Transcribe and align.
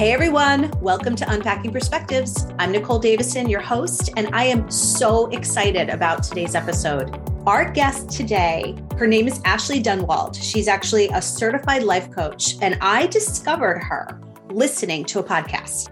Hey 0.00 0.14
everyone, 0.14 0.72
welcome 0.80 1.14
to 1.16 1.30
Unpacking 1.30 1.72
Perspectives. 1.72 2.46
I'm 2.58 2.72
Nicole 2.72 2.98
Davison, 2.98 3.50
your 3.50 3.60
host, 3.60 4.08
and 4.16 4.34
I 4.34 4.44
am 4.44 4.70
so 4.70 5.26
excited 5.26 5.90
about 5.90 6.22
today's 6.22 6.54
episode. 6.54 7.20
Our 7.46 7.70
guest 7.70 8.08
today, 8.08 8.82
her 8.96 9.06
name 9.06 9.28
is 9.28 9.42
Ashley 9.44 9.78
Dunwald. 9.82 10.38
She's 10.40 10.68
actually 10.68 11.08
a 11.08 11.20
certified 11.20 11.82
life 11.82 12.10
coach, 12.12 12.54
and 12.62 12.78
I 12.80 13.08
discovered 13.08 13.80
her 13.80 14.18
listening 14.48 15.04
to 15.04 15.18
a 15.18 15.22
podcast. 15.22 15.90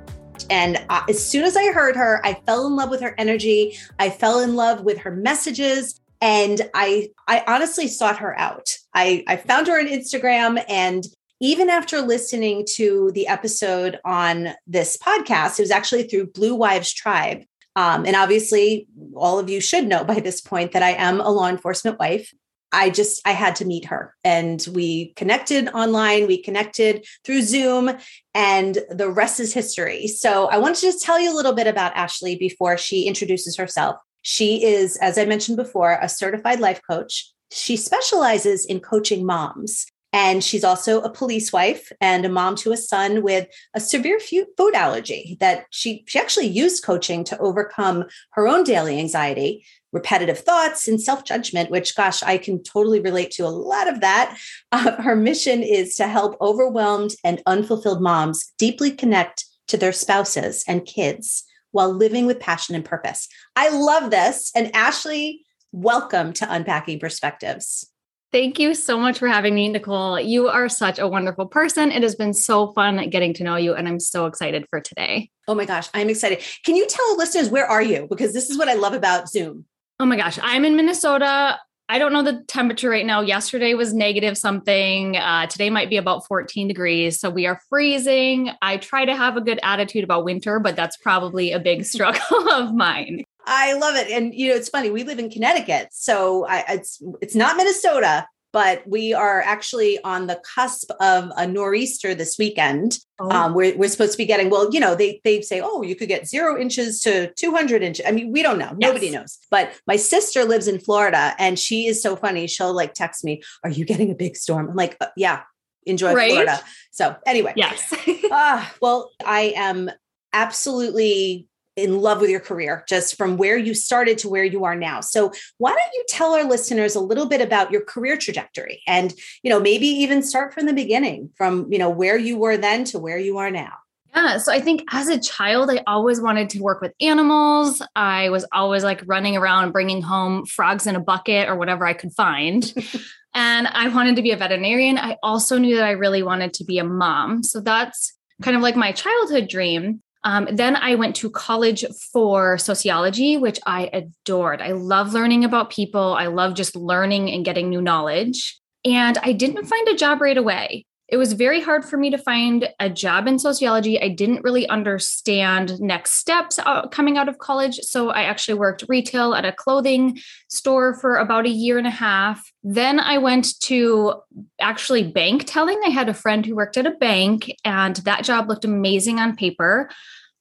And 0.49 0.83
uh, 0.89 1.03
as 1.07 1.23
soon 1.23 1.45
as 1.45 1.55
I 1.55 1.71
heard 1.71 1.95
her, 1.95 2.23
I 2.25 2.41
fell 2.47 2.67
in 2.67 2.77
love 2.77 2.89
with 2.89 3.03
her 3.03 3.15
energy. 3.19 3.77
I 3.99 4.09
fell 4.09 4.41
in 4.41 4.57
love 4.57 4.85
with 4.85 4.97
her 5.01 5.11
messages 5.11 6.01
and 6.21 6.63
I 6.75 7.11
I 7.29 7.45
honestly 7.47 7.89
sought 7.89 8.19
her 8.19 8.39
out. 8.39 8.77
I 8.95 9.23
I 9.29 9.37
found 9.37 9.67
her 9.69 9.79
on 9.79 9.87
Instagram 9.87 10.65
and 10.69 11.05
even 11.41 11.71
after 11.71 12.01
listening 12.01 12.67
to 12.75 13.13
the 13.15 13.29
episode 13.29 14.01
on 14.05 14.51
this 14.67 14.97
podcast, 14.97 15.59
it 15.59 15.63
was 15.63 15.71
actually 15.71 16.05
through 16.05 16.29
Blue 16.29 16.55
Wives 16.55 16.93
Tribe. 16.93 17.45
Um, 17.77 18.05
and 18.07 18.17
obviously, 18.17 18.89
all 19.15 19.39
of 19.39 19.49
you 19.49 19.61
should 19.61 19.87
know 19.87 20.05
by 20.13 20.21
this 20.21 20.41
point 20.41 20.73
that 20.73 20.83
I 20.83 20.91
am 20.91 21.21
a 21.21 21.31
law 21.31 21.49
enforcement 21.49 21.99
wife. 21.99 22.33
I 22.71 22.91
just 22.91 23.27
I 23.27 23.33
had 23.33 23.57
to 23.57 23.65
meet 23.65 23.87
her 23.87 24.15
and 24.25 24.67
we 24.75 25.15
connected 25.15 25.69
online, 25.69 26.27
we 26.27 26.43
connected 26.43 27.07
through 27.25 27.41
Zoom 27.43 27.91
and 28.35 28.79
the 28.91 29.09
rest 29.09 29.41
is 29.41 29.55
history. 29.55 30.07
So 30.07 30.49
I 30.49 30.59
want 30.59 30.77
to 30.77 30.83
just 30.83 31.03
tell 31.03 31.19
you 31.19 31.33
a 31.33 31.37
little 31.37 31.55
bit 31.55 31.67
about 31.67 31.97
Ashley 31.97 32.37
before 32.37 32.77
she 32.77 33.05
introduces 33.05 33.57
herself. 33.57 33.97
She 34.21 34.65
is 34.65 34.99
as 34.99 35.17
I 35.17 35.25
mentioned 35.25 35.57
before, 35.57 35.99
a 36.03 36.11
certified 36.11 36.61
life 36.61 36.83
coach. 36.89 37.33
She 37.51 37.79
specializes 37.79 38.67
in 38.67 38.81
coaching 38.81 39.25
moms. 39.25 39.87
And 40.13 40.43
she's 40.43 40.65
also 40.65 41.01
a 41.01 41.11
police 41.11 41.53
wife 41.53 41.93
and 42.01 42.25
a 42.25 42.31
mom 42.31 42.57
to 42.57 42.73
a 42.73 42.77
son 42.77 43.23
with 43.23 43.47
a 43.75 43.81
severe 43.81 44.19
food 44.19 44.75
allergy 44.75 45.37
that 45.41 45.67
she, 45.71 46.05
she 46.07 46.19
actually 46.19 46.47
used 46.47 46.83
coaching 46.83 47.25
to 47.25 47.39
overcome 47.39 48.05
her 48.33 48.49
own 48.49 48.65
daily 48.65 48.99
anxiety, 48.99 49.67
repetitive 49.93 50.39
thoughts, 50.39 50.89
and 50.89 51.01
self 51.01 51.25
judgment, 51.25 51.71
which, 51.71 51.95
gosh, 51.95 52.23
I 52.23 52.39
can 52.39 52.63
totally 52.63 53.01
relate 53.01 53.33
to 53.33 53.47
a 53.47 53.49
lot 53.49 53.89
of 53.89 54.01
that. 54.01 54.37
Uh, 54.71 55.01
her 55.01 55.17
mission 55.17 55.63
is 55.63 55.95
to 55.95 56.07
help 56.07 56.37
overwhelmed 56.43 57.13
and 57.25 57.43
unfulfilled 57.47 58.03
moms 58.03 58.53
deeply 58.59 58.91
connect 58.91 59.47
to 59.67 59.79
their 59.79 59.93
spouses 59.93 60.63
and 60.69 60.85
kids 60.85 61.45
while 61.71 61.93
living 61.93 62.27
with 62.27 62.39
passion 62.39 62.75
and 62.75 62.85
purpose. 62.85 63.29
I 63.57 63.71
love 63.71 64.11
this. 64.11 64.53
And 64.55 64.75
Ashley, 64.75 65.47
welcome 65.73 66.35
to 66.35 66.53
Unpacking 66.53 67.01
Perspectives. 67.01 67.91
Thank 68.31 68.59
you 68.59 68.75
so 68.75 68.99
much 68.99 69.19
for 69.19 69.27
having 69.27 69.55
me, 69.55 69.69
Nicole. 69.69 70.21
You 70.21 70.49
are 70.49 70.69
such 70.69 70.99
a 70.99 71.09
wonderful 71.09 71.47
person. 71.47 71.91
It 71.91 72.03
has 72.03 72.15
been 72.15 72.35
so 72.35 72.73
fun 72.73 73.09
getting 73.09 73.33
to 73.35 73.45
know 73.45 73.57
you, 73.57 73.75
and 73.75 73.89
I'm 73.89 73.99
so 73.99 74.27
excited 74.27 74.67
for 74.69 74.81
today. 74.81 75.31
Oh 75.47 75.55
my 75.55 75.65
gosh, 75.65 75.89
I'm 75.95 76.11
excited. 76.11 76.43
Can 76.63 76.77
you 76.77 76.87
tell 76.87 77.17
listeners 77.17 77.49
where 77.49 77.67
are 77.67 77.81
you? 77.81 78.07
Because 78.09 78.35
this 78.35 78.51
is 78.51 78.59
what 78.59 78.69
I 78.69 78.75
love 78.75 78.93
about 78.93 79.31
Zoom. 79.31 79.65
Oh 79.99 80.05
my 80.05 80.17
gosh, 80.17 80.39
I'm 80.43 80.67
in 80.67 80.77
Minnesota. 80.77 81.59
I 81.89 81.99
don't 81.99 82.13
know 82.13 82.23
the 82.23 82.45
temperature 82.49 82.91
right 82.91 83.07
now. 83.07 83.23
Yesterday 83.23 83.73
was 83.73 83.95
negative 83.95 84.37
something. 84.37 85.17
Uh, 85.17 85.47
today 85.47 85.71
might 85.71 85.89
be 85.89 85.97
about 85.97 86.27
14 86.27 86.69
degrees. 86.69 87.19
So 87.19 87.31
we 87.31 87.47
are 87.47 87.59
freezing. 87.71 88.51
I 88.61 88.77
try 88.77 89.07
to 89.07 89.17
have 89.17 89.39
a 89.39 89.41
good 89.41 89.59
attitude 89.63 90.05
about 90.05 90.27
winter, 90.27 90.61
but 90.61 90.77
that's 90.77 90.99
probably 90.99 91.53
a 91.53 91.59
big 91.59 91.85
struggle 91.87 92.51
of 92.51 92.75
mine. 92.75 93.25
I 93.49 93.73
love 93.75 93.97
it. 93.97 94.11
And 94.11 94.35
you 94.35 94.51
know, 94.51 94.55
it's 94.55 94.69
funny. 94.69 94.91
We 94.91 95.05
live 95.05 95.19
in 95.19 95.31
Connecticut, 95.31 95.89
so 95.91 96.47
I, 96.47 96.65
it's 96.69 97.03
it's 97.21 97.35
not 97.35 97.57
Minnesota, 97.57 98.27
but 98.53 98.83
we 98.87 99.13
are 99.13 99.43
actually 99.43 100.03
on 100.05 100.27
the 100.27 100.41
cusp 100.55 100.91
of 101.01 101.31
a 101.37 101.47
nor'easter 101.47 102.15
this 102.15 102.39
weekend. 102.39 102.99
Oh. 103.21 103.31
Um, 103.31 103.55
we're, 103.55 103.77
we're 103.77 103.89
supposed 103.89 104.13
to 104.13 104.19
be 104.19 104.25
getting, 104.25 104.49
well, 104.49 104.73
you 104.73 104.81
know, 104.81 104.95
they, 104.95 105.21
they 105.25 105.43
say, 105.43 105.61
oh, 105.63 105.83
you 105.83 105.95
could 105.95 106.09
get 106.09 106.27
zero 106.27 106.59
inches 106.59 107.01
to 107.03 107.33
200 107.35 107.83
inches. 107.83 108.07
I 108.07 108.13
mean, 108.13 108.33
we 108.33 108.43
don't 108.43 108.59
know. 108.59 108.75
Nobody 108.79 109.11
knows. 109.11 109.39
But 109.51 109.79
my 109.87 109.97
sister 109.97 110.45
lives 110.45 110.67
in 110.67 110.79
Florida 110.79 111.35
and 111.39 111.59
she 111.59 111.87
is 111.87 112.03
so 112.03 112.17
funny. 112.17 112.47
She'll 112.47 112.75
like 112.75 112.95
text 112.95 113.25
me, 113.25 113.43
are 113.65 113.71
you 113.71 113.85
getting 113.85 114.11
a 114.11 114.15
big 114.15 114.37
storm? 114.37 114.71
I'm 114.71 114.77
like, 114.77 114.97
uh, 115.01 115.09
yeah, 115.17 115.43
enjoy 115.85 116.15
right? 116.15 116.31
Florida. 116.31 116.61
So 116.91 117.17
anyway. 117.27 117.53
Yes. 117.57 117.93
uh, 118.31 118.67
well, 118.81 119.11
I 119.25 119.53
am 119.57 119.91
absolutely 120.33 121.49
in 121.79 122.01
love 122.01 122.21
with 122.21 122.29
your 122.29 122.41
career, 122.41 122.85
just 122.89 123.17
from 123.17 123.37
where 123.37 123.57
you 123.57 123.73
started 123.73 124.19
to 124.19 124.29
where 124.29 124.45
you 124.45 124.65
are 124.65 124.75
now. 124.75 125.01
So, 125.01 125.33
why 125.59 125.71
don't 125.71 125.95
you 125.95 126.05
tell 126.09 126.35
our 126.35 126.45
listeners 126.45 126.97
a 126.97 127.01
little 127.01 127.27
bit 127.27 127.41
about 127.41 127.71
your 127.71 127.83
career 127.83 128.17
trajectory 128.17 128.83
and, 128.87 129.15
you 129.43 129.51
know, 129.51 129.61
maybe 129.61 129.87
even 129.87 130.23
start 130.23 130.53
from 130.53 130.67
the 130.67 130.73
beginning, 130.73 131.31
from, 131.37 131.69
you 131.71 131.79
know, 131.79 131.89
where 131.89 132.19
you 132.19 132.37
were 132.37 132.57
then 132.57 132.85
to 132.85 132.99
where 132.99 133.19
you 133.19 133.39
are 133.39 133.51
now? 133.51 133.75
Yeah. 134.15 134.39
So 134.39 134.53
I 134.53 134.61
think 134.61 134.83
as 134.91 135.09
a 135.09 135.21
child, 135.21 135.71
I 135.71 135.83
always 135.87 136.21
wanted 136.21 136.51
to 136.51 136.61
work 136.61 136.81
with 136.81 136.93
animals. 137.01 137.81
I 137.95 138.31
was 138.31 138.45
always 138.53 138.83
like 138.83 139.03
running 139.07 139.37
around 139.37 139.73
bringing 139.73 140.03
home 140.03 140.47
frogs 140.47 140.87
in 140.87 140.97
a 140.97 141.01
bucket 141.01 141.49
or 141.49 141.57
whatever 141.57 141.87
I 141.87 141.93
could 141.93 142.13
find. 142.13 142.73
and 143.35 143.69
I 143.69 143.89
wanted 143.89 144.17
to 144.17 144.23
be 144.23 144.33
a 144.33 144.37
veterinarian. 144.37 144.99
I 144.99 145.19
also 145.23 145.59
knew 145.59 145.77
that 145.77 145.85
I 145.85 145.93
really 145.93 146.23
wanted 146.23 146.55
to 146.55 146.65
be 146.65 146.79
a 146.79 146.85
mom. 146.85 147.45
So 147.45 147.61
that's 147.61 148.15
kind 148.43 148.57
of 148.57 148.63
like 148.63 148.77
my 148.77 148.93
childhood 148.93 149.49
dream. 149.49 150.03
Um, 150.25 150.49
then 150.51 150.77
I 150.77 150.95
went 150.97 151.17
to 151.17 151.31
college 151.31 151.85
for 152.13 152.59
sociology, 152.59 153.37
which 153.37 153.61
I 153.67 153.89
adored. 153.93 154.61
I 154.61 154.73
love 154.73 155.13
learning 155.13 155.45
about 155.45 155.71
people. 155.71 156.15
I 156.15 156.27
love 156.27 156.55
just 156.55 156.75
learning 156.77 157.31
and 157.31 157.45
getting 157.45 157.69
new 157.69 157.81
knowledge. 157.81 158.59
And 158.85 159.17
I 159.19 159.33
didn't 159.33 159.67
find 159.67 159.89
a 159.89 159.95
job 159.95 160.21
right 160.21 160.37
away 160.37 160.87
it 161.09 161.17
was 161.17 161.33
very 161.33 161.61
hard 161.63 161.87
for 161.87 161.97
me 161.97 162.11
to 162.11 162.19
find 162.19 162.69
a 162.79 162.91
job 162.91 163.27
in 163.27 163.39
sociology. 163.39 164.01
I 164.01 164.09
didn't 164.09 164.45
really 164.45 164.69
understand 164.69 165.81
next 165.81 166.13
steps 166.13 166.59
uh, 166.59 166.87
coming 166.89 167.17
out 167.17 167.31
of 167.31 167.39
college. 167.39 167.77
So 167.77 168.11
I 168.11 168.25
actually 168.25 168.59
worked 168.59 168.85
retail 168.89 169.35
at 169.35 169.47
a 169.47 169.53
clothing 169.53 170.19
store 170.49 170.95
for 170.95 171.17
about 171.17 171.47
a 171.47 171.51
year 171.51 171.79
and 171.79 171.87
a 171.87 171.91
half. 171.91 172.53
Then 172.63 173.01
I 173.01 173.17
went 173.17 173.59
to 173.61 174.17
actually 174.61 175.03
bank 175.11 175.45
telling. 175.47 175.81
I 175.87 175.89
had 175.89 176.11
a 176.11 176.15
friend 176.15 176.45
who 176.45 176.57
worked 176.57 176.77
at 176.77 176.87
a 176.87 176.91
bank, 176.91 177.55
and 177.65 177.97
that 177.97 178.25
job 178.25 178.49
looked 178.49 178.67
amazing 178.67 179.19
on 179.19 179.35
paper 179.35 179.89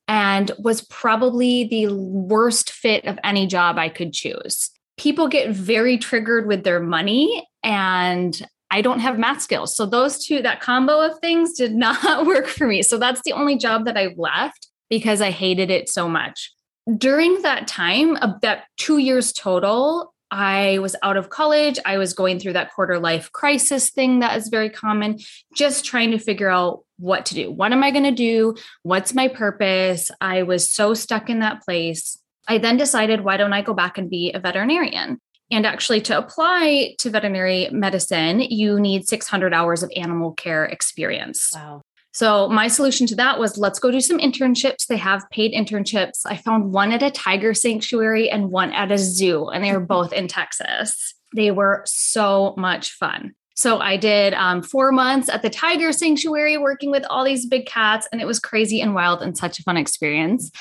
and 0.09 0.51
was 0.59 0.81
probably 0.81 1.65
the 1.65 1.87
worst 1.87 2.71
fit 2.71 3.05
of 3.05 3.19
any 3.23 3.47
job 3.47 3.77
I 3.77 3.87
could 3.87 4.11
choose. 4.11 4.69
People 4.97 5.29
get 5.29 5.51
very 5.51 5.97
triggered 5.97 6.47
with 6.47 6.63
their 6.63 6.79
money 6.79 7.47
and 7.63 8.45
I 8.69 8.81
don't 8.81 8.99
have 8.99 9.17
math 9.17 9.41
skills. 9.41 9.75
So 9.75 9.85
those 9.85 10.25
two, 10.25 10.41
that 10.41 10.61
combo 10.61 10.99
of 10.99 11.19
things 11.19 11.53
did 11.53 11.73
not 11.75 12.25
work 12.25 12.47
for 12.47 12.67
me. 12.67 12.81
So 12.81 12.97
that's 12.97 13.21
the 13.23 13.33
only 13.33 13.57
job 13.57 13.85
that 13.85 13.97
I 13.97 14.13
left 14.17 14.67
because 14.89 15.21
I 15.21 15.31
hated 15.31 15.69
it 15.69 15.89
so 15.89 16.07
much. 16.07 16.53
During 16.97 17.41
that 17.41 17.67
time, 17.67 18.15
uh, 18.21 18.33
that 18.41 18.65
two 18.77 18.97
years 18.97 19.33
total, 19.33 20.13
I 20.31 20.79
was 20.79 20.95
out 21.03 21.17
of 21.17 21.29
college. 21.29 21.79
I 21.85 21.97
was 21.97 22.13
going 22.13 22.39
through 22.39 22.53
that 22.53 22.73
quarter 22.73 22.99
life 22.99 23.31
crisis 23.31 23.89
thing 23.89 24.19
that 24.19 24.37
is 24.37 24.49
very 24.49 24.69
common, 24.69 25.19
just 25.55 25.85
trying 25.85 26.11
to 26.11 26.19
figure 26.19 26.49
out 26.49 26.83
what 26.97 27.25
to 27.27 27.35
do. 27.35 27.51
What 27.51 27.71
am 27.71 27.83
I 27.83 27.91
going 27.91 28.03
to 28.03 28.11
do? 28.11 28.55
What's 28.83 29.13
my 29.13 29.27
purpose? 29.27 30.11
I 30.19 30.43
was 30.43 30.69
so 30.69 30.93
stuck 30.93 31.29
in 31.29 31.39
that 31.39 31.61
place. 31.61 32.17
I 32.47 32.57
then 32.57 32.77
decided, 32.77 33.21
why 33.21 33.37
don't 33.37 33.53
I 33.53 33.61
go 33.61 33.73
back 33.73 33.97
and 33.97 34.09
be 34.09 34.31
a 34.31 34.39
veterinarian? 34.39 35.19
And 35.49 35.65
actually, 35.65 36.01
to 36.01 36.17
apply 36.17 36.95
to 36.99 37.09
veterinary 37.09 37.69
medicine, 37.71 38.41
you 38.41 38.79
need 38.79 39.07
600 39.07 39.53
hours 39.53 39.81
of 39.81 39.91
animal 39.95 40.33
care 40.33 40.65
experience. 40.65 41.51
Wow. 41.53 41.81
So, 42.11 42.49
my 42.49 42.67
solution 42.67 43.07
to 43.07 43.15
that 43.15 43.39
was 43.39 43.57
let's 43.57 43.79
go 43.79 43.91
do 43.91 44.01
some 44.01 44.17
internships. 44.17 44.87
They 44.87 44.97
have 44.97 45.29
paid 45.29 45.53
internships. 45.53 46.25
I 46.25 46.35
found 46.35 46.73
one 46.73 46.91
at 46.91 47.03
a 47.03 47.11
tiger 47.11 47.53
sanctuary 47.53 48.29
and 48.29 48.49
one 48.49 48.73
at 48.73 48.91
a 48.91 48.97
zoo, 48.97 49.49
and 49.49 49.63
they 49.63 49.71
were 49.71 49.79
both 49.95 50.11
in 50.11 50.27
Texas. 50.27 51.13
They 51.35 51.51
were 51.51 51.83
so 51.85 52.53
much 52.57 52.91
fun. 52.91 53.33
So, 53.55 53.79
I 53.79 53.95
did 53.95 54.33
um, 54.33 54.63
four 54.63 54.91
months 54.91 55.29
at 55.29 55.43
the 55.43 55.49
tiger 55.49 55.93
sanctuary 55.93 56.57
working 56.57 56.91
with 56.91 57.05
all 57.09 57.23
these 57.23 57.45
big 57.45 57.67
cats, 57.67 58.07
and 58.11 58.19
it 58.19 58.25
was 58.25 58.39
crazy 58.39 58.81
and 58.81 58.93
wild 58.95 59.21
and 59.21 59.37
such 59.37 59.59
a 59.59 59.63
fun 59.63 59.77
experience. 59.77 60.51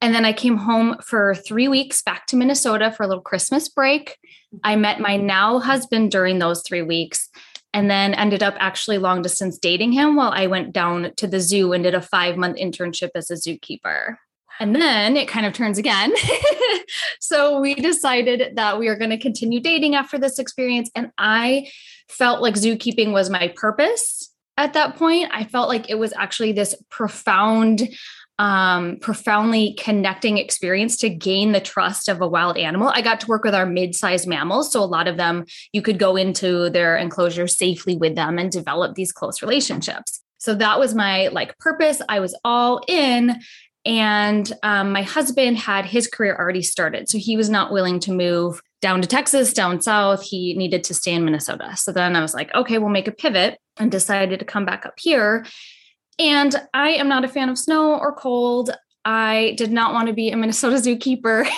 And 0.00 0.14
then 0.14 0.24
I 0.24 0.32
came 0.32 0.56
home 0.56 0.96
for 1.02 1.34
three 1.34 1.68
weeks 1.68 2.02
back 2.02 2.26
to 2.28 2.36
Minnesota 2.36 2.92
for 2.92 3.02
a 3.02 3.08
little 3.08 3.22
Christmas 3.22 3.68
break. 3.68 4.16
I 4.62 4.76
met 4.76 5.00
my 5.00 5.16
now 5.16 5.58
husband 5.58 6.10
during 6.10 6.38
those 6.38 6.62
three 6.62 6.82
weeks 6.82 7.28
and 7.74 7.90
then 7.90 8.14
ended 8.14 8.42
up 8.42 8.54
actually 8.58 8.98
long 8.98 9.22
distance 9.22 9.58
dating 9.58 9.92
him 9.92 10.16
while 10.16 10.30
I 10.30 10.46
went 10.46 10.72
down 10.72 11.12
to 11.16 11.26
the 11.26 11.40
zoo 11.40 11.72
and 11.72 11.84
did 11.84 11.94
a 11.94 12.00
five 12.00 12.36
month 12.36 12.56
internship 12.56 13.10
as 13.14 13.30
a 13.30 13.34
zookeeper. 13.34 14.16
And 14.60 14.74
then 14.74 15.16
it 15.16 15.28
kind 15.28 15.46
of 15.46 15.52
turns 15.52 15.78
again. 15.78 16.12
so 17.20 17.60
we 17.60 17.74
decided 17.74 18.56
that 18.56 18.78
we 18.78 18.88
are 18.88 18.96
going 18.96 19.10
to 19.10 19.18
continue 19.18 19.60
dating 19.60 19.94
after 19.94 20.18
this 20.18 20.38
experience. 20.38 20.90
And 20.94 21.12
I 21.18 21.70
felt 22.08 22.42
like 22.42 22.54
zookeeping 22.54 23.12
was 23.12 23.30
my 23.30 23.48
purpose 23.54 24.32
at 24.56 24.72
that 24.72 24.96
point. 24.96 25.30
I 25.32 25.44
felt 25.44 25.68
like 25.68 25.88
it 25.88 25.98
was 25.98 26.12
actually 26.14 26.52
this 26.52 26.74
profound 26.90 27.88
um, 28.38 28.98
profoundly 29.00 29.74
connecting 29.78 30.38
experience 30.38 30.96
to 30.98 31.08
gain 31.08 31.52
the 31.52 31.60
trust 31.60 32.08
of 32.08 32.20
a 32.20 32.28
wild 32.28 32.56
animal. 32.56 32.88
I 32.88 33.00
got 33.00 33.20
to 33.20 33.26
work 33.26 33.44
with 33.44 33.54
our 33.54 33.66
mid-sized 33.66 34.28
mammals, 34.28 34.72
so 34.72 34.82
a 34.82 34.86
lot 34.86 35.08
of 35.08 35.16
them 35.16 35.44
you 35.72 35.82
could 35.82 35.98
go 35.98 36.16
into 36.16 36.70
their 36.70 36.96
enclosure 36.96 37.46
safely 37.48 37.96
with 37.96 38.14
them 38.14 38.38
and 38.38 38.50
develop 38.50 38.94
these 38.94 39.12
close 39.12 39.42
relationships. 39.42 40.20
So 40.38 40.54
that 40.54 40.78
was 40.78 40.94
my 40.94 41.28
like 41.28 41.58
purpose. 41.58 42.00
I 42.08 42.20
was 42.20 42.36
all 42.44 42.80
in. 42.86 43.40
And 43.84 44.52
um, 44.62 44.92
my 44.92 45.02
husband 45.02 45.56
had 45.56 45.86
his 45.86 46.08
career 46.08 46.36
already 46.36 46.62
started. 46.62 47.08
So 47.08 47.16
he 47.16 47.36
was 47.36 47.48
not 47.48 47.72
willing 47.72 48.00
to 48.00 48.12
move 48.12 48.60
down 48.80 49.00
to 49.02 49.08
Texas, 49.08 49.52
down 49.52 49.80
south. 49.80 50.22
He 50.22 50.54
needed 50.54 50.84
to 50.84 50.94
stay 50.94 51.14
in 51.14 51.24
Minnesota. 51.24 51.76
So 51.76 51.90
then 51.90 52.14
I 52.14 52.20
was 52.20 52.34
like, 52.34 52.54
okay, 52.54 52.78
we'll 52.78 52.90
make 52.90 53.08
a 53.08 53.12
pivot 53.12 53.58
and 53.78 53.90
decided 53.90 54.38
to 54.38 54.44
come 54.44 54.64
back 54.64 54.84
up 54.84 54.94
here. 54.98 55.46
And 56.18 56.54
I 56.74 56.90
am 56.90 57.08
not 57.08 57.24
a 57.24 57.28
fan 57.28 57.48
of 57.48 57.58
snow 57.58 57.98
or 57.98 58.14
cold. 58.14 58.70
I 59.04 59.54
did 59.56 59.70
not 59.70 59.92
want 59.92 60.08
to 60.08 60.14
be 60.14 60.30
a 60.30 60.36
Minnesota 60.36 60.76
zookeeper 60.88 61.48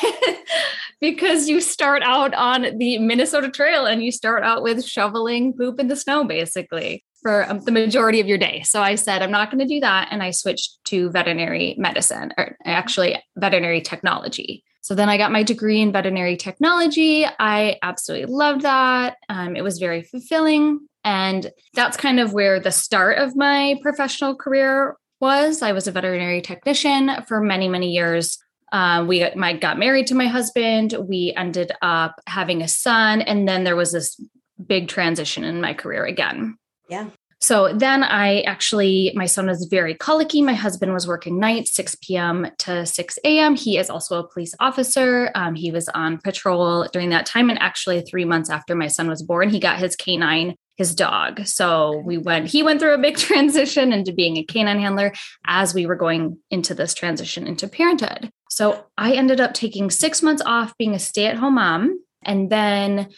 because 1.01 1.49
you 1.49 1.61
start 1.61 2.03
out 2.03 2.35
on 2.35 2.79
the 2.79 2.99
Minnesota 2.99 3.51
Trail 3.51 3.87
and 3.87 4.03
you 4.03 4.13
start 4.13 4.43
out 4.43 4.63
with 4.63 4.85
shoveling 4.85 5.55
poop 5.55 5.81
in 5.81 5.89
the 5.89 5.97
snow, 5.97 6.25
basically, 6.25 7.05
for 7.23 7.49
um, 7.49 7.61
the 7.61 7.73
majority 7.73 8.21
of 8.21 8.27
your 8.27 8.39
day. 8.39 8.63
So 8.63 8.83
I 8.83 8.95
said, 8.95 9.23
I'm 9.23 9.31
not 9.31 9.51
going 9.51 9.67
to 9.67 9.75
do 9.75 9.81
that. 9.81 10.09
And 10.11 10.23
I 10.23 10.31
switched 10.31 10.79
to 10.87 11.11
veterinary 11.11 11.75
medicine, 11.79 12.33
or 12.37 12.57
actually 12.65 13.23
veterinary 13.37 13.81
technology. 13.81 14.63
So 14.83 14.95
then 14.95 15.09
I 15.09 15.19
got 15.19 15.33
my 15.33 15.43
degree 15.43 15.81
in 15.81 15.93
veterinary 15.93 16.37
technology. 16.37 17.27
I 17.39 17.79
absolutely 17.83 18.35
loved 18.35 18.63
that. 18.63 19.17
Um, 19.29 19.57
it 19.57 19.63
was 19.63 19.79
very 19.79 20.03
fulfilling. 20.03 20.89
And 21.05 21.51
that's 21.75 21.97
kind 21.97 22.21
of 22.21 22.33
where 22.33 22.61
the 22.61 22.73
start 22.73 23.19
of 23.19 23.37
my 23.37 23.77
professional 23.83 24.35
career 24.35 24.97
was. 25.21 25.63
I 25.63 25.73
was 25.73 25.87
a 25.87 25.93
veterinary 25.93 26.41
technician 26.41 27.11
for 27.27 27.41
many, 27.41 27.69
many 27.69 27.91
years. 27.91 28.39
Uh, 28.73 29.05
we 29.07 29.29
my, 29.35 29.55
got 29.55 29.79
married 29.79 30.07
to 30.09 30.15
my 30.15 30.27
husband. 30.27 30.95
We 31.09 31.33
ended 31.37 31.73
up 31.83 32.21
having 32.27 32.63
a 32.63 32.69
son. 32.69 33.21
And 33.21 33.49
then 33.49 33.65
there 33.65 33.77
was 33.77 33.93
this 33.93 34.21
big 34.65 34.89
transition 34.89 35.45
in 35.45 35.61
my 35.61 35.75
career 35.75 36.05
again. 36.05 36.57
Yeah. 36.89 37.09
So 37.43 37.73
then 37.73 38.05
I 38.05 38.43
actually, 38.43 39.13
my 39.15 39.25
son 39.25 39.47
was 39.47 39.65
very 39.65 39.95
colicky. 39.95 40.43
My 40.43 40.53
husband 40.53 40.93
was 40.93 41.07
working 41.07 41.39
nights, 41.39 41.73
6 41.73 41.97
p.m. 42.03 42.49
to 42.59 42.85
6 42.85 43.19
a.m. 43.25 43.55
He 43.57 43.79
is 43.79 43.89
also 43.89 44.19
a 44.19 44.29
police 44.29 44.55
officer. 44.61 45.31
Um, 45.35 45.55
he 45.55 45.71
was 45.71 45.89
on 45.89 46.19
patrol 46.19 46.87
during 46.93 47.09
that 47.11 47.25
time. 47.25 47.49
And 47.49 47.59
actually, 47.59 48.03
three 48.03 48.27
months 48.27 48.51
after 48.51 48.75
my 48.75 48.89
son 48.89 49.09
was 49.09 49.23
born, 49.23 49.49
he 49.49 49.59
got 49.59 49.79
his 49.79 49.97
canine 49.97 50.55
his 50.81 50.95
dog. 50.95 51.47
So 51.47 51.99
we 52.07 52.17
went, 52.17 52.47
he 52.47 52.63
went 52.63 52.81
through 52.81 52.95
a 52.95 52.99
big 52.99 53.17
transition 53.29 53.93
into 53.93 54.13
being 54.13 54.39
a 54.39 54.43
canine 54.43 54.81
handler 54.81 55.13
as 55.45 55.75
we 55.75 55.85
were 55.85 55.95
going 55.95 56.39
into 56.51 56.73
this 56.73 56.95
transition 56.95 57.47
into 57.47 57.69
parenthood. 57.69 58.31
So 58.49 58.87
I 58.97 59.13
ended 59.13 59.43
up 59.43 59.53
taking 59.53 59.91
six 59.91 60.23
months 60.23 60.43
off 60.47 60.75
being 60.79 60.95
a 60.95 60.99
stay 60.99 61.27
at 61.27 61.37
home 61.37 61.57
mom. 61.57 62.03
And 62.25 62.49
then 62.49 63.11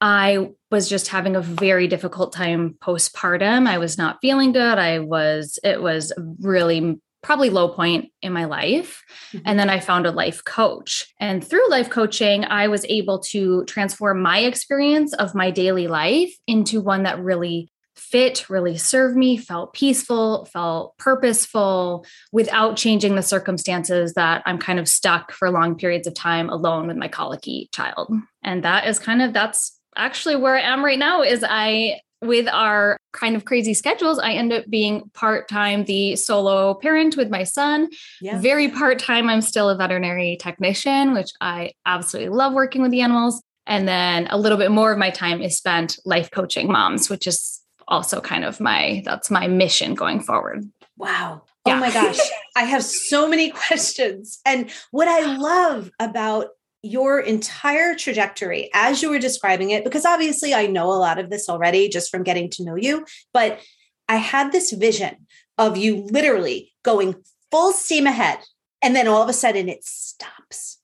I 0.00 0.50
was 0.70 0.88
just 0.88 1.08
having 1.08 1.34
a 1.34 1.40
very 1.40 1.88
difficult 1.88 2.32
time 2.32 2.76
postpartum. 2.80 3.66
I 3.66 3.78
was 3.78 3.98
not 3.98 4.18
feeling 4.22 4.52
good. 4.52 4.78
I 4.78 5.00
was, 5.00 5.58
it 5.64 5.82
was 5.82 6.12
really 6.38 7.00
probably 7.22 7.50
low 7.50 7.68
point 7.68 8.10
in 8.22 8.32
my 8.32 8.46
life. 8.46 9.02
Mm-hmm. 9.32 9.46
And 9.46 9.58
then 9.58 9.70
I 9.70 9.80
found 9.80 10.06
a 10.06 10.10
life 10.10 10.44
coach. 10.44 11.06
And 11.20 11.46
through 11.46 11.68
life 11.68 11.90
coaching, 11.90 12.44
I 12.44 12.68
was 12.68 12.84
able 12.88 13.18
to 13.30 13.64
transform 13.66 14.22
my 14.22 14.38
experience 14.40 15.12
of 15.14 15.34
my 15.34 15.50
daily 15.50 15.86
life 15.86 16.32
into 16.46 16.80
one 16.80 17.02
that 17.02 17.22
really 17.22 17.70
fit, 17.96 18.48
really 18.48 18.76
served 18.76 19.16
me, 19.16 19.36
felt 19.36 19.74
peaceful, 19.74 20.46
felt 20.46 20.96
purposeful 20.96 22.04
without 22.32 22.76
changing 22.76 23.14
the 23.14 23.22
circumstances 23.22 24.14
that 24.14 24.42
I'm 24.46 24.58
kind 24.58 24.78
of 24.78 24.88
stuck 24.88 25.32
for 25.32 25.50
long 25.50 25.76
periods 25.76 26.06
of 26.06 26.14
time 26.14 26.48
alone 26.48 26.86
with 26.86 26.96
my 26.96 27.08
colicky 27.08 27.68
child. 27.72 28.10
And 28.42 28.64
that 28.64 28.86
is 28.86 28.98
kind 28.98 29.20
of 29.20 29.32
that's 29.32 29.78
actually 29.96 30.36
where 30.36 30.56
I 30.56 30.62
am 30.62 30.84
right 30.84 30.98
now 30.98 31.22
is 31.22 31.44
I 31.46 32.00
with 32.22 32.48
our 32.48 32.96
kind 33.12 33.34
of 33.34 33.44
crazy 33.44 33.74
schedules, 33.74 34.18
I 34.18 34.32
end 34.32 34.52
up 34.52 34.68
being 34.68 35.10
part 35.14 35.48
time 35.48 35.84
the 35.84 36.16
solo 36.16 36.74
parent 36.74 37.16
with 37.16 37.30
my 37.30 37.44
son. 37.44 37.88
Yeah. 38.20 38.38
Very 38.40 38.68
part 38.68 38.98
time, 38.98 39.28
I'm 39.28 39.40
still 39.40 39.68
a 39.68 39.76
veterinary 39.76 40.36
technician, 40.40 41.12
which 41.12 41.30
I 41.40 41.72
absolutely 41.86 42.30
love 42.30 42.52
working 42.52 42.82
with 42.82 42.90
the 42.90 43.00
animals. 43.00 43.42
And 43.66 43.86
then 43.86 44.26
a 44.30 44.38
little 44.38 44.58
bit 44.58 44.70
more 44.70 44.92
of 44.92 44.98
my 44.98 45.10
time 45.10 45.40
is 45.40 45.56
spent 45.56 45.98
life 46.04 46.30
coaching 46.30 46.70
moms, 46.70 47.08
which 47.08 47.26
is 47.26 47.60
also 47.88 48.20
kind 48.20 48.44
of 48.44 48.60
my 48.60 49.02
that's 49.04 49.30
my 49.30 49.48
mission 49.48 49.94
going 49.94 50.20
forward. 50.20 50.64
Wow. 50.96 51.42
Oh 51.66 51.70
yeah. 51.70 51.76
Oh 51.76 51.80
my 51.80 51.92
gosh. 51.92 52.18
I 52.56 52.64
have 52.64 52.84
so 52.84 53.28
many 53.28 53.50
questions. 53.68 54.40
And 54.44 54.70
what 54.90 55.08
I 55.08 55.36
love 55.36 55.90
about 55.98 56.48
your 56.82 57.20
entire 57.20 57.94
trajectory 57.94 58.70
as 58.72 59.02
you 59.02 59.10
were 59.10 59.18
describing 59.18 59.70
it, 59.70 59.84
because 59.84 60.06
obviously 60.06 60.54
I 60.54 60.66
know 60.66 60.86
a 60.86 60.94
lot 60.94 61.18
of 61.18 61.30
this 61.30 61.48
already 61.48 61.88
just 61.88 62.10
from 62.10 62.22
getting 62.22 62.48
to 62.50 62.64
know 62.64 62.76
you, 62.76 63.04
but 63.32 63.60
I 64.08 64.16
had 64.16 64.50
this 64.50 64.72
vision 64.72 65.26
of 65.58 65.76
you 65.76 66.06
literally 66.10 66.72
going 66.82 67.16
full 67.50 67.72
steam 67.72 68.06
ahead. 68.06 68.38
And 68.82 68.96
then 68.96 69.06
all 69.06 69.22
of 69.22 69.28
a 69.28 69.34
sudden 69.34 69.68
it 69.68 69.84
stops. 69.84 70.78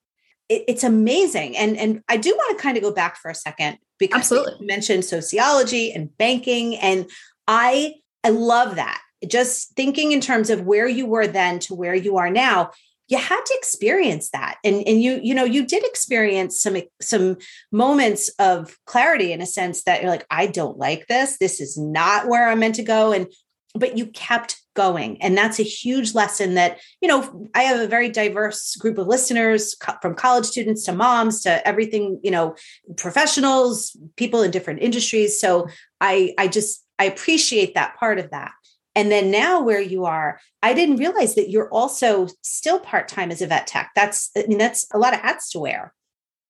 It, 0.49 0.65
it's 0.69 0.85
amazing. 0.85 1.57
And, 1.57 1.77
and 1.79 2.03
I 2.09 2.19
do 2.19 2.31
want 2.31 2.57
to 2.57 2.63
kind 2.63 2.77
of 2.77 2.83
go 2.83 2.93
back 2.93 3.17
for 3.17 3.31
a 3.31 3.35
second 3.35 3.79
because 3.99 4.21
Absolutely. 4.21 4.57
you 4.61 4.67
mentioned 4.67 5.05
sociology 5.05 5.93
and 5.93 6.15
banking. 6.19 6.77
And 6.77 7.11
I, 7.49 7.95
I 8.23 8.29
love 8.29 8.77
that. 8.77 9.01
Just 9.27 9.75
thinking 9.77 10.13
in 10.13 10.21
terms 10.21 10.51
of 10.51 10.67
where 10.67 10.87
you 10.87 11.07
were 11.07 11.27
then 11.27 11.59
to 11.61 11.75
where 11.75 11.95
you 11.95 12.19
are 12.19 12.31
now, 12.31 12.71
you 13.09 13.19
had 13.19 13.43
to 13.45 13.55
experience 13.55 14.31
that. 14.31 14.59
And 14.65 14.87
and 14.87 15.01
you 15.01 15.21
you 15.23 15.35
know 15.35 15.45
you 15.45 15.67
did 15.67 15.85
experience 15.85 16.61
some 16.61 16.77
some 17.01 17.37
moments 17.71 18.29
of 18.39 18.77
clarity 18.87 19.33
in 19.33 19.41
a 19.41 19.47
sense 19.47 19.85
that 19.85 20.03
you're 20.03 20.11
like 20.11 20.27
i 20.31 20.47
don't 20.47 20.79
like 20.79 21.07
this. 21.07 21.39
This 21.39 21.61
is 21.61 21.77
not 21.77 22.29
where 22.29 22.49
i'm 22.49 22.61
meant 22.61 22.77
to 22.77 22.83
go. 22.83 23.13
And 23.13 23.29
but 23.75 23.99
you 23.99 24.07
kept 24.07 24.63
going. 24.75 25.21
And 25.23 25.37
that's 25.37 25.61
a 25.61 25.65
huge 25.65 26.15
lesson 26.15 26.55
that 26.55 26.79
you 27.01 27.09
know 27.09 27.49
i 27.55 27.63
have 27.63 27.81
a 27.81 27.87
very 27.87 28.09
diverse 28.09 28.75
group 28.77 28.99
of 28.99 29.07
listeners 29.07 29.77
from 30.03 30.15
college 30.15 30.47
students 30.47 30.85
to 30.85 30.93
moms 30.93 31.43
to 31.43 31.67
everything 31.67 32.21
you 32.23 32.31
know 32.31 32.57
professionals 32.97 33.97
people 34.17 34.43
in 34.43 34.51
different 34.51 34.81
industries. 34.81 35.41
So 35.41 35.69
i 36.01 36.35
i 36.39 36.49
just 36.49 36.85
i 36.99 37.05
appreciate 37.05 37.75
that 37.75 37.97
part 37.97 38.19
of 38.19 38.31
that 38.31 38.53
and 38.97 39.13
then 39.13 39.31
now 39.31 39.63
where 39.63 39.81
you 39.81 40.07
are, 40.07 40.41
I 40.63 40.73
didn't 40.73 40.97
realize 40.97 41.37
that 41.37 41.51
you're 41.51 41.69
also 41.69 42.27
still 42.43 42.81
part 42.81 43.07
time 43.07 43.31
as 43.31 43.43
a 43.43 43.47
vet 43.47 43.67
tech. 43.67 43.91
That's, 43.95 44.31
I 44.37 44.47
mean, 44.49 44.59
that's 44.59 44.87
a 44.93 44.99
lot 44.99 45.15
of 45.15 45.21
hats 45.21 45.51
to 45.51 45.61
wear. 45.61 45.93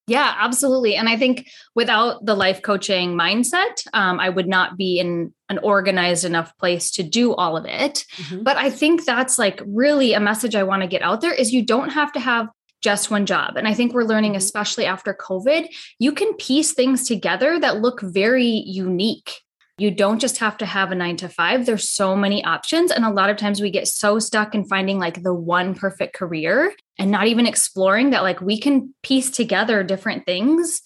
Yeah, 0.07 0.37
absolutely. 0.39 0.95
And 0.95 1.09
I 1.09 1.17
think 1.17 1.49
without 1.75 2.25
the 2.25 2.37
life 2.37 2.63
coaching 2.63 3.15
mindset, 3.15 3.85
um, 3.93 4.21
I 4.21 4.29
would 4.29 4.47
not 4.47 4.77
be 4.77 5.01
in 5.01 5.35
an 5.49 5.59
organized 5.59 6.25
enough 6.25 6.57
place 6.59 6.93
to 6.93 7.03
do 7.03 7.35
all 7.35 7.57
of 7.57 7.65
it. 7.65 8.05
Mm-hmm. 8.15 8.45
But 8.45 8.57
I 8.57 8.71
think 8.71 9.05
that's 9.05 9.37
like 9.37 9.61
really 9.67 10.13
a 10.13 10.21
message 10.21 10.55
I 10.55 10.63
want 10.63 10.83
to 10.83 10.89
get 10.89 11.03
out 11.03 11.23
there 11.23 11.35
is 11.35 11.53
you 11.53 11.65
don't 11.65 11.91
have 11.91 12.13
to 12.13 12.21
have 12.21 12.49
just 12.81 13.11
one 13.11 13.27
job. 13.27 13.57
And 13.57 13.67
I 13.67 13.75
think 13.75 13.93
we're 13.93 14.05
learning, 14.05 14.33
mm-hmm. 14.33 14.39
especially 14.39 14.87
after 14.87 15.13
COVID, 15.13 15.75
you 15.99 16.13
can 16.13 16.35
piece 16.35 16.73
things 16.73 17.09
together 17.09 17.59
that 17.59 17.81
look 17.81 18.01
very 18.01 18.47
unique 18.47 19.41
you 19.79 19.91
don't 19.91 20.21
just 20.21 20.39
have 20.39 20.57
to 20.59 20.67
have 20.67 20.91
a 20.91 20.95
nine 20.95 21.17
to 21.19 21.29
five. 21.29 21.67
There's 21.67 21.91
so 21.91 22.17
many 22.17 22.43
options. 22.45 22.91
And 22.91 23.05
a 23.05 23.11
lot 23.11 23.29
of 23.29 23.37
times 23.37 23.61
we 23.61 23.71
get 23.71 23.87
so 23.87 24.19
stuck 24.19 24.55
in 24.55 24.65
finding 24.65 24.99
like 24.99 25.23
the 25.23 25.35
one 25.35 25.75
perfect 25.75 26.15
career 26.15 26.75
and 26.99 27.11
not 27.11 27.27
even 27.27 27.47
exploring 27.47 28.11
that 28.11 28.23
like 28.23 28.41
we 28.41 28.59
can 28.59 28.95
piece 29.03 29.31
together 29.31 29.83
different 29.83 30.25
things 30.25 30.81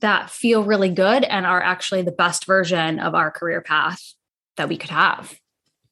that 0.00 0.30
feel 0.30 0.62
really 0.62 0.90
good 0.90 1.24
and 1.24 1.44
are 1.44 1.62
actually 1.62 2.02
the 2.02 2.12
best 2.12 2.44
version 2.44 3.00
of 3.00 3.14
our 3.14 3.30
career 3.30 3.60
path 3.60 4.00
that 4.56 4.68
we 4.68 4.76
could 4.76 4.90
have. 4.90 5.38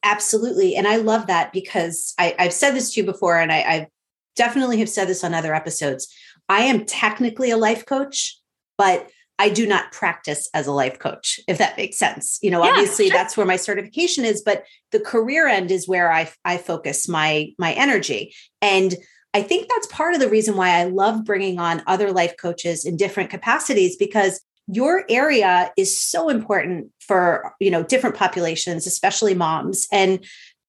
Absolutely. 0.04 0.76
And 0.76 0.87
I 0.87 0.96
love 0.96 1.26
that 1.26 1.52
because 1.52 2.14
I, 2.18 2.34
have 2.38 2.52
said 2.52 2.73
this 2.73 2.92
to 2.92 3.00
you 3.00 3.06
before, 3.06 3.38
and 3.38 3.50
I, 3.50 3.58
I 3.61 3.88
definitely 4.37 4.78
have 4.78 4.88
said 4.88 5.08
this 5.08 5.25
on 5.25 5.34
other 5.34 5.54
episodes. 5.54 6.12
I 6.49 6.64
am 6.64 6.84
technically 6.84 7.50
a 7.50 7.56
life 7.56 7.87
coach, 7.87 8.38
but 8.76 9.08
I 9.38 9.48
do 9.48 9.66
not 9.66 9.92
practice 9.92 10.48
as 10.54 10.66
a 10.66 10.72
life 10.72 10.98
coach, 10.98 11.40
if 11.48 11.58
that 11.58 11.76
makes 11.76 11.98
sense. 11.98 12.38
You 12.40 12.50
know, 12.50 12.62
yeah, 12.62 12.70
obviously 12.70 13.08
sure. 13.08 13.16
that's 13.16 13.36
where 13.36 13.46
my 13.46 13.56
certification 13.56 14.24
is, 14.24 14.42
but 14.42 14.64
the 14.92 15.00
career 15.00 15.48
end 15.48 15.70
is 15.70 15.88
where 15.88 16.12
I, 16.12 16.30
I 16.44 16.56
focus 16.56 17.08
my 17.08 17.52
my 17.58 17.72
energy. 17.72 18.34
And 18.62 18.94
I 19.34 19.42
think 19.42 19.68
that's 19.68 19.88
part 19.88 20.14
of 20.14 20.20
the 20.20 20.28
reason 20.28 20.56
why 20.56 20.70
I 20.70 20.84
love 20.84 21.24
bringing 21.24 21.58
on 21.58 21.82
other 21.86 22.12
life 22.12 22.36
coaches 22.40 22.84
in 22.84 22.96
different 22.96 23.30
capacities 23.30 23.96
because 23.96 24.40
your 24.66 25.04
area 25.10 25.72
is 25.76 26.00
so 26.00 26.28
important 26.28 26.90
for 27.00 27.54
you 27.60 27.70
know 27.70 27.82
different 27.82 28.16
populations 28.16 28.86
especially 28.86 29.34
moms 29.34 29.86
and 29.92 30.24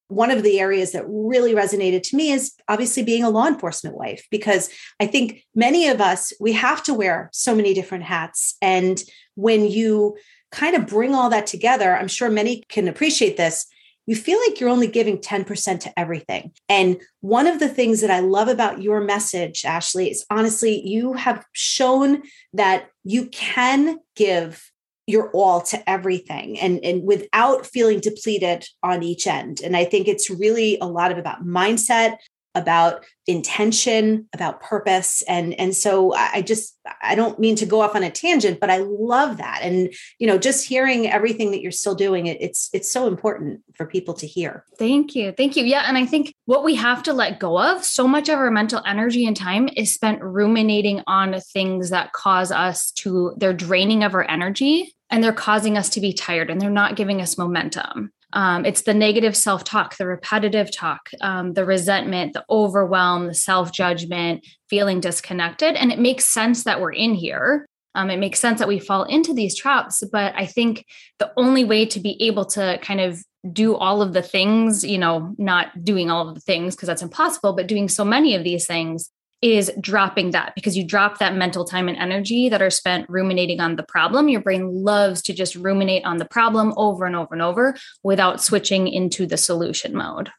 one 0.08 0.32
of 0.32 0.44
the 0.44 0.60
areas 0.60 0.92
that 0.92 1.06
really 1.08 1.54
resonated 1.54 2.04
to 2.04 2.16
me 2.16 2.32
is 2.32 2.54
obviously 2.68 3.04
being 3.04 3.24
a 3.24 3.30
law 3.30 3.48
enforcement 3.48 3.96
wife 3.96 4.26
because 4.30 4.70
i 5.00 5.06
think 5.06 5.44
many 5.56 5.88
of 5.88 6.02
us 6.02 6.34
we 6.40 6.54
have 6.54 6.84
to 6.84 6.94
wear 6.94 7.30
so 7.34 7.56
many 7.56 7.74
different 7.74 8.04
hats 8.04 8.56
and 8.62 9.04
when 9.36 9.66
you 9.66 10.16
kind 10.52 10.76
of 10.76 10.88
bring 10.88 11.14
all 11.16 11.30
that 11.30 11.48
together 11.48 11.96
i'm 11.96 12.08
sure 12.08 12.30
many 12.30 12.64
can 12.70 12.88
appreciate 12.88 13.38
this 13.38 13.68
you 14.08 14.16
feel 14.16 14.40
like 14.48 14.60
you're 14.60 14.70
only 14.70 14.88
giving 14.88 15.18
10% 15.18 15.80
to 15.82 16.00
everything. 16.00 16.52
And 16.70 17.02
one 17.22 17.48
of 17.48 17.60
the 17.60 17.70
things 17.70 18.02
that 18.02 18.12
I 18.12 18.20
love 18.20 18.48
about 18.48 18.82
your 18.82 19.02
message, 19.02 19.66
Ashley, 19.66 20.12
is 20.12 20.26
honestly, 20.30 20.88
you 20.88 21.14
have 21.14 21.44
shown 21.54 22.22
that 22.54 22.90
you 23.04 23.28
can 23.28 24.00
give 24.16 24.72
your 25.08 25.30
all 25.32 25.62
to 25.62 25.90
everything 25.90 26.60
and, 26.60 26.84
and 26.84 27.04
without 27.04 27.66
feeling 27.66 28.00
depleted 28.00 28.68
on 28.82 29.04
each 29.04 29.28
end. 29.28 29.62
And 29.64 29.78
I 29.78 29.86
think 29.86 30.08
it's 30.08 30.30
really 30.30 30.78
a 30.80 30.88
lot 30.88 31.12
of 31.12 31.18
about 31.18 31.46
mindset, 31.46 32.18
about 32.56 33.06
intention 33.28 34.28
about 34.34 34.62
purpose. 34.62 35.24
And 35.24 35.60
and 35.60 35.76
so 35.76 36.14
i 36.14 36.42
just 36.42 36.78
i 37.02 37.16
don't 37.16 37.40
mean 37.40 37.56
to 37.56 37.66
go 37.66 37.82
off 37.82 37.96
on 37.96 38.04
a 38.04 38.12
tangent 38.12 38.60
but 38.60 38.70
i 38.70 38.78
love 38.78 39.38
that. 39.38 39.60
And 39.62 39.94
you 40.20 40.28
know 40.28 40.38
just 40.38 40.68
hearing 40.68 41.10
everything 41.10 41.52
that 41.52 41.62
you're 41.62 41.72
still 41.72 41.96
doing 41.96 42.28
it, 42.28 42.38
it's 42.40 42.70
it's 42.74 42.92
so 42.92 43.08
important 43.08 43.62
for 43.76 43.86
people 43.86 44.14
to 44.16 44.28
hear. 44.28 44.64
Thank 44.80 45.16
you. 45.16 45.34
Thank 45.34 45.56
you. 45.58 45.66
Yeah. 45.66 45.86
And 45.88 45.98
i 45.98 46.06
think 46.06 46.34
what 46.46 46.64
we 46.64 46.76
have 46.76 47.04
to 47.04 47.14
let 47.14 47.40
go 47.40 47.60
of 47.60 47.84
so 47.84 48.08
much 48.08 48.30
of 48.30 48.38
our 48.38 48.52
mental 48.52 48.82
energy 48.86 49.26
and 49.26 49.36
time 49.36 49.68
is 49.76 49.94
spent 49.94 50.22
ruminating 50.22 51.02
on 51.08 51.40
things 51.54 51.90
that 51.90 52.14
cause 52.14 52.52
us 52.52 52.92
to 52.92 53.34
they're 53.38 53.54
draining 53.54 54.04
of 54.04 54.14
our 54.14 54.30
energy 54.30 54.95
and 55.10 55.24
they're 55.24 55.34
causing 55.34 55.78
us 55.78 55.90
to 55.90 56.02
be 56.02 56.14
tired 56.14 56.50
and 56.50 56.60
they're 56.60 56.70
not 56.70 56.96
giving 56.96 57.22
us 57.22 57.38
momentum 57.38 58.12
um, 58.36 58.66
it's 58.66 58.82
the 58.82 58.94
negative 58.94 59.36
self 59.36 59.64
talk, 59.64 59.98
the 59.98 60.06
repetitive 60.06 60.70
talk, 60.70 61.10
um, 61.22 61.54
the 61.54 61.66
resentment, 61.66 62.34
the 62.34 62.44
overwhelm, 62.50 63.28
the 63.28 63.34
self 63.34 63.72
judgment, 63.72 64.46
feeling 64.70 65.00
disconnected. 65.00 65.76
And 65.76 65.92
it 65.92 66.00
makes 66.00 66.26
sense 66.26 66.66
that 66.66 66.82
we're 66.82 66.92
in 66.92 67.14
here. 67.14 67.66
Um, 67.96 68.10
it 68.10 68.20
makes 68.20 68.42
sense 68.42 68.60
that 68.60 68.68
we 68.68 68.78
fall 68.78 69.04
into 69.04 69.34
these 69.34 69.56
traps. 69.56 70.04
But 70.12 70.34
I 70.36 70.46
think 70.46 70.86
the 71.18 71.32
only 71.38 71.64
way 71.64 71.86
to 71.86 72.00
be 72.00 72.22
able 72.28 72.44
to 72.48 72.78
kind 72.82 73.00
of 73.00 73.24
do 73.54 73.76
all 73.76 74.02
of 74.02 74.12
the 74.12 74.22
things, 74.22 74.84
you 74.84 74.98
know, 74.98 75.34
not 75.38 75.86
doing 75.86 76.12
all 76.12 76.28
of 76.28 76.36
the 76.36 76.42
things 76.42 76.76
because 76.76 76.88
that's 76.88 77.02
impossible, 77.02 77.54
but 77.54 77.68
doing 77.68 77.88
so 77.88 78.04
many 78.04 78.36
of 78.36 78.44
these 78.44 78.68
things 78.68 79.12
is 79.46 79.72
dropping 79.80 80.32
that 80.32 80.54
because 80.56 80.76
you 80.76 80.84
drop 80.84 81.20
that 81.20 81.36
mental 81.36 81.66
time 81.66 81.88
and 81.88 81.96
energy 81.98 82.50
that 82.50 82.64
are 82.64 82.72
spent 82.72 83.08
ruminating 83.08 83.60
on 83.60 83.76
the 83.76 83.84
problem. 83.84 84.28
Your 84.28 84.42
brain 84.42 84.84
loves 84.84 85.22
to 85.22 85.34
just 85.34 85.56
ruminate 85.56 86.04
on 86.04 86.18
the 86.18 86.26
problem 86.26 86.74
over 86.78 87.06
and 87.06 87.16
over 87.16 87.36
and 87.36 87.44
over 87.44 87.76
without 88.02 88.42
switching 88.42 88.88
into 88.88 89.28
the 89.28 89.38
solution 89.38 89.96
mode. 89.96 90.32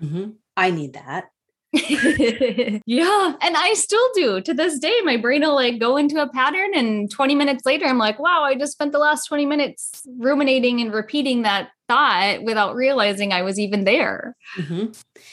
Mm-hmm. 0.00 0.30
I 0.56 0.70
need 0.70 0.92
that. 0.92 1.24
yeah. 2.86 3.34
And 3.40 3.56
I 3.56 3.72
still 3.74 4.06
do 4.14 4.42
to 4.42 4.52
this 4.52 4.78
day. 4.78 4.94
My 5.04 5.16
brain 5.16 5.40
will 5.40 5.54
like 5.54 5.78
go 5.78 5.96
into 5.96 6.20
a 6.20 6.28
pattern, 6.28 6.74
and 6.74 7.10
20 7.10 7.34
minutes 7.34 7.64
later, 7.64 7.86
I'm 7.86 7.98
like, 7.98 8.18
wow, 8.18 8.42
I 8.42 8.54
just 8.54 8.72
spent 8.72 8.92
the 8.92 8.98
last 8.98 9.26
20 9.26 9.46
minutes 9.46 10.02
ruminating 10.18 10.80
and 10.80 10.92
repeating 10.92 11.42
that 11.42 11.70
thought 11.88 12.42
without 12.42 12.74
realizing 12.74 13.32
I 13.32 13.42
was 13.42 13.58
even 13.58 13.84
there. 13.84 14.36
Mm-hmm. 14.58 14.84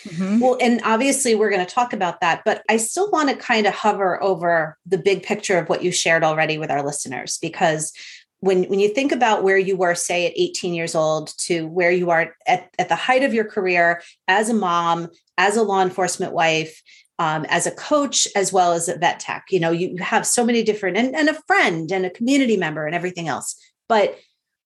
Mm-hmm. 0.09 0.39
Well, 0.39 0.57
and 0.61 0.79
obviously, 0.85 1.35
we're 1.35 1.49
going 1.49 1.65
to 1.65 1.73
talk 1.73 1.91
about 1.91 2.21
that, 2.21 2.43
but 2.45 2.63
I 2.69 2.77
still 2.77 3.11
want 3.11 3.29
to 3.29 3.35
kind 3.35 3.67
of 3.67 3.73
hover 3.73 4.21
over 4.23 4.77
the 4.85 4.97
big 4.97 5.23
picture 5.23 5.57
of 5.57 5.67
what 5.67 5.83
you 5.83 5.91
shared 5.91 6.23
already 6.23 6.57
with 6.57 6.71
our 6.71 6.85
listeners 6.85 7.37
because 7.41 7.91
when 8.41 8.63
when 8.63 8.79
you 8.79 8.89
think 8.89 9.11
about 9.11 9.43
where 9.43 9.57
you 9.57 9.75
were 9.75 9.95
say 9.95 10.25
at 10.25 10.33
18 10.35 10.73
years 10.73 10.95
old 10.95 11.37
to 11.39 11.67
where 11.67 11.91
you 11.91 12.09
are 12.09 12.35
at, 12.47 12.69
at 12.79 12.87
the 12.87 12.95
height 12.95 13.23
of 13.23 13.33
your 13.33 13.45
career 13.45 14.01
as 14.27 14.49
a 14.49 14.53
mom 14.53 15.09
as 15.39 15.55
a 15.55 15.63
law 15.63 15.81
enforcement 15.81 16.33
wife, 16.33 16.83
um, 17.17 17.45
as 17.47 17.65
a 17.65 17.71
coach, 17.71 18.27
as 18.35 18.51
well 18.53 18.73
as 18.73 18.89
a 18.89 18.97
vet 18.97 19.21
tech. 19.21 19.45
You 19.49 19.61
know, 19.61 19.71
you, 19.71 19.89
you 19.95 20.03
have 20.03 20.27
so 20.27 20.45
many 20.45 20.63
different, 20.63 20.97
and, 20.97 21.15
and 21.15 21.29
a 21.29 21.41
friend 21.47 21.91
and 21.91 22.05
a 22.05 22.09
community 22.09 22.57
member 22.57 22.85
and 22.85 22.93
everything 22.93 23.29
else. 23.29 23.55
But 23.87 24.19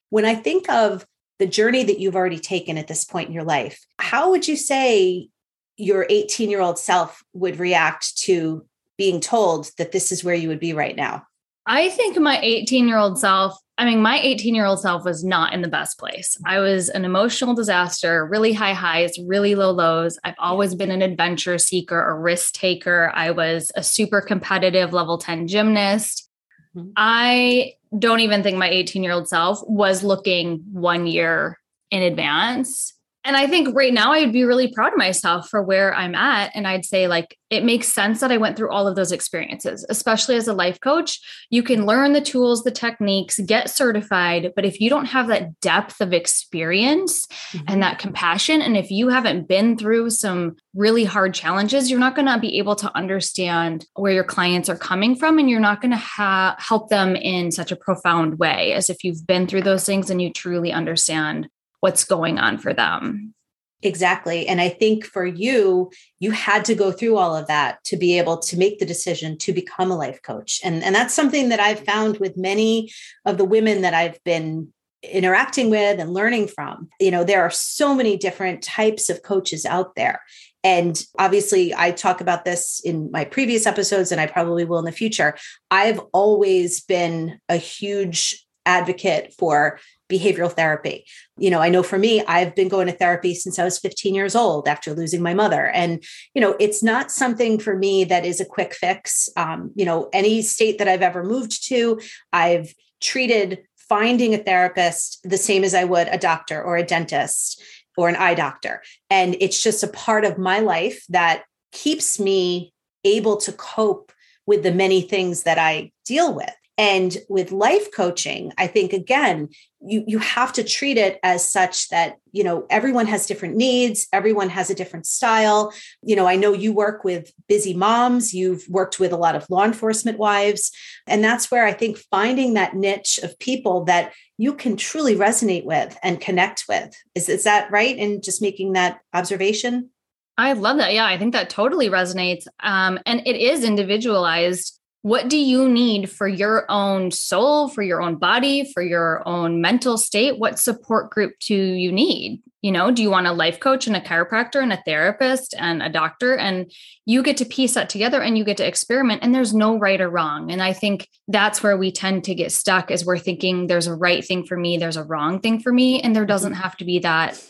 when 0.10 0.26
I 0.26 0.34
think 0.34 0.68
of 0.70 1.06
the 1.38 1.46
journey 1.46 1.84
that 1.84 2.00
you've 2.00 2.16
already 2.16 2.40
taken 2.40 2.78
at 2.78 2.88
this 2.88 3.06
point 3.06 3.28
in 3.28 3.36
your 3.36 3.44
life, 3.44 3.86
how 4.00 4.32
would 4.32 4.48
you 4.48 4.58
say 4.58 5.30
your 5.78 6.08
18 6.10 6.50
year 6.50 6.62
old 6.62 6.80
self 6.80 7.24
would 7.34 7.60
react 7.60 8.18
to 8.18 8.66
being 8.98 9.20
told 9.20 9.70
that 9.78 9.92
this 9.92 10.12
is 10.12 10.24
where 10.24 10.36
you 10.36 10.48
would 10.48 10.60
be 10.60 10.74
right 10.74 10.96
now? 10.96 11.24
I 11.68 11.90
think 11.90 12.20
my 12.20 12.40
18 12.42 12.88
year 12.88 12.98
old 12.98 13.20
self 13.20 13.60
I 13.78 13.86
mean, 13.86 14.02
my 14.02 14.20
18 14.20 14.54
year 14.54 14.66
old 14.66 14.80
self 14.80 15.04
was 15.04 15.24
not 15.24 15.54
in 15.54 15.62
the 15.62 15.68
best 15.68 15.98
place. 15.98 16.38
I 16.46 16.60
was 16.60 16.90
an 16.90 17.06
emotional 17.06 17.56
disaster, 17.56 18.26
really 18.26 18.54
high 18.54 18.74
highs, 18.74 19.18
really 19.26 19.56
low 19.56 19.72
lows. 19.72 20.20
I've 20.24 20.36
always 20.38 20.76
been 20.76 20.92
an 20.92 21.02
adventure 21.02 21.58
seeker, 21.58 22.04
a 22.04 22.14
risk 22.18 22.54
taker. 22.54 23.12
I 23.16 23.32
was 23.32 23.72
a 23.76 23.82
super 23.82 24.22
competitive 24.22 24.94
level 24.94 25.18
10 25.18 25.48
gymnast. 25.48 26.30
Mm-hmm. 26.76 26.90
I 26.98 27.74
don't 27.98 28.20
even 28.20 28.44
think 28.44 28.58
my 28.58 28.70
18 28.70 29.04
year 29.04 29.14
old 29.14 29.28
self 29.28 29.60
was 29.68 30.04
looking 30.04 30.64
one 30.72 31.08
year 31.08 31.60
in 31.90 32.04
advance 32.04 32.94
and 33.26 33.38
I 33.38 33.48
think 33.48 33.74
right 33.74 33.94
now 33.94 34.12
I'd 34.12 34.34
be 34.34 34.44
really 34.44 34.72
proud 34.72 34.92
of 34.92 34.98
myself 34.98 35.48
for 35.50 35.64
where 35.64 35.94
I'm 35.96 36.14
at. 36.14 36.52
And 36.54 36.68
I'd 36.68 36.84
say, 36.84 37.08
like, 37.08 37.38
it 37.50 37.64
makes 37.64 37.88
sense 37.88 38.20
that 38.20 38.32
I 38.32 38.38
went 38.38 38.58
through 38.58 38.72
all 38.72 38.88
of 38.88 38.96
those 38.96 39.12
experiences, 39.12 39.86
especially 39.88 40.36
as 40.36 40.48
a 40.48 40.54
life 40.54 40.80
coach. 40.82 41.20
You 41.50 41.64
can 41.64 41.86
learn 41.86 42.12
the 42.12 42.22
tools, 42.22 42.64
the 42.64 42.72
techniques, 42.72 43.40
get 43.40 43.70
certified. 43.70 44.52
But 44.56 44.66
if 44.66 44.82
you 44.82 44.90
don't 44.90 45.06
have 45.06 45.28
that 45.28 45.60
depth 45.62 46.02
of 46.02 46.12
experience 46.12 47.28
mm-hmm. 47.28 47.66
and 47.68 47.82
that 47.82 48.00
compassion, 48.00 48.62
and 48.62 48.76
if 48.76 48.92
you 48.92 49.08
haven't 49.08 49.48
been 49.48 49.78
through 49.78 50.10
some 50.10 50.58
really 50.74 51.06
hard 51.06 51.34
challenges, 51.34 51.90
you're 51.90 52.00
not 52.00 52.16
going 52.16 52.28
to 52.28 52.40
be 52.40 52.58
able 52.58 52.76
to 52.78 52.94
understand 52.98 53.86
where 53.94 54.12
your 54.12 54.24
clients 54.24 54.68
are 54.68 54.78
coming 54.78 55.16
from. 55.16 55.40
And 55.40 55.50
you're 55.50 55.60
not 55.62 55.80
going 55.80 55.92
to 55.92 55.98
ha- 55.98 56.56
help 56.58 56.90
them 56.90 57.16
in 57.16 57.52
such 57.52 57.72
a 57.72 57.78
profound 57.78 58.40
way 58.40 58.74
as 58.74 58.90
if 58.90 59.04
you've 59.04 59.26
been 59.26 59.48
through 59.48 59.62
those 59.62 59.86
things 59.86 60.10
and 60.10 60.22
you 60.22 60.34
truly 60.34 60.74
understand 60.74 61.48
what's 61.84 62.06
going 62.06 62.40
on 62.40 62.58
for 62.58 62.74
them. 62.74 63.34
Exactly. 63.82 64.48
And 64.48 64.62
I 64.62 64.70
think 64.70 65.04
for 65.04 65.26
you, 65.26 65.92
you 66.18 66.32
had 66.32 66.64
to 66.64 66.76
go 66.76 66.94
through 66.94 67.18
all 67.18 67.36
of 67.36 67.48
that 67.48 67.84
to 67.84 67.98
be 67.98 68.18
able 68.18 68.38
to 68.38 68.58
make 68.58 68.80
the 68.80 68.86
decision 68.86 69.38
to 69.40 69.52
become 69.52 69.92
a 69.92 69.98
life 69.98 70.22
coach. 70.22 70.62
And, 70.64 70.82
and 70.82 70.96
that's 70.96 71.14
something 71.14 71.50
that 71.50 71.60
I've 71.60 71.84
found 71.84 72.20
with 72.20 72.38
many 72.38 72.90
of 73.26 73.38
the 73.38 73.44
women 73.44 73.82
that 73.82 73.94
I've 73.94 74.24
been 74.24 74.72
interacting 75.04 75.70
with 75.70 76.00
and 76.00 76.14
learning 76.14 76.48
from. 76.48 76.88
You 77.02 77.12
know, 77.12 77.26
there 77.26 77.42
are 77.42 77.52
so 77.52 77.94
many 77.94 78.16
different 78.16 78.64
types 78.64 79.10
of 79.10 79.22
coaches 79.22 79.66
out 79.66 79.96
there. 79.96 80.22
And 80.64 81.04
obviously, 81.20 81.76
I 81.76 81.92
talk 81.92 82.22
about 82.22 82.46
this 82.46 82.80
in 82.80 83.12
my 83.12 83.26
previous 83.26 83.66
episodes, 83.66 84.14
and 84.14 84.22
I 84.22 84.28
probably 84.28 84.64
will 84.64 84.80
in 84.80 84.86
the 84.86 84.94
future. 84.94 85.36
I've 85.70 86.00
always 86.14 86.80
been 86.80 87.42
a 87.50 87.58
huge 87.58 88.46
advocate 88.66 89.34
for 89.38 89.82
behavioral 90.14 90.52
therapy. 90.52 91.06
You 91.38 91.50
know, 91.50 91.60
I 91.60 91.70
know 91.70 91.82
for 91.84 91.98
me, 91.98 92.24
I've 92.26 92.56
been 92.56 92.70
going 92.70 92.88
to 92.88 92.94
therapy 92.94 93.34
since 93.34 93.58
I 93.58 93.64
was 93.64 93.80
15 93.80 94.14
years 94.14 94.36
old 94.36 94.68
after 94.68 94.94
losing 94.94 95.24
my 95.24 95.34
mother. 95.34 95.68
And, 95.70 96.04
you 96.36 96.42
know, 96.42 96.56
it's 96.60 96.84
not 96.84 97.12
something 97.12 97.60
for 97.60 97.76
me 97.76 98.04
that 98.06 98.26
is 98.26 98.40
a 98.40 98.46
quick 98.46 98.74
fix. 98.74 99.30
Um, 99.36 99.72
you 99.76 99.86
know, 99.86 100.10
any 100.14 100.42
state 100.42 100.78
that 100.78 100.88
I've 100.88 101.02
ever 101.02 101.24
moved 101.24 101.68
to, 101.70 102.00
I've 102.32 102.74
treated 103.02 103.64
finding 103.78 104.34
a 104.34 104.38
therapist 104.38 105.20
the 105.24 105.38
same 105.38 105.64
as 105.64 105.74
I 105.74 105.84
would 105.84 106.08
a 106.08 106.18
doctor 106.18 106.62
or 106.62 106.78
a 106.78 106.86
dentist 106.86 107.62
or 107.98 108.10
an 108.10 108.16
eye 108.16 108.34
doctor. 108.34 108.82
And 109.10 109.36
it's 109.40 109.62
just 109.62 109.84
a 109.84 109.88
part 109.88 110.26
of 110.26 110.38
my 110.38 110.60
life 110.60 111.04
that 111.10 111.44
keeps 111.72 112.20
me 112.20 112.74
able 113.04 113.38
to 113.38 113.52
cope 113.52 114.12
with 114.46 114.64
the 114.64 114.72
many 114.72 115.02
things 115.02 115.44
that 115.44 115.58
I 115.58 115.92
deal 116.06 116.34
with. 116.34 116.54
And 116.78 117.16
with 117.30 117.52
life 117.52 117.92
coaching, 117.92 118.52
I 118.58 118.66
think 118.66 118.94
again, 118.94 119.50
you 119.80 120.04
you 120.08 120.18
have 120.18 120.54
to 120.54 120.64
treat 120.64 120.98
it 120.98 121.20
as 121.22 121.52
such 121.52 121.90
that, 121.90 122.16
you 122.32 122.44
know, 122.44 122.66
everyone 122.70 123.06
has 123.06 123.28
different 123.28 123.56
needs, 123.56 124.08
everyone 124.12 124.50
has 124.50 124.72
a 124.72 124.76
different 124.76 125.06
style. 125.06 125.72
You 126.02 126.16
know, 126.16 126.26
I 126.26 126.36
know 126.36 126.52
you 126.52 126.74
work 126.74 127.04
with 127.04 127.32
busy 127.48 127.76
moms, 127.76 128.34
you've 128.34 128.68
worked 128.68 129.00
with 129.00 129.12
a 129.12 129.18
lot 129.18 129.36
of 129.36 129.48
law 129.52 129.66
enforcement 129.66 130.18
wives, 130.18 130.72
and 131.06 131.24
that's 131.24 131.52
where 131.52 131.66
I 131.66 131.74
think 131.74 131.98
finding 132.10 132.56
that 132.56 132.76
niche 132.76 133.20
of 133.22 133.38
people 133.38 133.84
that 133.86 134.14
you 134.40 134.56
can 134.56 134.76
truly 134.76 135.16
resonate 135.16 135.66
with 135.66 135.96
and 136.02 136.20
connect 136.20 136.66
with. 136.68 136.96
Is 137.14 137.30
is 137.30 137.44
that 137.44 137.70
right? 137.72 137.98
And 137.98 138.24
just 138.24 138.42
making 138.42 138.74
that 138.74 139.00
observation? 139.14 139.92
I 140.38 140.54
love 140.54 140.78
that. 140.78 140.94
Yeah, 140.94 141.06
I 141.06 141.20
think 141.20 141.34
that 141.34 141.52
totally 141.52 141.90
resonates. 141.90 142.46
Um, 142.60 142.98
and 143.06 143.22
it 143.28 143.36
is 143.36 143.64
individualized 143.64 144.80
what 145.04 145.28
do 145.30 145.38
you 145.38 145.68
need 145.68 146.10
for 146.10 146.30
your 146.30 146.66
own 146.70 147.12
soul, 147.12 147.68
for 147.68 147.82
your 147.82 148.02
own 148.02 148.16
body, 148.16 148.72
for 148.74 148.82
your 148.82 149.22
own 149.28 149.60
mental 149.60 149.98
state? 149.98 150.40
What 150.40 150.58
support 150.58 151.10
group 151.10 151.34
do 151.40 151.56
you 151.56 151.92
need? 151.92 152.42
You 152.62 152.72
know, 152.72 152.90
do 152.90 153.02
you 153.02 153.10
want 153.10 153.28
a 153.28 153.34
life 153.34 153.60
coach 153.60 153.86
and 153.86 153.98
a 153.98 154.00
chiropractor 154.00 154.64
and 154.64 154.72
a 154.72 154.82
therapist 154.86 155.54
and 155.60 155.84
a 155.84 155.90
doctor? 155.90 156.38
And 156.38 156.72
you 157.06 157.22
get 157.22 157.36
to 157.38 157.46
piece 157.46 157.74
that 157.74 157.90
together 157.90 158.22
and 158.22 158.38
you 158.38 158.46
get 158.46 158.56
to 158.58 158.66
experiment, 158.66 159.24
and 159.24 159.36
there's 159.36 159.54
no 159.54 159.78
right 159.78 160.00
or 160.00 160.10
wrong. 160.10 160.50
And 160.50 160.64
I 160.64 160.72
think 160.72 161.10
that's 161.28 161.62
where 161.62 161.76
we 161.76 161.92
tend 161.92 162.24
to 162.24 162.34
get 162.34 162.54
stuck 162.54 162.90
is 162.90 163.06
we're 163.06 163.20
thinking 163.20 163.68
there's 163.68 163.88
a 163.88 163.96
right 163.96 164.24
thing 164.24 164.46
for 164.46 164.56
me, 164.56 164.78
there's 164.78 164.96
a 164.96 165.04
wrong 165.04 165.42
thing 165.42 165.60
for 165.60 165.74
me, 165.74 166.02
and 166.02 166.16
there 166.16 166.26
doesn't 166.26 166.54
mm-hmm. 166.54 166.62
have 166.62 166.78
to 166.78 166.86
be 166.86 167.00
that 167.00 167.44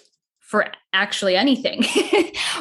for 0.53 0.67
actually 0.93 1.35
anything. 1.35 1.79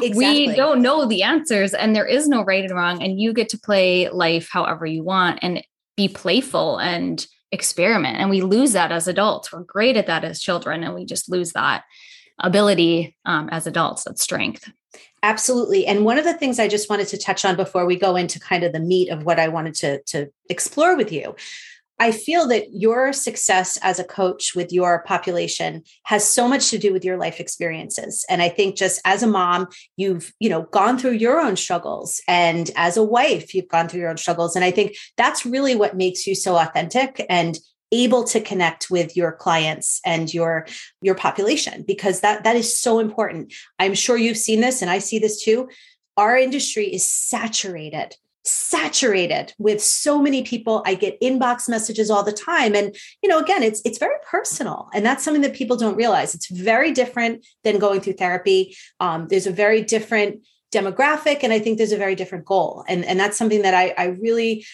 exactly. 0.01 0.13
We 0.17 0.55
don't 0.55 0.81
know 0.81 1.05
the 1.05 1.25
answers 1.25 1.75
and 1.75 1.95
there 1.95 2.07
is 2.07 2.27
no 2.27 2.43
right 2.43 2.65
and 2.65 2.75
wrong 2.75 3.03
and 3.03 3.21
you 3.21 3.35
get 3.35 3.51
to 3.51 3.59
play 3.59 4.09
life 4.09 4.49
however 4.51 4.87
you 4.87 5.05
want 5.05 5.41
and 5.43 5.63
be 5.95 6.09
playful 6.09 6.79
and 6.79 7.27
experiment 7.51 8.17
and 8.17 8.31
we 8.31 8.41
lose 8.41 8.73
that 8.73 8.93
as 8.93 9.09
adults. 9.09 9.53
We're 9.53 9.61
great 9.61 9.99
at 9.99 10.07
that 10.07 10.25
as 10.25 10.41
children 10.41 10.83
and 10.83 10.95
we 10.95 11.05
just 11.05 11.31
lose 11.31 11.53
that 11.53 11.85
ability 12.39 13.15
um, 13.27 13.51
as 13.51 13.67
adults, 13.67 14.05
that 14.05 14.19
strength. 14.19 14.73
Absolutely. 15.23 15.87
And 15.87 16.07
one 16.07 16.17
of 16.17 16.25
the 16.25 16.33
things 16.33 16.59
I 16.59 16.69
just 16.69 16.89
wanted 16.89 17.09
to 17.09 17.19
touch 17.19 17.45
on 17.45 17.57
before 17.57 17.85
we 17.85 17.97
go 17.97 18.17
into 18.17 18.41
kind 18.41 18.65
of 18.65 18.73
the 18.73 18.81
meat 18.81 19.11
of 19.11 19.25
what 19.25 19.39
I 19.39 19.49
wanted 19.49 19.75
to, 19.75 20.03
to 20.05 20.33
explore 20.49 20.97
with 20.97 21.13
you 21.13 21.37
I 21.99 22.11
feel 22.11 22.49
that 22.49 22.67
your 22.73 23.13
success 23.13 23.79
as 23.81 23.99
a 23.99 24.05
coach 24.05 24.55
with 24.57 24.73
your 24.73 25.05
population 25.05 25.85
has 26.05 26.27
so 26.27 26.49
much 26.49 26.71
to 26.71 26.79
do 26.79 26.93
with 26.93 27.05
your 27.05 27.17
life 27.17 27.39
experiences. 27.39 28.25
And 28.29 28.43
I 28.43 28.49
think 28.49 28.77
just 28.77 29.01
as 29.05 29.23
a 29.23 29.27
mom, 29.29 29.69
you've, 29.97 30.33
you 30.41 30.49
know, 30.49 30.63
gone 30.63 30.99
through 30.99 31.13
your 31.13 31.41
own 31.41 31.57
struggles 31.57 32.21
and 32.27 32.71
as 32.77 32.97
a 32.97 33.05
wife, 33.05 33.55
you've 33.55 33.69
gone 33.69 33.89
through 33.89 34.01
your 34.01 34.11
own 34.11 34.17
struggles. 34.17 34.57
And 34.57 34.65
I 34.65 34.71
think 34.71 34.97
that's 35.17 35.47
really 35.47 35.77
what 35.77 35.97
makes 35.97 36.27
you 36.27 36.35
so 36.35 36.57
authentic 36.57 37.25
and 37.29 37.59
able 37.93 38.25
to 38.25 38.41
connect 38.41 38.91
with 38.91 39.17
your 39.17 39.33
clients 39.33 40.01
and 40.05 40.33
your 40.33 40.67
your 41.03 41.15
population 41.15 41.85
because 41.87 42.21
that 42.21 42.43
that 42.43 42.57
is 42.57 42.77
so 42.77 42.99
important. 42.99 43.53
I'm 43.79 43.95
sure 43.95 44.17
you've 44.17 44.39
seen 44.39 44.61
this 44.61 44.83
and 44.83 44.91
I 44.91 44.99
see 44.99 45.19
this 45.19 45.43
too. 45.45 45.69
Our 46.17 46.37
industry 46.37 46.87
is 46.87 47.07
saturated 47.07 48.17
saturated 48.45 49.55
with 49.59 49.83
so 49.83 50.21
many 50.21 50.43
people. 50.43 50.83
I 50.85 50.95
get 50.95 51.21
inbox 51.21 51.69
messages 51.69 52.11
all 52.11 52.23
the 52.23 52.33
time. 52.33 52.75
And 52.75 52.95
you 53.23 53.29
know 53.29 53.39
again 53.39 53.63
it's 53.63 53.81
it's 53.85 53.99
very 53.99 54.17
personal. 54.29 54.89
And 54.95 55.05
that's 55.05 55.25
something 55.25 55.43
that 55.43 55.55
people 55.55 55.77
don't 55.77 55.97
realize. 55.97 56.35
It's 56.35 56.49
very 56.49 56.93
different 56.93 57.47
than 57.65 57.79
going 57.79 58.01
through 58.01 58.15
therapy. 58.15 58.77
Um, 59.01 59.29
there's 59.29 59.47
a 59.47 59.53
very 59.53 59.83
different 59.83 60.45
demographic 60.73 61.41
and 61.43 61.53
i 61.53 61.59
think 61.59 61.77
there's 61.77 61.93
a 61.93 61.99
very 61.99 62.15
different 62.15 62.45
goal. 62.47 62.85
And 62.89 63.05
and 63.05 63.21
that's 63.21 63.37
something 63.37 63.63
that 63.63 63.75
i 63.75 63.95
i 63.99 64.07
really 64.07 64.65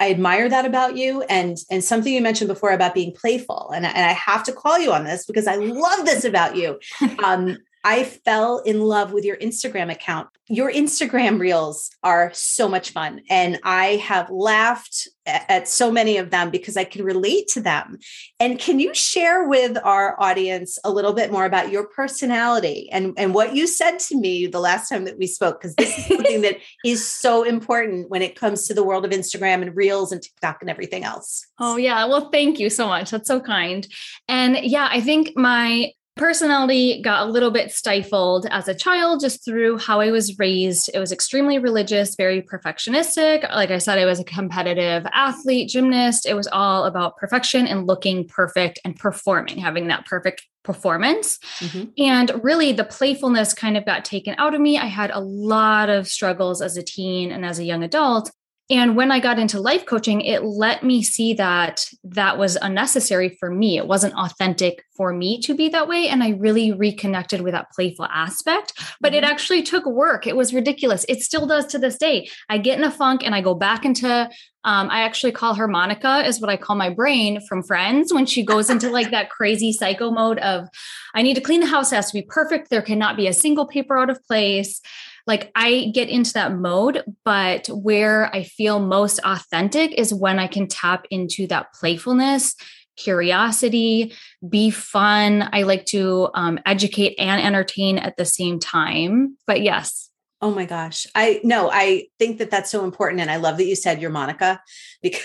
I 0.00 0.10
admire 0.10 0.48
that 0.48 0.64
about 0.64 0.96
you. 0.96 1.22
And 1.22 1.56
and 1.70 1.82
something 1.82 2.12
you 2.12 2.20
mentioned 2.20 2.48
before 2.48 2.70
about 2.70 2.94
being 2.94 3.12
playful. 3.12 3.72
And, 3.74 3.84
and 3.84 4.04
I 4.04 4.12
have 4.12 4.44
to 4.44 4.52
call 4.52 4.78
you 4.78 4.92
on 4.92 5.04
this 5.04 5.26
because 5.26 5.46
I 5.46 5.56
love 5.56 6.06
this 6.06 6.24
about 6.24 6.56
you. 6.56 6.78
Um, 7.24 7.58
I 7.84 8.04
fell 8.04 8.58
in 8.58 8.80
love 8.80 9.12
with 9.12 9.24
your 9.24 9.36
Instagram 9.36 9.90
account. 9.90 10.28
Your 10.48 10.72
Instagram 10.72 11.38
reels 11.38 11.90
are 12.02 12.30
so 12.32 12.68
much 12.68 12.90
fun. 12.90 13.22
And 13.28 13.60
I 13.64 13.96
have 13.96 14.30
laughed 14.30 15.08
at 15.26 15.68
so 15.68 15.90
many 15.90 16.16
of 16.16 16.30
them 16.30 16.50
because 16.50 16.76
I 16.76 16.84
can 16.84 17.04
relate 17.04 17.48
to 17.48 17.60
them. 17.60 17.98
And 18.40 18.58
can 18.58 18.80
you 18.80 18.94
share 18.94 19.46
with 19.46 19.76
our 19.84 20.20
audience 20.20 20.78
a 20.84 20.90
little 20.90 21.12
bit 21.12 21.30
more 21.30 21.44
about 21.44 21.70
your 21.70 21.86
personality 21.86 22.88
and, 22.90 23.12
and 23.18 23.34
what 23.34 23.54
you 23.54 23.66
said 23.66 23.98
to 23.98 24.16
me 24.16 24.46
the 24.46 24.60
last 24.60 24.88
time 24.88 25.04
that 25.04 25.18
we 25.18 25.26
spoke? 25.26 25.60
Because 25.60 25.74
this 25.76 25.98
is 25.98 26.06
something 26.06 26.40
that 26.42 26.56
is 26.84 27.06
so 27.06 27.42
important 27.42 28.08
when 28.10 28.22
it 28.22 28.36
comes 28.36 28.66
to 28.66 28.74
the 28.74 28.84
world 28.84 29.04
of 29.04 29.10
Instagram 29.10 29.62
and 29.62 29.76
reels 29.76 30.12
and 30.12 30.22
TikTok 30.22 30.58
and 30.62 30.70
everything 30.70 31.04
else. 31.04 31.46
Oh, 31.58 31.76
yeah. 31.76 32.06
Well, 32.06 32.30
thank 32.30 32.58
you 32.58 32.70
so 32.70 32.86
much. 32.88 33.10
That's 33.10 33.28
so 33.28 33.40
kind. 33.40 33.86
And 34.28 34.58
yeah, 34.62 34.88
I 34.90 35.00
think 35.00 35.32
my 35.36 35.92
personality 36.18 37.00
got 37.00 37.26
a 37.26 37.30
little 37.30 37.50
bit 37.50 37.70
stifled 37.70 38.46
as 38.50 38.68
a 38.68 38.74
child 38.74 39.20
just 39.20 39.44
through 39.44 39.78
how 39.78 40.00
I 40.00 40.10
was 40.10 40.38
raised. 40.38 40.90
It 40.92 40.98
was 40.98 41.12
extremely 41.12 41.58
religious, 41.58 42.16
very 42.16 42.42
perfectionistic. 42.42 43.48
Like 43.50 43.70
I 43.70 43.78
said, 43.78 43.98
I 43.98 44.04
was 44.04 44.20
a 44.20 44.24
competitive 44.24 45.06
athlete, 45.12 45.70
gymnast. 45.70 46.26
It 46.26 46.34
was 46.34 46.48
all 46.48 46.84
about 46.84 47.16
perfection 47.16 47.66
and 47.66 47.86
looking 47.86 48.26
perfect 48.26 48.78
and 48.84 48.98
performing, 48.98 49.58
having 49.58 49.88
that 49.88 50.04
perfect 50.04 50.46
performance. 50.64 51.38
Mm-hmm. 51.60 51.84
And 51.96 52.44
really, 52.44 52.72
the 52.72 52.84
playfulness 52.84 53.54
kind 53.54 53.76
of 53.76 53.86
got 53.86 54.04
taken 54.04 54.34
out 54.36 54.54
of 54.54 54.60
me. 54.60 54.76
I 54.76 54.86
had 54.86 55.10
a 55.10 55.20
lot 55.20 55.88
of 55.88 56.06
struggles 56.06 56.60
as 56.60 56.76
a 56.76 56.82
teen 56.82 57.32
and 57.32 57.44
as 57.44 57.58
a 57.58 57.64
young 57.64 57.82
adult. 57.82 58.30
And 58.70 58.96
when 58.96 59.10
I 59.10 59.18
got 59.18 59.38
into 59.38 59.58
life 59.58 59.86
coaching, 59.86 60.20
it 60.20 60.44
let 60.44 60.82
me 60.82 61.02
see 61.02 61.32
that 61.34 61.86
that 62.04 62.36
was 62.36 62.56
unnecessary 62.56 63.30
for 63.40 63.50
me. 63.50 63.78
It 63.78 63.86
wasn't 63.86 64.14
authentic 64.14 64.84
for 64.94 65.14
me 65.14 65.40
to 65.42 65.54
be 65.54 65.70
that 65.70 65.88
way. 65.88 66.08
And 66.08 66.22
I 66.22 66.30
really 66.30 66.72
reconnected 66.72 67.40
with 67.40 67.54
that 67.54 67.70
playful 67.74 68.04
aspect. 68.06 68.74
But 69.00 69.14
it 69.14 69.24
mm-hmm. 69.24 69.32
actually 69.32 69.62
took 69.62 69.86
work. 69.86 70.26
It 70.26 70.36
was 70.36 70.52
ridiculous. 70.52 71.06
It 71.08 71.22
still 71.22 71.46
does 71.46 71.64
to 71.66 71.78
this 71.78 71.96
day. 71.96 72.28
I 72.50 72.58
get 72.58 72.78
in 72.78 72.84
a 72.84 72.90
funk 72.90 73.22
and 73.24 73.34
I 73.34 73.40
go 73.40 73.54
back 73.54 73.86
into, 73.86 74.28
um, 74.64 74.90
I 74.90 75.00
actually 75.00 75.32
call 75.32 75.54
her 75.54 75.66
Monica, 75.66 76.26
is 76.26 76.38
what 76.38 76.50
I 76.50 76.58
call 76.58 76.76
my 76.76 76.90
brain 76.90 77.40
from 77.48 77.62
friends 77.62 78.12
when 78.12 78.26
she 78.26 78.44
goes 78.44 78.68
into 78.68 78.90
like 78.90 79.10
that 79.12 79.30
crazy 79.30 79.72
psycho 79.72 80.10
mode 80.10 80.38
of, 80.40 80.68
I 81.14 81.22
need 81.22 81.34
to 81.34 81.40
clean 81.40 81.60
the 81.60 81.66
house, 81.66 81.90
it 81.90 81.96
has 81.96 82.10
to 82.10 82.20
be 82.20 82.26
perfect. 82.28 82.68
There 82.68 82.82
cannot 82.82 83.16
be 83.16 83.28
a 83.28 83.32
single 83.32 83.66
paper 83.66 83.96
out 83.96 84.10
of 84.10 84.22
place 84.26 84.82
like 85.28 85.52
I 85.54 85.92
get 85.94 86.08
into 86.08 86.32
that 86.32 86.54
mode, 86.56 87.04
but 87.22 87.66
where 87.68 88.34
I 88.34 88.44
feel 88.44 88.80
most 88.80 89.20
authentic 89.22 89.92
is 89.92 90.12
when 90.12 90.38
I 90.38 90.46
can 90.46 90.66
tap 90.66 91.06
into 91.10 91.46
that 91.48 91.74
playfulness, 91.74 92.56
curiosity, 92.96 94.14
be 94.48 94.70
fun. 94.70 95.46
I 95.52 95.62
like 95.62 95.84
to 95.86 96.30
um, 96.34 96.58
educate 96.64 97.14
and 97.18 97.42
entertain 97.42 97.98
at 97.98 98.16
the 98.16 98.24
same 98.24 98.58
time. 98.58 99.36
But 99.46 99.60
yes. 99.60 100.10
Oh 100.40 100.50
my 100.50 100.64
gosh. 100.64 101.06
I 101.14 101.40
no, 101.44 101.68
I 101.70 102.06
think 102.18 102.38
that 102.38 102.50
that's 102.50 102.70
so 102.70 102.82
important. 102.84 103.20
And 103.20 103.30
I 103.30 103.36
love 103.36 103.58
that 103.58 103.66
you 103.66 103.76
said 103.76 104.00
you're 104.00 104.10
Monica 104.10 104.62
because 105.02 105.20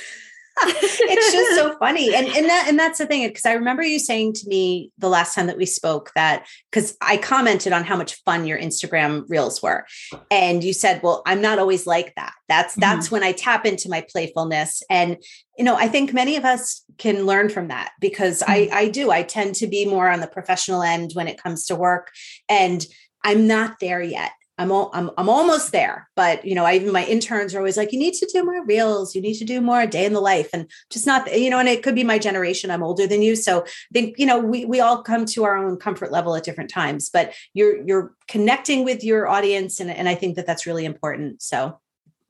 it's 0.65 1.31
just 1.31 1.55
so 1.55 1.77
funny. 1.77 2.13
And 2.13 2.27
and 2.27 2.45
that 2.45 2.65
and 2.67 2.77
that's 2.77 2.99
the 2.99 3.07
thing 3.07 3.27
because 3.27 3.45
I 3.45 3.53
remember 3.53 3.81
you 3.83 3.97
saying 3.97 4.33
to 4.33 4.47
me 4.47 4.91
the 4.97 5.09
last 5.09 5.33
time 5.33 5.47
that 5.47 5.57
we 5.57 5.65
spoke 5.65 6.11
that 6.15 6.45
cuz 6.71 6.95
I 7.01 7.17
commented 7.17 7.73
on 7.73 7.83
how 7.83 7.95
much 7.95 8.21
fun 8.23 8.45
your 8.45 8.59
Instagram 8.59 9.23
reels 9.27 9.61
were. 9.63 9.85
And 10.29 10.63
you 10.63 10.73
said, 10.73 11.01
"Well, 11.01 11.23
I'm 11.25 11.41
not 11.41 11.59
always 11.59 11.87
like 11.87 12.13
that. 12.15 12.33
That's 12.47 12.75
that's 12.75 13.07
mm-hmm. 13.07 13.15
when 13.15 13.23
I 13.23 13.31
tap 13.31 13.65
into 13.65 13.89
my 13.89 14.05
playfulness." 14.11 14.83
And 14.89 15.17
you 15.57 15.63
know, 15.63 15.75
I 15.75 15.87
think 15.87 16.13
many 16.13 16.35
of 16.35 16.45
us 16.45 16.83
can 16.97 17.25
learn 17.25 17.49
from 17.49 17.69
that 17.69 17.91
because 17.99 18.41
mm-hmm. 18.41 18.51
I 18.51 18.81
I 18.81 18.87
do. 18.89 19.09
I 19.09 19.23
tend 19.23 19.55
to 19.55 19.67
be 19.67 19.85
more 19.85 20.09
on 20.09 20.19
the 20.19 20.27
professional 20.27 20.83
end 20.83 21.11
when 21.13 21.27
it 21.27 21.41
comes 21.41 21.65
to 21.65 21.75
work 21.75 22.11
and 22.47 22.85
I'm 23.23 23.47
not 23.47 23.79
there 23.79 24.01
yet. 24.01 24.31
I'm, 24.57 24.71
all, 24.71 24.91
I'm 24.93 25.09
I'm 25.17 25.29
almost 25.29 25.71
there, 25.71 26.07
but 26.15 26.45
you 26.45 26.53
know, 26.53 26.63
I 26.63 26.75
even 26.75 26.91
my 26.91 27.05
interns 27.05 27.55
are 27.55 27.57
always 27.57 27.75
like, 27.75 27.91
you 27.91 27.97
need 27.97 28.13
to 28.15 28.29
do 28.31 28.45
more 28.45 28.63
reels, 28.65 29.15
you 29.15 29.21
need 29.21 29.33
to 29.35 29.45
do 29.45 29.59
more 29.59 29.87
day 29.87 30.05
in 30.05 30.13
the 30.13 30.21
life, 30.21 30.49
and 30.53 30.69
just 30.91 31.07
not, 31.07 31.35
you 31.35 31.49
know, 31.49 31.57
and 31.57 31.67
it 31.67 31.81
could 31.81 31.95
be 31.95 32.03
my 32.03 32.19
generation. 32.19 32.69
I'm 32.69 32.83
older 32.83 33.07
than 33.07 33.23
you, 33.23 33.35
so 33.35 33.63
I 33.63 33.93
think 33.93 34.19
you 34.19 34.27
know 34.27 34.37
we 34.37 34.65
we 34.65 34.79
all 34.79 35.01
come 35.01 35.25
to 35.25 35.43
our 35.43 35.57
own 35.57 35.77
comfort 35.77 36.11
level 36.11 36.35
at 36.35 36.43
different 36.43 36.69
times, 36.69 37.09
but 37.09 37.33
you're 37.55 37.83
you're 37.87 38.13
connecting 38.27 38.83
with 38.83 39.03
your 39.03 39.27
audience, 39.27 39.79
and 39.79 39.89
and 39.89 40.07
I 40.07 40.13
think 40.13 40.35
that 40.35 40.45
that's 40.45 40.67
really 40.67 40.85
important. 40.85 41.41
So, 41.41 41.79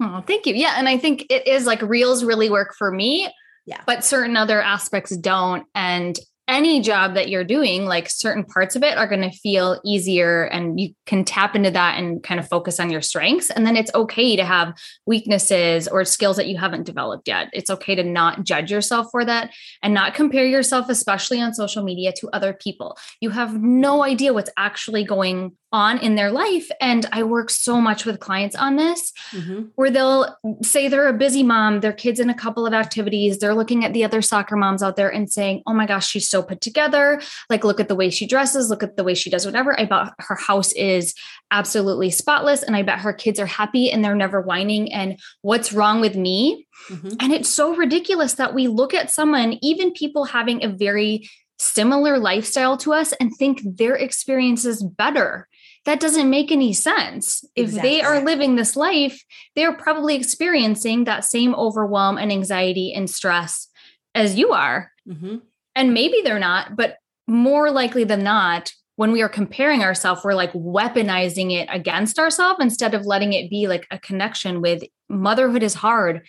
oh, 0.01 0.23
thank 0.25 0.45
you. 0.45 0.55
Yeah, 0.55 0.75
and 0.77 0.88
I 0.88 0.97
think 0.97 1.25
it 1.29 1.45
is 1.45 1.65
like 1.65 1.81
reels 1.81 2.23
really 2.23 2.49
work 2.49 2.73
for 2.77 2.89
me. 2.89 3.29
Yeah, 3.65 3.81
but 3.86 4.05
certain 4.05 4.38
other 4.38 4.62
aspects 4.62 5.15
don't, 5.17 5.65
and 5.75 6.17
any 6.47 6.82
job 6.82 7.13
that 7.13 7.29
you're 7.29 7.45
doing, 7.45 7.86
like 7.86 8.10
certain 8.10 8.43
parts 8.43 8.75
of 8.75 8.84
it 8.84 8.97
are 8.97 9.08
going 9.08 9.21
to 9.21 9.32
feel 9.32 9.79
easier 9.86 10.43
and 10.43 10.79
you 10.79 10.93
can 11.06 11.23
tap 11.23 11.56
into 11.56 11.71
that 11.71 11.97
and 11.97 12.21
kind 12.21 12.39
of 12.39 12.47
focus 12.47 12.79
on 12.79 12.91
your 12.91 13.01
strengths. 13.01 13.49
And 13.49 13.65
then 13.65 13.77
it's 13.77 13.93
okay 13.95 14.36
to 14.36 14.43
have 14.43 14.73
weaknesses 15.06 15.88
or 15.88 16.03
skills 16.03 16.36
that 16.36 16.47
you 16.47 16.58
haven't 16.58 16.86
developed 16.86 17.27
yet. 17.27 17.49
It's 17.53 17.69
okay 17.69 17.95
to 17.95 18.03
not 18.03 18.43
judge 18.43 18.71
yourself 18.71 19.08
for 19.12 19.23
that 19.23 19.53
and 19.82 19.93
not 19.93 20.15
compare 20.15 20.45
yourself, 20.45 20.89
especially 20.89 21.41
on 21.41 21.53
social 21.53 21.84
media, 21.84 22.12
to 22.17 22.29
other 22.34 22.53
people. 22.53 22.97
You 23.21 23.29
have 23.29 23.62
no 23.62 24.03
idea 24.03 24.34
what's 24.34 24.51
actually 24.58 25.06
going 25.06 25.56
on 25.73 25.97
in 25.97 26.13
their 26.15 26.31
life. 26.31 26.69
And 26.79 27.05
I 27.12 27.23
work 27.23 27.49
so 27.49 27.81
much 27.81 28.05
with 28.05 28.19
clients 28.19 28.55
on 28.55 28.75
this 28.75 29.12
mm-hmm. 29.31 29.63
where 29.75 29.89
they'll 29.89 30.38
say 30.62 30.88
they're 30.88 31.07
a 31.07 31.13
busy 31.13 31.41
mom, 31.41 31.79
their 31.79 31.91
kids 31.91 32.19
in 32.19 32.29
a 32.29 32.36
couple 32.36 32.67
of 32.67 32.73
activities, 32.73 33.39
they're 33.39 33.55
looking 33.55 33.83
at 33.83 33.91
the 33.91 34.05
other 34.05 34.21
soccer 34.21 34.55
moms 34.55 34.83
out 34.83 34.95
there 34.95 35.09
and 35.09 35.31
saying, 35.31 35.63
Oh 35.65 35.73
my 35.73 35.88
gosh, 35.88 36.07
she's 36.07 36.29
so 36.29 36.43
put 36.43 36.62
together. 36.62 37.19
Like, 37.49 37.63
look 37.63 37.79
at 37.79 37.88
the 37.88 37.95
way 37.95 38.12
she 38.12 38.27
dresses, 38.27 38.69
look 38.69 38.83
at 38.83 38.95
the 38.95 39.03
way 39.03 39.15
she 39.15 39.31
does 39.31 39.45
whatever. 39.45 39.77
I 39.77 39.86
bet 39.86 40.13
her 40.19 40.36
house 40.36 40.71
is 40.73 41.15
absolutely 41.49 42.12
spotless. 42.12 42.62
And 42.62 42.75
I 42.75 42.83
bet 42.83 42.99
her 42.99 43.13
kids 43.13 43.39
are 43.39 43.47
happy 43.47 43.91
and 43.91 44.05
they're 44.05 44.15
never 44.15 44.41
whining. 44.41 44.93
And 44.93 45.19
what's 45.41 45.73
wrong 45.73 46.01
with 46.01 46.15
me? 46.15 46.67
Mm-hmm. 46.89 47.13
And 47.19 47.33
it's 47.33 47.49
so 47.49 47.75
ridiculous 47.75 48.36
that 48.36 48.53
we 48.53 48.67
look 48.67 48.93
at 48.93 49.09
someone, 49.09 49.57
even 49.63 49.91
people 49.91 50.25
having 50.25 50.63
a 50.63 50.69
very 50.69 51.27
similar 51.57 52.19
lifestyle 52.19 52.77
to 52.77 52.93
us 52.93 53.13
and 53.13 53.36
think 53.36 53.62
their 53.63 53.95
experience 53.95 54.65
is 54.65 54.83
better 54.83 55.47
that 55.85 55.99
doesn't 55.99 56.29
make 56.29 56.51
any 56.51 56.73
sense. 56.73 57.43
If 57.55 57.69
exactly. 57.69 57.89
they 57.89 58.01
are 58.01 58.23
living 58.23 58.55
this 58.55 58.75
life, 58.75 59.23
they're 59.55 59.75
probably 59.75 60.15
experiencing 60.15 61.03
that 61.03 61.25
same 61.25 61.53
overwhelm 61.55 62.17
and 62.17 62.31
anxiety 62.31 62.93
and 62.93 63.09
stress 63.09 63.67
as 64.15 64.35
you 64.35 64.51
are. 64.51 64.91
Mm-hmm. 65.07 65.37
And 65.75 65.93
maybe 65.93 66.21
they're 66.23 66.39
not, 66.39 66.75
but 66.75 66.97
more 67.27 67.71
likely 67.71 68.03
than 68.03 68.23
not, 68.23 68.71
when 68.95 69.11
we 69.11 69.21
are 69.23 69.29
comparing 69.29 69.83
ourselves, 69.83 70.21
we're 70.23 70.35
like 70.35 70.53
weaponizing 70.53 71.51
it 71.51 71.67
against 71.71 72.19
ourselves 72.19 72.59
instead 72.61 72.93
of 72.93 73.05
letting 73.05 73.33
it 73.33 73.49
be 73.49 73.67
like 73.67 73.87
a 73.89 73.97
connection 73.97 74.61
with 74.61 74.83
motherhood 75.09 75.63
is 75.63 75.73
hard 75.73 76.21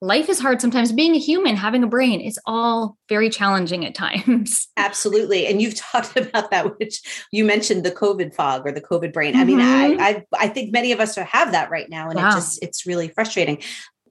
life 0.00 0.28
is 0.28 0.40
hard 0.40 0.60
sometimes 0.60 0.92
being 0.92 1.14
a 1.14 1.18
human 1.18 1.56
having 1.56 1.82
a 1.82 1.86
brain 1.86 2.20
is 2.20 2.38
all 2.46 2.96
very 3.08 3.28
challenging 3.28 3.84
at 3.84 3.94
times 3.94 4.68
absolutely 4.76 5.46
and 5.46 5.60
you've 5.60 5.74
talked 5.92 6.16
about 6.16 6.50
that 6.50 6.78
which 6.78 7.00
you 7.32 7.44
mentioned 7.44 7.84
the 7.84 7.90
covid 7.90 8.34
fog 8.34 8.66
or 8.66 8.72
the 8.72 8.80
covid 8.80 9.12
brain 9.12 9.32
mm-hmm. 9.32 9.40
i 9.40 9.44
mean 9.44 9.60
I, 9.60 9.90
mm-hmm. 9.90 10.00
I 10.00 10.24
i 10.38 10.48
think 10.48 10.72
many 10.72 10.92
of 10.92 11.00
us 11.00 11.16
have 11.16 11.52
that 11.52 11.70
right 11.70 11.88
now 11.88 12.08
and 12.08 12.18
wow. 12.18 12.28
it 12.28 12.32
just 12.32 12.62
it's 12.62 12.86
really 12.86 13.08
frustrating 13.08 13.62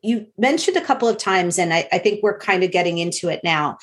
you 0.02 0.28
mentioned 0.38 0.78
a 0.78 0.86
couple 0.86 1.10
of 1.10 1.17
times 1.17 1.60
and 1.60 1.73
I, 1.73 1.88
I 1.91 1.97
think 1.97 2.23
we're 2.23 2.38
kind 2.38 2.63
of 2.63 2.71
getting 2.71 2.99
into 2.99 3.28
it 3.28 3.41
now 3.43 3.78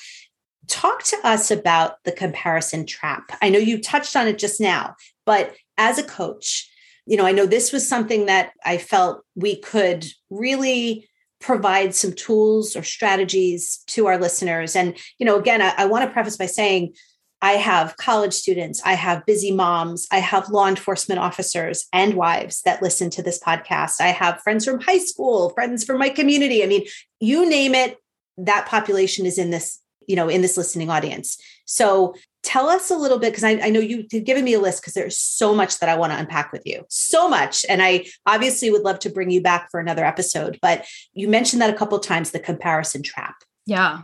talk 0.67 1.03
to 1.03 1.17
us 1.23 1.51
about 1.51 2.03
the 2.03 2.11
comparison 2.11 2.85
trap 2.85 3.31
i 3.41 3.49
know 3.49 3.59
you 3.59 3.81
touched 3.81 4.15
on 4.15 4.27
it 4.27 4.37
just 4.37 4.59
now 4.59 4.95
but 5.25 5.53
as 5.77 5.97
a 5.97 6.03
coach 6.03 6.69
you 7.05 7.17
know 7.17 7.25
i 7.25 7.31
know 7.31 7.45
this 7.45 7.71
was 7.71 7.87
something 7.87 8.25
that 8.25 8.51
i 8.65 8.77
felt 8.77 9.23
we 9.35 9.59
could 9.61 10.05
really 10.29 11.06
provide 11.39 11.93
some 11.93 12.13
tools 12.13 12.75
or 12.75 12.83
strategies 12.83 13.83
to 13.87 14.07
our 14.07 14.17
listeners. 14.17 14.75
And, 14.75 14.97
you 15.19 15.25
know, 15.25 15.37
again, 15.37 15.61
I, 15.61 15.73
I 15.77 15.85
want 15.85 16.05
to 16.05 16.11
preface 16.11 16.37
by 16.37 16.47
saying 16.47 16.93
I 17.41 17.53
have 17.53 17.97
college 17.97 18.33
students, 18.33 18.81
I 18.83 18.93
have 18.93 19.25
busy 19.25 19.51
moms, 19.51 20.07
I 20.11 20.17
have 20.17 20.49
law 20.49 20.67
enforcement 20.67 21.19
officers 21.19 21.85
and 21.93 22.15
wives 22.15 22.63
that 22.63 22.81
listen 22.81 23.11
to 23.11 23.21
this 23.21 23.39
podcast. 23.39 24.01
I 24.01 24.07
have 24.07 24.41
friends 24.41 24.65
from 24.65 24.81
high 24.81 24.97
school, 24.97 25.51
friends 25.51 25.83
from 25.83 25.99
my 25.99 26.09
community. 26.09 26.63
I 26.63 26.67
mean, 26.67 26.85
you 27.19 27.47
name 27.47 27.75
it, 27.75 27.97
that 28.37 28.65
population 28.65 29.27
is 29.27 29.37
in 29.37 29.51
this, 29.51 29.79
you 30.07 30.15
know, 30.15 30.29
in 30.29 30.41
this 30.41 30.57
listening 30.57 30.89
audience. 30.89 31.37
So 31.65 32.15
tell 32.47 32.69
us 32.69 32.89
a 32.89 32.95
little 32.95 33.19
bit 33.19 33.31
because 33.31 33.43
I, 33.43 33.59
I, 33.61 33.69
know 33.69 33.81
you've 33.81 34.07
given 34.07 34.45
me 34.45 34.53
a 34.53 34.59
list 34.59 34.81
because 34.81 34.93
there's 34.93 35.19
so 35.19 35.53
much 35.53 35.79
that 35.79 35.89
I 35.89 35.95
want 35.95 36.13
to 36.13 36.17
unpack 36.17 36.53
with 36.53 36.65
you. 36.65 36.85
So 36.87 37.27
much. 37.27 37.65
And 37.67 37.83
I 37.83 38.05
obviously 38.25 38.71
would 38.71 38.83
love 38.83 38.99
to 38.99 39.09
bring 39.09 39.29
you 39.29 39.41
back 39.41 39.69
for 39.69 39.81
another 39.81 40.05
episode, 40.05 40.57
but 40.61 40.85
you 41.13 41.27
mentioned 41.27 41.61
that 41.61 41.69
a 41.69 41.77
couple 41.77 41.99
times 41.99 42.31
the 42.31 42.39
comparison 42.39 43.03
trap. 43.03 43.35
Yeah. 43.65 44.03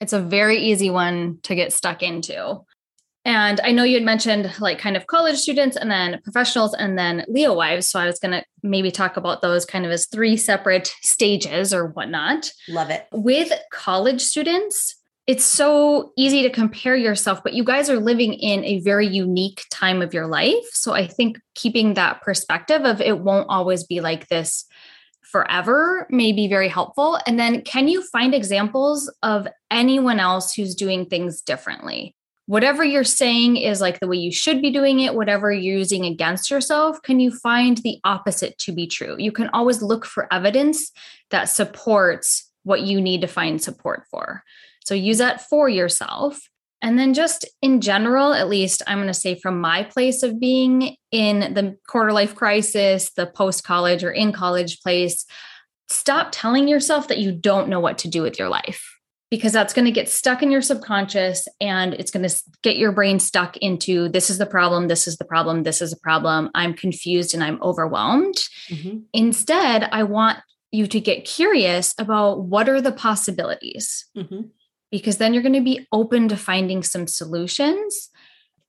It's 0.00 0.12
a 0.12 0.20
very 0.20 0.58
easy 0.58 0.88
one 0.88 1.40
to 1.42 1.56
get 1.56 1.72
stuck 1.72 2.00
into. 2.00 2.60
And 3.24 3.60
I 3.64 3.72
know 3.72 3.82
you 3.82 3.94
had 3.94 4.04
mentioned 4.04 4.50
like 4.60 4.78
kind 4.78 4.96
of 4.96 5.08
college 5.08 5.36
students 5.36 5.76
and 5.76 5.90
then 5.90 6.20
professionals 6.22 6.72
and 6.74 6.96
then 6.96 7.24
Leo 7.26 7.54
wives. 7.54 7.90
So 7.90 7.98
I 7.98 8.06
was 8.06 8.20
going 8.20 8.32
to 8.32 8.44
maybe 8.62 8.92
talk 8.92 9.16
about 9.16 9.42
those 9.42 9.66
kind 9.66 9.84
of 9.84 9.90
as 9.90 10.06
three 10.06 10.36
separate 10.36 10.94
stages 11.02 11.74
or 11.74 11.88
whatnot. 11.88 12.52
Love 12.68 12.90
it. 12.90 13.08
With 13.12 13.52
college 13.72 14.22
students, 14.22 14.94
it's 15.30 15.44
so 15.44 16.12
easy 16.16 16.42
to 16.42 16.50
compare 16.50 16.96
yourself, 16.96 17.40
but 17.44 17.52
you 17.52 17.62
guys 17.62 17.88
are 17.88 18.00
living 18.00 18.32
in 18.34 18.64
a 18.64 18.80
very 18.80 19.06
unique 19.06 19.64
time 19.70 20.02
of 20.02 20.12
your 20.12 20.26
life. 20.26 20.64
So 20.72 20.92
I 20.92 21.06
think 21.06 21.38
keeping 21.54 21.94
that 21.94 22.20
perspective 22.20 22.82
of 22.82 23.00
it 23.00 23.20
won't 23.20 23.46
always 23.48 23.84
be 23.84 24.00
like 24.00 24.26
this 24.26 24.64
forever 25.22 26.08
may 26.10 26.32
be 26.32 26.48
very 26.48 26.66
helpful. 26.66 27.16
And 27.28 27.38
then 27.38 27.62
can 27.62 27.86
you 27.86 28.02
find 28.08 28.34
examples 28.34 29.08
of 29.22 29.46
anyone 29.70 30.18
else 30.18 30.52
who's 30.52 30.74
doing 30.74 31.06
things 31.06 31.40
differently? 31.40 32.16
whatever 32.46 32.82
you're 32.82 33.04
saying 33.04 33.56
is 33.56 33.80
like 33.80 34.00
the 34.00 34.08
way 34.08 34.16
you 34.16 34.32
should 34.32 34.60
be 34.60 34.72
doing 34.72 34.98
it, 34.98 35.14
whatever 35.14 35.52
you're 35.52 35.78
using 35.78 36.04
against 36.04 36.50
yourself, 36.50 37.00
can 37.02 37.20
you 37.20 37.30
find 37.30 37.76
the 37.76 38.00
opposite 38.02 38.58
to 38.58 38.72
be 38.72 38.88
true? 38.88 39.14
You 39.20 39.30
can 39.30 39.48
always 39.50 39.82
look 39.82 40.04
for 40.04 40.26
evidence 40.34 40.90
that 41.30 41.44
supports 41.44 42.50
what 42.64 42.80
you 42.80 43.00
need 43.00 43.20
to 43.20 43.28
find 43.28 43.62
support 43.62 44.02
for. 44.10 44.42
So 44.90 44.96
use 44.96 45.18
that 45.18 45.42
for 45.42 45.68
yourself. 45.68 46.40
And 46.82 46.98
then, 46.98 47.14
just 47.14 47.48
in 47.62 47.80
general, 47.80 48.34
at 48.34 48.48
least 48.48 48.82
I'm 48.88 48.98
going 48.98 49.06
to 49.06 49.14
say 49.14 49.38
from 49.38 49.60
my 49.60 49.84
place 49.84 50.24
of 50.24 50.40
being 50.40 50.96
in 51.12 51.54
the 51.54 51.76
quarter 51.86 52.12
life 52.12 52.34
crisis, 52.34 53.12
the 53.12 53.28
post 53.28 53.62
college 53.62 54.02
or 54.02 54.10
in 54.10 54.32
college 54.32 54.80
place, 54.80 55.26
stop 55.90 56.30
telling 56.32 56.66
yourself 56.66 57.06
that 57.06 57.18
you 57.18 57.30
don't 57.30 57.68
know 57.68 57.78
what 57.78 57.98
to 57.98 58.08
do 58.08 58.20
with 58.20 58.36
your 58.36 58.48
life 58.48 58.84
because 59.30 59.52
that's 59.52 59.72
going 59.72 59.84
to 59.84 59.92
get 59.92 60.08
stuck 60.08 60.42
in 60.42 60.50
your 60.50 60.60
subconscious 60.60 61.46
and 61.60 61.94
it's 61.94 62.10
going 62.10 62.28
to 62.28 62.42
get 62.64 62.76
your 62.76 62.90
brain 62.90 63.20
stuck 63.20 63.56
into 63.58 64.08
this 64.08 64.28
is 64.28 64.38
the 64.38 64.46
problem, 64.46 64.88
this 64.88 65.06
is 65.06 65.18
the 65.18 65.24
problem, 65.24 65.62
this 65.62 65.80
is 65.80 65.92
a 65.92 66.00
problem. 66.00 66.50
I'm 66.52 66.74
confused 66.74 67.32
and 67.32 67.44
I'm 67.44 67.62
overwhelmed. 67.62 68.38
Mm-hmm. 68.68 69.02
Instead, 69.12 69.88
I 69.92 70.02
want 70.02 70.38
you 70.72 70.88
to 70.88 70.98
get 70.98 71.24
curious 71.24 71.94
about 71.96 72.42
what 72.42 72.68
are 72.68 72.80
the 72.80 72.90
possibilities. 72.90 74.06
Mm-hmm. 74.16 74.40
Because 74.90 75.18
then 75.18 75.32
you're 75.32 75.42
going 75.42 75.54
to 75.54 75.60
be 75.60 75.86
open 75.92 76.28
to 76.28 76.36
finding 76.36 76.82
some 76.82 77.06
solutions. 77.06 78.10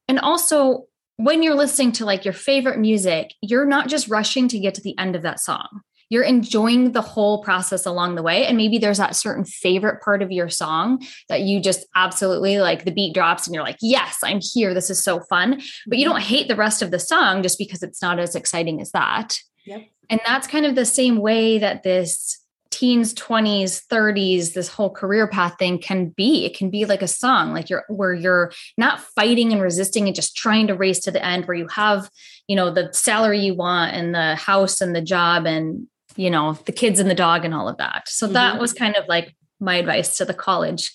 And 0.07 0.19
also, 0.19 0.85
when 1.17 1.43
you're 1.43 1.55
listening 1.55 1.91
to 1.93 2.05
like 2.05 2.25
your 2.25 2.33
favorite 2.33 2.79
music, 2.79 3.33
you're 3.41 3.65
not 3.65 3.87
just 3.87 4.07
rushing 4.07 4.47
to 4.49 4.59
get 4.59 4.75
to 4.75 4.81
the 4.81 4.97
end 4.97 5.15
of 5.15 5.21
that 5.23 5.39
song 5.39 5.81
you're 6.11 6.23
enjoying 6.23 6.91
the 6.91 7.01
whole 7.01 7.41
process 7.41 7.85
along 7.85 8.15
the 8.15 8.21
way. 8.21 8.45
And 8.45 8.57
maybe 8.57 8.77
there's 8.77 8.97
that 8.97 9.15
certain 9.15 9.45
favorite 9.45 10.01
part 10.01 10.21
of 10.21 10.29
your 10.29 10.49
song 10.49 11.01
that 11.29 11.43
you 11.43 11.61
just 11.61 11.87
absolutely 11.95 12.59
like 12.59 12.83
the 12.83 12.91
beat 12.91 13.13
drops 13.13 13.47
and 13.47 13.55
you're 13.55 13.63
like, 13.63 13.77
yes, 13.81 14.17
I'm 14.21 14.41
here. 14.41 14.73
This 14.73 14.89
is 14.89 15.01
so 15.01 15.21
fun. 15.21 15.61
But 15.87 15.97
you 15.97 16.05
mm-hmm. 16.05 16.15
don't 16.15 16.21
hate 16.21 16.49
the 16.49 16.57
rest 16.57 16.81
of 16.81 16.91
the 16.91 16.99
song 16.99 17.41
just 17.41 17.57
because 17.57 17.81
it's 17.81 18.01
not 18.01 18.19
as 18.19 18.35
exciting 18.35 18.81
as 18.81 18.91
that. 18.91 19.39
Yep. 19.65 19.83
And 20.09 20.19
that's 20.25 20.47
kind 20.47 20.65
of 20.65 20.75
the 20.75 20.83
same 20.83 21.19
way 21.19 21.59
that 21.59 21.83
this 21.83 22.40
teens 22.71 23.13
20s 23.13 23.85
30s 23.87 24.53
this 24.53 24.69
whole 24.69 24.89
career 24.89 25.27
path 25.27 25.55
thing 25.59 25.77
can 25.77 26.07
be 26.07 26.45
it 26.45 26.55
can 26.55 26.69
be 26.69 26.85
like 26.85 27.01
a 27.01 27.07
song 27.07 27.53
like 27.53 27.69
you're 27.69 27.83
where 27.89 28.13
you're 28.13 28.51
not 28.77 29.01
fighting 29.01 29.51
and 29.51 29.61
resisting 29.61 30.07
and 30.07 30.15
just 30.15 30.35
trying 30.35 30.67
to 30.67 30.73
race 30.73 30.99
to 30.99 31.11
the 31.11 31.23
end 31.23 31.45
where 31.45 31.57
you 31.57 31.67
have 31.67 32.09
you 32.47 32.55
know 32.55 32.71
the 32.71 32.89
salary 32.93 33.39
you 33.39 33.53
want 33.53 33.93
and 33.93 34.15
the 34.15 34.35
house 34.35 34.81
and 34.81 34.95
the 34.95 35.01
job 35.01 35.45
and 35.45 35.87
you 36.15 36.29
know, 36.29 36.53
the 36.65 36.71
kids 36.71 36.99
and 36.99 37.09
the 37.09 37.15
dog 37.15 37.45
and 37.45 37.53
all 37.53 37.67
of 37.67 37.77
that. 37.77 38.07
So 38.07 38.25
mm-hmm. 38.25 38.33
that 38.33 38.59
was 38.59 38.73
kind 38.73 38.95
of 38.95 39.07
like 39.07 39.35
my 39.59 39.75
advice 39.75 40.17
to 40.17 40.25
the 40.25 40.33
college 40.33 40.91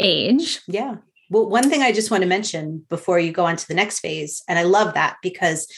age. 0.00 0.60
Yeah. 0.66 0.96
Well, 1.30 1.48
one 1.48 1.68
thing 1.68 1.82
I 1.82 1.92
just 1.92 2.10
want 2.10 2.22
to 2.22 2.28
mention 2.28 2.86
before 2.88 3.18
you 3.18 3.32
go 3.32 3.44
on 3.44 3.56
to 3.56 3.68
the 3.68 3.74
next 3.74 4.00
phase, 4.00 4.42
and 4.48 4.58
I 4.58 4.62
love 4.62 4.94
that 4.94 5.18
because 5.22 5.68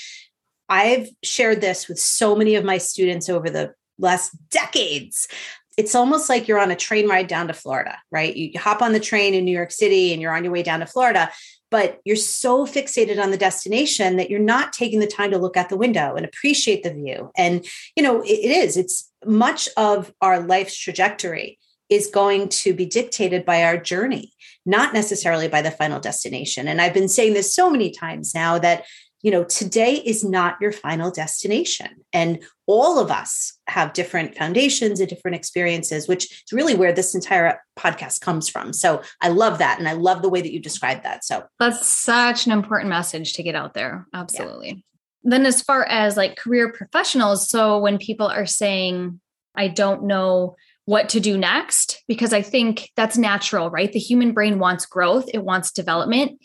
I've 0.68 1.08
shared 1.24 1.60
this 1.60 1.88
with 1.88 1.98
so 1.98 2.36
many 2.36 2.54
of 2.54 2.64
my 2.64 2.78
students 2.78 3.28
over 3.28 3.50
the 3.50 3.74
last 4.00 4.32
decades. 4.50 5.28
It's 5.76 5.94
almost 5.94 6.28
like 6.28 6.48
you're 6.48 6.58
on 6.58 6.70
a 6.70 6.76
train 6.76 7.08
ride 7.08 7.28
down 7.28 7.46
to 7.46 7.54
Florida, 7.54 7.96
right? 8.10 8.34
You 8.34 8.58
hop 8.58 8.82
on 8.82 8.92
the 8.92 9.00
train 9.00 9.34
in 9.34 9.44
New 9.44 9.56
York 9.56 9.70
City 9.70 10.12
and 10.12 10.20
you're 10.20 10.34
on 10.34 10.44
your 10.44 10.52
way 10.52 10.62
down 10.62 10.80
to 10.80 10.86
Florida 10.86 11.30
but 11.70 12.00
you're 12.04 12.16
so 12.16 12.66
fixated 12.66 13.22
on 13.22 13.30
the 13.30 13.36
destination 13.36 14.16
that 14.16 14.28
you're 14.28 14.40
not 14.40 14.72
taking 14.72 15.00
the 15.00 15.06
time 15.06 15.30
to 15.30 15.38
look 15.38 15.56
out 15.56 15.68
the 15.68 15.76
window 15.76 16.14
and 16.14 16.26
appreciate 16.26 16.82
the 16.82 16.92
view 16.92 17.30
and 17.36 17.64
you 17.96 18.02
know 18.02 18.20
it, 18.22 18.28
it 18.28 18.50
is 18.50 18.76
it's 18.76 19.10
much 19.24 19.68
of 19.76 20.12
our 20.20 20.40
life's 20.40 20.76
trajectory 20.76 21.58
is 21.88 22.08
going 22.08 22.48
to 22.48 22.72
be 22.72 22.86
dictated 22.86 23.44
by 23.44 23.62
our 23.64 23.76
journey 23.76 24.32
not 24.66 24.92
necessarily 24.92 25.48
by 25.48 25.62
the 25.62 25.70
final 25.70 26.00
destination 26.00 26.68
and 26.68 26.80
i've 26.80 26.94
been 26.94 27.08
saying 27.08 27.32
this 27.34 27.54
so 27.54 27.70
many 27.70 27.90
times 27.90 28.34
now 28.34 28.58
that 28.58 28.84
you 29.22 29.30
know, 29.30 29.44
today 29.44 29.94
is 29.94 30.24
not 30.24 30.56
your 30.60 30.72
final 30.72 31.10
destination. 31.10 31.88
And 32.12 32.42
all 32.66 32.98
of 32.98 33.10
us 33.10 33.58
have 33.66 33.92
different 33.92 34.34
foundations 34.34 35.00
and 35.00 35.08
different 35.08 35.36
experiences, 35.36 36.08
which 36.08 36.30
is 36.30 36.52
really 36.52 36.74
where 36.74 36.92
this 36.92 37.14
entire 37.14 37.60
podcast 37.78 38.20
comes 38.20 38.48
from. 38.48 38.72
So 38.72 39.02
I 39.20 39.28
love 39.28 39.58
that. 39.58 39.78
And 39.78 39.88
I 39.88 39.92
love 39.92 40.22
the 40.22 40.30
way 40.30 40.40
that 40.40 40.52
you 40.52 40.60
described 40.60 41.02
that. 41.02 41.24
So 41.24 41.44
that's 41.58 41.86
such 41.86 42.46
an 42.46 42.52
important 42.52 42.88
message 42.88 43.34
to 43.34 43.42
get 43.42 43.54
out 43.54 43.74
there. 43.74 44.06
Absolutely. 44.14 44.68
Yeah. 44.68 44.74
Then, 45.22 45.44
as 45.44 45.60
far 45.60 45.84
as 45.84 46.16
like 46.16 46.38
career 46.38 46.72
professionals, 46.72 47.50
so 47.50 47.78
when 47.78 47.98
people 47.98 48.26
are 48.26 48.46
saying, 48.46 49.20
I 49.54 49.68
don't 49.68 50.04
know 50.04 50.56
what 50.86 51.10
to 51.10 51.20
do 51.20 51.36
next, 51.36 52.02
because 52.08 52.32
I 52.32 52.40
think 52.40 52.90
that's 52.96 53.18
natural, 53.18 53.68
right? 53.68 53.92
The 53.92 53.98
human 53.98 54.32
brain 54.32 54.58
wants 54.58 54.86
growth, 54.86 55.28
it 55.34 55.44
wants 55.44 55.72
development. 55.72 56.40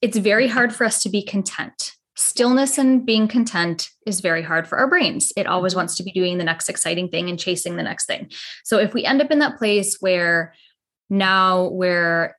It's 0.00 0.16
very 0.16 0.46
mm-hmm. 0.46 0.54
hard 0.54 0.74
for 0.74 0.84
us 0.84 1.02
to 1.02 1.10
be 1.10 1.22
content 1.22 1.92
stillness 2.16 2.78
and 2.78 3.04
being 3.04 3.28
content 3.28 3.90
is 4.06 4.20
very 4.20 4.42
hard 4.42 4.66
for 4.66 4.78
our 4.78 4.88
brains. 4.88 5.32
It 5.36 5.46
always 5.46 5.72
mm-hmm. 5.72 5.80
wants 5.80 5.94
to 5.96 6.02
be 6.02 6.12
doing 6.12 6.38
the 6.38 6.44
next 6.44 6.68
exciting 6.68 7.08
thing 7.08 7.28
and 7.28 7.38
chasing 7.38 7.76
the 7.76 7.82
next 7.82 8.06
thing. 8.06 8.30
So 8.64 8.78
if 8.78 8.94
we 8.94 9.04
end 9.04 9.20
up 9.20 9.30
in 9.30 9.38
that 9.40 9.58
place 9.58 9.98
where 10.00 10.54
now 11.10 11.68
we're 11.68 12.36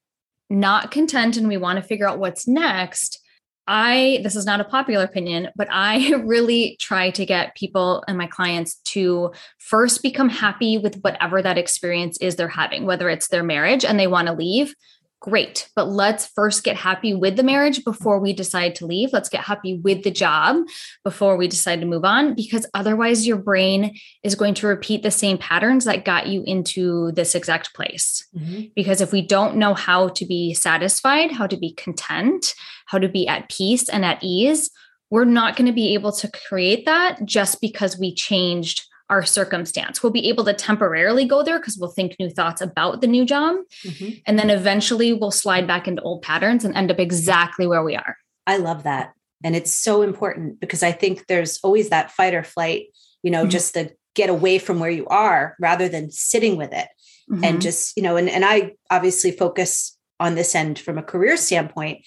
not 0.49 0.91
content 0.91 1.37
and 1.37 1.47
we 1.47 1.57
want 1.57 1.77
to 1.77 1.87
figure 1.87 2.07
out 2.07 2.19
what's 2.19 2.47
next, 2.47 3.21
I, 3.67 4.21
this 4.23 4.35
is 4.35 4.45
not 4.45 4.61
a 4.61 4.65
popular 4.65 5.03
opinion, 5.03 5.49
but 5.55 5.67
I 5.69 6.13
really 6.23 6.77
try 6.79 7.11
to 7.11 7.25
get 7.25 7.55
people 7.55 8.03
and 8.07 8.17
my 8.17 8.27
clients 8.27 8.75
to 8.85 9.33
first 9.59 10.01
become 10.01 10.29
happy 10.29 10.77
with 10.77 11.01
whatever 11.01 11.41
that 11.41 11.57
experience 11.57 12.17
is 12.19 12.35
they're 12.35 12.47
having, 12.47 12.85
whether 12.85 13.09
it's 13.09 13.27
their 13.27 13.43
marriage 13.43 13.83
and 13.83 13.99
they 13.99 14.07
want 14.07 14.27
to 14.27 14.33
leave, 14.33 14.73
great 15.19 15.67
but 15.75 15.89
let's 15.89 16.27
first 16.27 16.63
get 16.63 16.75
happy 16.75 17.13
with 17.13 17.35
the 17.35 17.43
marriage 17.43 17.83
before 17.83 18.19
we 18.19 18.33
decide 18.33 18.75
to 18.75 18.85
leave 18.85 19.11
let's 19.11 19.29
get 19.29 19.41
happy 19.41 19.79
with 19.79 20.03
the 20.03 20.11
job 20.11 20.57
before 21.03 21.37
we 21.37 21.47
decide 21.47 21.79
to 21.79 21.87
move 21.87 22.05
on 22.05 22.35
because 22.35 22.67
otherwise 22.75 23.25
your 23.25 23.37
brain 23.37 23.97
is 24.23 24.35
going 24.35 24.53
to 24.53 24.67
repeat 24.67 25.01
the 25.01 25.09
same 25.09 25.37
patterns 25.37 25.85
that 25.85 26.05
got 26.05 26.27
you 26.27 26.43
into 26.43 27.11
this 27.13 27.33
exact 27.33 27.73
place 27.73 28.27
mm-hmm. 28.35 28.65
because 28.75 29.01
if 29.01 29.11
we 29.11 29.21
don't 29.21 29.55
know 29.57 29.73
how 29.73 30.07
to 30.07 30.25
be 30.25 30.53
satisfied 30.53 31.31
how 31.31 31.47
to 31.47 31.57
be 31.57 31.73
content 31.73 32.53
how 32.85 32.99
to 32.99 33.09
be 33.09 33.27
at 33.27 33.49
peace 33.49 33.89
and 33.89 34.05
at 34.05 34.19
ease 34.21 34.69
we're 35.09 35.25
not 35.25 35.55
going 35.55 35.67
to 35.67 35.73
be 35.73 35.93
able 35.93 36.11
to 36.11 36.29
create 36.47 36.85
that 36.85 37.23
just 37.25 37.59
because 37.59 37.97
we 37.97 38.13
changed 38.13 38.85
our 39.09 39.23
circumstance. 39.23 40.03
We'll 40.03 40.11
be 40.11 40.29
able 40.29 40.43
to 40.45 40.53
temporarily 40.53 41.25
go 41.25 41.43
there 41.43 41.59
because 41.59 41.77
we'll 41.77 41.91
think 41.91 42.15
new 42.19 42.29
thoughts 42.29 42.61
about 42.61 43.01
the 43.01 43.07
new 43.07 43.25
job. 43.25 43.57
Mm-hmm. 43.85 44.19
And 44.25 44.37
then 44.37 44.49
eventually 44.49 45.13
we'll 45.13 45.31
slide 45.31 45.67
back 45.67 45.87
into 45.87 46.01
old 46.01 46.21
patterns 46.21 46.65
and 46.65 46.75
end 46.75 46.91
up 46.91 46.99
exactly 46.99 47.67
where 47.67 47.83
we 47.83 47.95
are. 47.95 48.17
I 48.45 48.57
love 48.57 48.83
that. 48.83 49.13
And 49.43 49.55
it's 49.55 49.71
so 49.71 50.01
important 50.01 50.59
because 50.59 50.83
I 50.83 50.91
think 50.91 51.27
there's 51.27 51.59
always 51.63 51.89
that 51.89 52.11
fight 52.11 52.33
or 52.33 52.43
flight, 52.43 52.87
you 53.23 53.31
know, 53.31 53.41
mm-hmm. 53.41 53.49
just 53.49 53.73
to 53.75 53.91
get 54.15 54.29
away 54.29 54.57
from 54.57 54.79
where 54.79 54.89
you 54.89 55.05
are 55.07 55.55
rather 55.59 55.87
than 55.87 56.11
sitting 56.11 56.57
with 56.57 56.73
it. 56.73 56.87
Mm-hmm. 57.31 57.43
And 57.43 57.61
just, 57.61 57.95
you 57.95 58.03
know, 58.03 58.17
and, 58.17 58.29
and 58.29 58.43
I 58.43 58.73
obviously 58.89 59.31
focus 59.31 59.97
on 60.19 60.35
this 60.35 60.55
end 60.55 60.79
from 60.79 60.97
a 60.97 61.03
career 61.03 61.37
standpoint, 61.37 62.05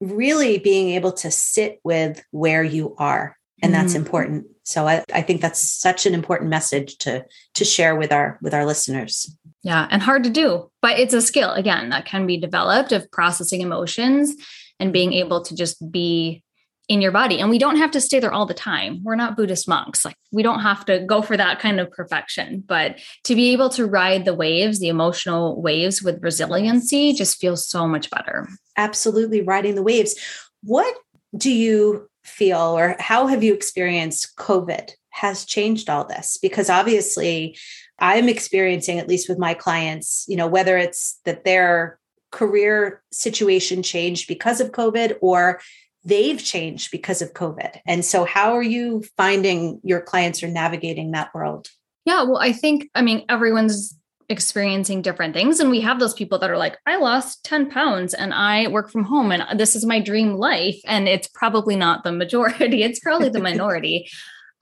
really 0.00 0.58
being 0.58 0.90
able 0.90 1.12
to 1.12 1.30
sit 1.30 1.80
with 1.84 2.24
where 2.30 2.64
you 2.64 2.94
are 2.98 3.36
and 3.62 3.74
that's 3.74 3.92
mm-hmm. 3.92 4.02
important 4.02 4.46
so 4.64 4.86
I, 4.86 5.04
I 5.12 5.22
think 5.22 5.40
that's 5.40 5.60
such 5.60 6.06
an 6.06 6.14
important 6.14 6.50
message 6.50 6.98
to 6.98 7.24
to 7.54 7.64
share 7.64 7.96
with 7.96 8.12
our 8.12 8.38
with 8.42 8.54
our 8.54 8.64
listeners 8.64 9.34
yeah 9.62 9.88
and 9.90 10.02
hard 10.02 10.24
to 10.24 10.30
do 10.30 10.70
but 10.82 10.98
it's 10.98 11.14
a 11.14 11.22
skill 11.22 11.52
again 11.52 11.90
that 11.90 12.06
can 12.06 12.26
be 12.26 12.38
developed 12.38 12.92
of 12.92 13.10
processing 13.10 13.60
emotions 13.60 14.34
and 14.78 14.92
being 14.92 15.12
able 15.12 15.42
to 15.44 15.54
just 15.54 15.90
be 15.92 16.42
in 16.90 17.00
your 17.00 17.12
body. 17.12 17.38
And 17.38 17.50
we 17.50 17.58
don't 17.58 17.76
have 17.76 17.92
to 17.92 18.00
stay 18.00 18.18
there 18.18 18.32
all 18.32 18.46
the 18.46 18.52
time. 18.52 19.00
We're 19.04 19.14
not 19.14 19.36
Buddhist 19.36 19.68
monks. 19.68 20.04
Like 20.04 20.16
we 20.32 20.42
don't 20.42 20.58
have 20.58 20.84
to 20.86 20.98
go 20.98 21.22
for 21.22 21.36
that 21.36 21.60
kind 21.60 21.78
of 21.78 21.88
perfection, 21.92 22.64
but 22.66 22.98
to 23.24 23.36
be 23.36 23.52
able 23.52 23.68
to 23.70 23.86
ride 23.86 24.24
the 24.24 24.34
waves, 24.34 24.80
the 24.80 24.88
emotional 24.88 25.62
waves 25.62 26.02
with 26.02 26.20
resiliency 26.20 27.12
just 27.12 27.38
feels 27.38 27.64
so 27.64 27.86
much 27.86 28.10
better. 28.10 28.48
Absolutely 28.76 29.40
riding 29.40 29.76
the 29.76 29.84
waves. 29.84 30.16
What 30.64 30.92
do 31.36 31.52
you 31.52 32.09
feel 32.30 32.78
or 32.78 32.96
how 32.98 33.26
have 33.26 33.42
you 33.42 33.52
experienced 33.52 34.36
COVID 34.36 34.90
has 35.10 35.44
changed 35.44 35.90
all 35.90 36.04
this? 36.04 36.38
Because 36.40 36.70
obviously 36.70 37.58
I'm 37.98 38.28
experiencing 38.28 38.98
at 38.98 39.08
least 39.08 39.28
with 39.28 39.38
my 39.38 39.54
clients, 39.54 40.24
you 40.28 40.36
know, 40.36 40.46
whether 40.46 40.78
it's 40.78 41.20
that 41.24 41.44
their 41.44 41.98
career 42.30 43.02
situation 43.12 43.82
changed 43.82 44.28
because 44.28 44.60
of 44.60 44.72
COVID 44.72 45.16
or 45.20 45.60
they've 46.04 46.42
changed 46.42 46.90
because 46.90 47.20
of 47.20 47.34
COVID. 47.34 47.80
And 47.86 48.04
so, 48.04 48.24
how 48.24 48.54
are 48.54 48.62
you 48.62 49.04
finding 49.16 49.80
your 49.82 50.00
clients 50.00 50.42
are 50.42 50.48
navigating 50.48 51.10
that 51.10 51.34
world? 51.34 51.68
Yeah, 52.06 52.22
well, 52.22 52.38
I 52.38 52.52
think, 52.52 52.88
I 52.94 53.02
mean, 53.02 53.24
everyone's 53.28 53.96
experiencing 54.30 55.02
different 55.02 55.34
things. 55.34 55.60
And 55.60 55.70
we 55.70 55.80
have 55.80 55.98
those 55.98 56.14
people 56.14 56.38
that 56.38 56.50
are 56.50 56.56
like, 56.56 56.78
I 56.86 56.96
lost 56.96 57.44
10 57.44 57.70
pounds 57.70 58.14
and 58.14 58.32
I 58.32 58.68
work 58.68 58.90
from 58.90 59.04
home 59.04 59.32
and 59.32 59.58
this 59.58 59.74
is 59.76 59.84
my 59.84 60.00
dream 60.00 60.34
life. 60.34 60.80
And 60.86 61.08
it's 61.08 61.28
probably 61.28 61.76
not 61.76 62.04
the 62.04 62.12
majority, 62.12 62.82
it's 62.84 63.00
probably 63.00 63.28
the 63.28 63.40
minority. 63.40 64.08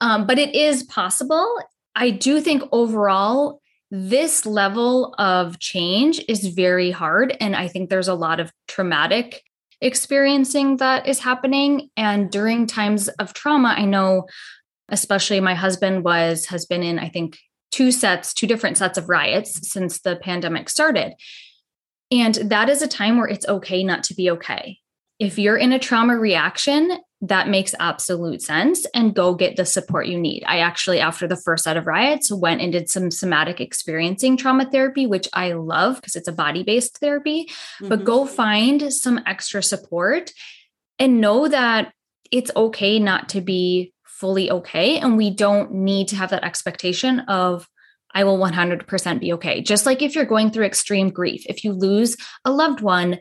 um, 0.01 0.25
but 0.25 0.39
it 0.39 0.55
is 0.55 0.83
possible. 0.83 1.47
I 1.95 2.09
do 2.09 2.41
think 2.41 2.63
overall, 2.71 3.61
this 3.91 4.45
level 4.45 5.15
of 5.17 5.59
change 5.59 6.23
is 6.27 6.47
very 6.47 6.91
hard. 6.91 7.35
And 7.39 7.55
I 7.55 7.67
think 7.67 7.89
there's 7.89 8.07
a 8.07 8.13
lot 8.13 8.39
of 8.39 8.51
traumatic 8.67 9.43
experiencing 9.81 10.77
that 10.77 11.07
is 11.07 11.19
happening. 11.19 11.89
And 11.97 12.29
during 12.29 12.67
times 12.67 13.07
of 13.07 13.33
trauma, 13.33 13.73
I 13.75 13.85
know, 13.85 14.27
especially 14.89 15.39
my 15.39 15.55
husband 15.55 16.03
was, 16.03 16.45
has 16.47 16.65
been 16.65 16.83
in, 16.83 16.99
I 16.99 17.09
think, 17.09 17.39
two 17.71 17.91
sets, 17.91 18.33
two 18.33 18.47
different 18.47 18.77
sets 18.77 18.97
of 18.97 19.09
riots 19.09 19.71
since 19.71 19.99
the 19.99 20.15
pandemic 20.15 20.69
started. 20.69 21.13
And 22.11 22.35
that 22.35 22.69
is 22.69 22.81
a 22.81 22.87
time 22.87 23.17
where 23.17 23.27
it's 23.27 23.47
okay 23.47 23.83
not 23.83 24.03
to 24.05 24.15
be 24.15 24.31
okay. 24.31 24.79
If 25.19 25.37
you're 25.37 25.57
in 25.57 25.73
a 25.73 25.79
trauma 25.79 26.17
reaction, 26.17 26.97
that 27.21 27.49
makes 27.49 27.75
absolute 27.79 28.41
sense 28.41 28.85
and 28.95 29.13
go 29.13 29.35
get 29.35 29.57
the 29.57 29.65
support 29.65 30.07
you 30.07 30.17
need. 30.17 30.43
I 30.47 30.59
actually, 30.59 30.99
after 30.99 31.27
the 31.27 31.35
first 31.35 31.65
set 31.65 31.75
of 31.75 31.85
riots, 31.85 32.31
went 32.31 32.61
and 32.61 32.71
did 32.71 32.89
some 32.89 33.11
somatic 33.11 33.59
experiencing 33.59 34.37
trauma 34.37 34.69
therapy, 34.69 35.05
which 35.05 35.27
I 35.33 35.51
love 35.51 35.97
because 35.97 36.15
it's 36.15 36.29
a 36.29 36.33
body 36.33 36.63
based 36.63 36.97
therapy. 36.99 37.47
Mm-hmm. 37.47 37.89
But 37.89 38.05
go 38.05 38.25
find 38.25 38.93
some 38.93 39.19
extra 39.25 39.61
support 39.61 40.31
and 40.97 41.19
know 41.19 41.49
that 41.49 41.93
it's 42.31 42.51
okay 42.55 42.99
not 42.99 43.29
to 43.29 43.41
be 43.41 43.93
fully 44.19 44.51
okay. 44.51 44.99
And 44.99 45.17
we 45.17 45.29
don't 45.29 45.71
need 45.71 46.07
to 46.09 46.15
have 46.15 46.29
that 46.31 46.43
expectation 46.43 47.21
of, 47.21 47.67
I 48.13 48.23
will 48.23 48.37
100% 48.37 49.19
be 49.19 49.33
okay. 49.33 49.61
Just 49.61 49.85
like 49.85 50.01
if 50.01 50.15
you're 50.15 50.25
going 50.25 50.51
through 50.51 50.65
extreme 50.65 51.09
grief, 51.09 51.43
if 51.47 51.63
you 51.63 51.73
lose 51.73 52.17
a 52.43 52.51
loved 52.51 52.81
one, 52.81 53.19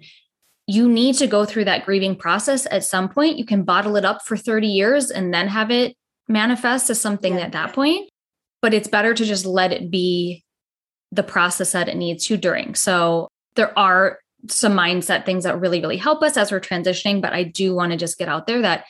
you 0.67 0.89
need 0.89 1.15
to 1.17 1.27
go 1.27 1.45
through 1.45 1.65
that 1.65 1.85
grieving 1.85 2.17
process 2.17 2.67
at 2.71 2.85
some 2.85 3.09
point. 3.09 3.39
You 3.39 3.45
can 3.45 3.65
bottle 3.65 3.97
it 3.97 4.05
up 4.05 4.23
for 4.25 4.37
30 4.37 4.67
years 4.67 5.11
and 5.11 5.33
then 5.33 5.49
have 5.49 5.71
it 5.71 5.95
manifest 6.27 6.91
as 6.91 7.01
something 7.01 7.35
yeah. 7.35 7.41
at 7.41 7.53
that 7.53 7.73
point. 7.73 8.11
But 8.61 8.75
it's 8.75 8.89
better 8.89 9.15
to 9.15 9.25
just 9.25 9.47
let 9.47 9.73
it 9.73 9.91
be 9.91 10.45
the 11.13 11.23
process 11.23 11.73
that 11.73 11.89
it 11.89 11.97
needs 11.97 12.27
to 12.27 12.37
during. 12.37 12.75
So 12.75 13.29
there 13.55 13.77
are 13.79 14.19
some 14.49 14.75
mindset 14.75 15.25
things 15.25 15.45
that 15.45 15.61
really, 15.61 15.81
really 15.81 15.97
help 15.97 16.23
us 16.23 16.37
as 16.37 16.53
we're 16.53 16.61
transitioning. 16.61 17.23
But 17.23 17.33
I 17.33 17.45
do 17.45 17.75
want 17.75 17.93
to 17.93 17.99
just 17.99 18.19
get 18.19 18.29
out 18.29 18.47
there 18.47 18.63
that 18.63 18.85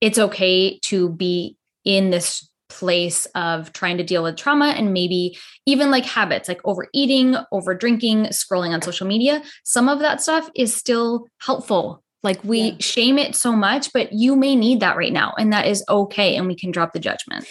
it's 0.00 0.18
okay 0.18 0.78
to 0.80 1.10
be 1.10 1.56
in 1.84 2.10
this 2.10 2.48
place 2.68 3.26
of 3.34 3.72
trying 3.72 3.98
to 3.98 4.04
deal 4.04 4.22
with 4.22 4.36
trauma 4.36 4.68
and 4.68 4.92
maybe 4.92 5.36
even 5.66 5.90
like 5.90 6.04
habits 6.04 6.48
like 6.48 6.60
overeating, 6.64 7.36
over 7.52 7.74
drinking, 7.74 8.26
scrolling 8.26 8.72
on 8.72 8.80
social 8.80 9.06
media. 9.06 9.42
Some 9.64 9.88
of 9.88 9.98
that 9.98 10.20
stuff 10.20 10.48
is 10.54 10.74
still 10.74 11.26
helpful. 11.40 12.02
Like 12.22 12.42
we 12.44 12.60
yeah. 12.60 12.76
shame 12.80 13.18
it 13.18 13.34
so 13.34 13.52
much, 13.52 13.92
but 13.92 14.12
you 14.12 14.36
may 14.36 14.54
need 14.54 14.80
that 14.80 14.96
right 14.96 15.12
now. 15.12 15.34
And 15.38 15.52
that 15.52 15.66
is 15.66 15.84
okay. 15.88 16.36
And 16.36 16.46
we 16.46 16.54
can 16.54 16.70
drop 16.70 16.92
the 16.92 17.00
judgment. 17.00 17.46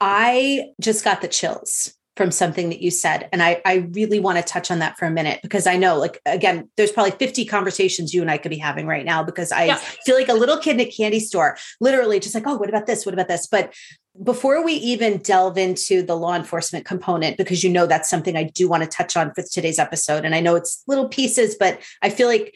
I 0.00 0.66
just 0.80 1.04
got 1.04 1.22
the 1.22 1.28
chills 1.28 1.94
from 2.16 2.30
something 2.30 2.68
that 2.68 2.80
you 2.80 2.90
said. 2.90 3.28
And 3.32 3.42
I, 3.42 3.60
I 3.64 3.88
really 3.92 4.20
want 4.20 4.38
to 4.38 4.44
touch 4.44 4.70
on 4.70 4.78
that 4.78 4.96
for 4.96 5.04
a 5.04 5.10
minute 5.10 5.40
because 5.42 5.66
I 5.66 5.76
know, 5.76 5.98
like, 5.98 6.20
again, 6.24 6.70
there's 6.76 6.92
probably 6.92 7.10
50 7.12 7.44
conversations 7.46 8.14
you 8.14 8.22
and 8.22 8.30
I 8.30 8.38
could 8.38 8.50
be 8.50 8.58
having 8.58 8.86
right 8.86 9.04
now 9.04 9.24
because 9.24 9.50
I 9.50 9.64
yeah. 9.64 9.76
feel 9.76 10.14
like 10.14 10.28
a 10.28 10.34
little 10.34 10.56
kid 10.58 10.74
in 10.74 10.80
a 10.80 10.90
candy 10.90 11.18
store, 11.18 11.56
literally 11.80 12.20
just 12.20 12.34
like, 12.34 12.46
oh, 12.46 12.56
what 12.56 12.68
about 12.68 12.86
this? 12.86 13.04
What 13.04 13.14
about 13.14 13.26
this? 13.26 13.48
But 13.48 13.74
before 14.22 14.64
we 14.64 14.74
even 14.74 15.18
delve 15.18 15.58
into 15.58 16.02
the 16.02 16.16
law 16.16 16.36
enforcement 16.36 16.84
component, 16.84 17.36
because 17.36 17.64
you 17.64 17.70
know 17.70 17.86
that's 17.86 18.08
something 18.08 18.36
I 18.36 18.44
do 18.44 18.68
want 18.68 18.84
to 18.84 18.88
touch 18.88 19.16
on 19.16 19.34
for 19.34 19.42
today's 19.42 19.80
episode. 19.80 20.24
And 20.24 20.36
I 20.36 20.40
know 20.40 20.54
it's 20.54 20.84
little 20.86 21.08
pieces, 21.08 21.56
but 21.58 21.80
I 22.00 22.10
feel 22.10 22.28
like 22.28 22.54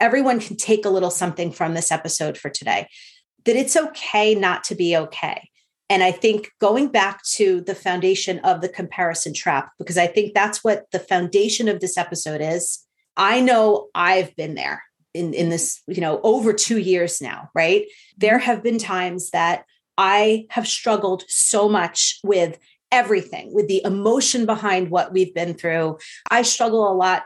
everyone 0.00 0.40
can 0.40 0.56
take 0.56 0.86
a 0.86 0.90
little 0.90 1.10
something 1.10 1.52
from 1.52 1.74
this 1.74 1.92
episode 1.92 2.38
for 2.38 2.48
today 2.48 2.88
that 3.44 3.56
it's 3.56 3.76
okay 3.76 4.34
not 4.34 4.64
to 4.64 4.74
be 4.74 4.96
okay 4.96 5.50
and 5.90 6.02
I 6.02 6.12
think 6.12 6.50
going 6.60 6.88
back 6.88 7.22
to 7.34 7.60
the 7.60 7.74
foundation 7.74 8.38
of 8.40 8.60
the 8.60 8.68
comparison 8.68 9.34
trap, 9.34 9.70
because 9.78 9.98
I 9.98 10.06
think 10.06 10.34
that's 10.34 10.64
what 10.64 10.90
the 10.92 10.98
foundation 10.98 11.68
of 11.68 11.80
this 11.80 11.98
episode 11.98 12.40
is. 12.40 12.84
I 13.16 13.40
know 13.40 13.88
I've 13.94 14.34
been 14.34 14.54
there 14.54 14.82
in, 15.12 15.34
in 15.34 15.48
this, 15.50 15.82
you 15.86 16.00
know, 16.00 16.20
over 16.22 16.52
two 16.52 16.78
years 16.78 17.20
now, 17.20 17.50
right? 17.54 17.86
There 18.16 18.38
have 18.38 18.62
been 18.62 18.78
times 18.78 19.30
that 19.30 19.64
I 19.96 20.46
have 20.50 20.66
struggled 20.66 21.24
so 21.28 21.68
much 21.68 22.18
with 22.24 22.58
everything, 22.90 23.52
with 23.52 23.68
the 23.68 23.82
emotion 23.84 24.46
behind 24.46 24.90
what 24.90 25.12
we've 25.12 25.34
been 25.34 25.54
through. 25.54 25.98
I 26.30 26.42
struggle 26.42 26.90
a 26.90 26.94
lot 26.94 27.24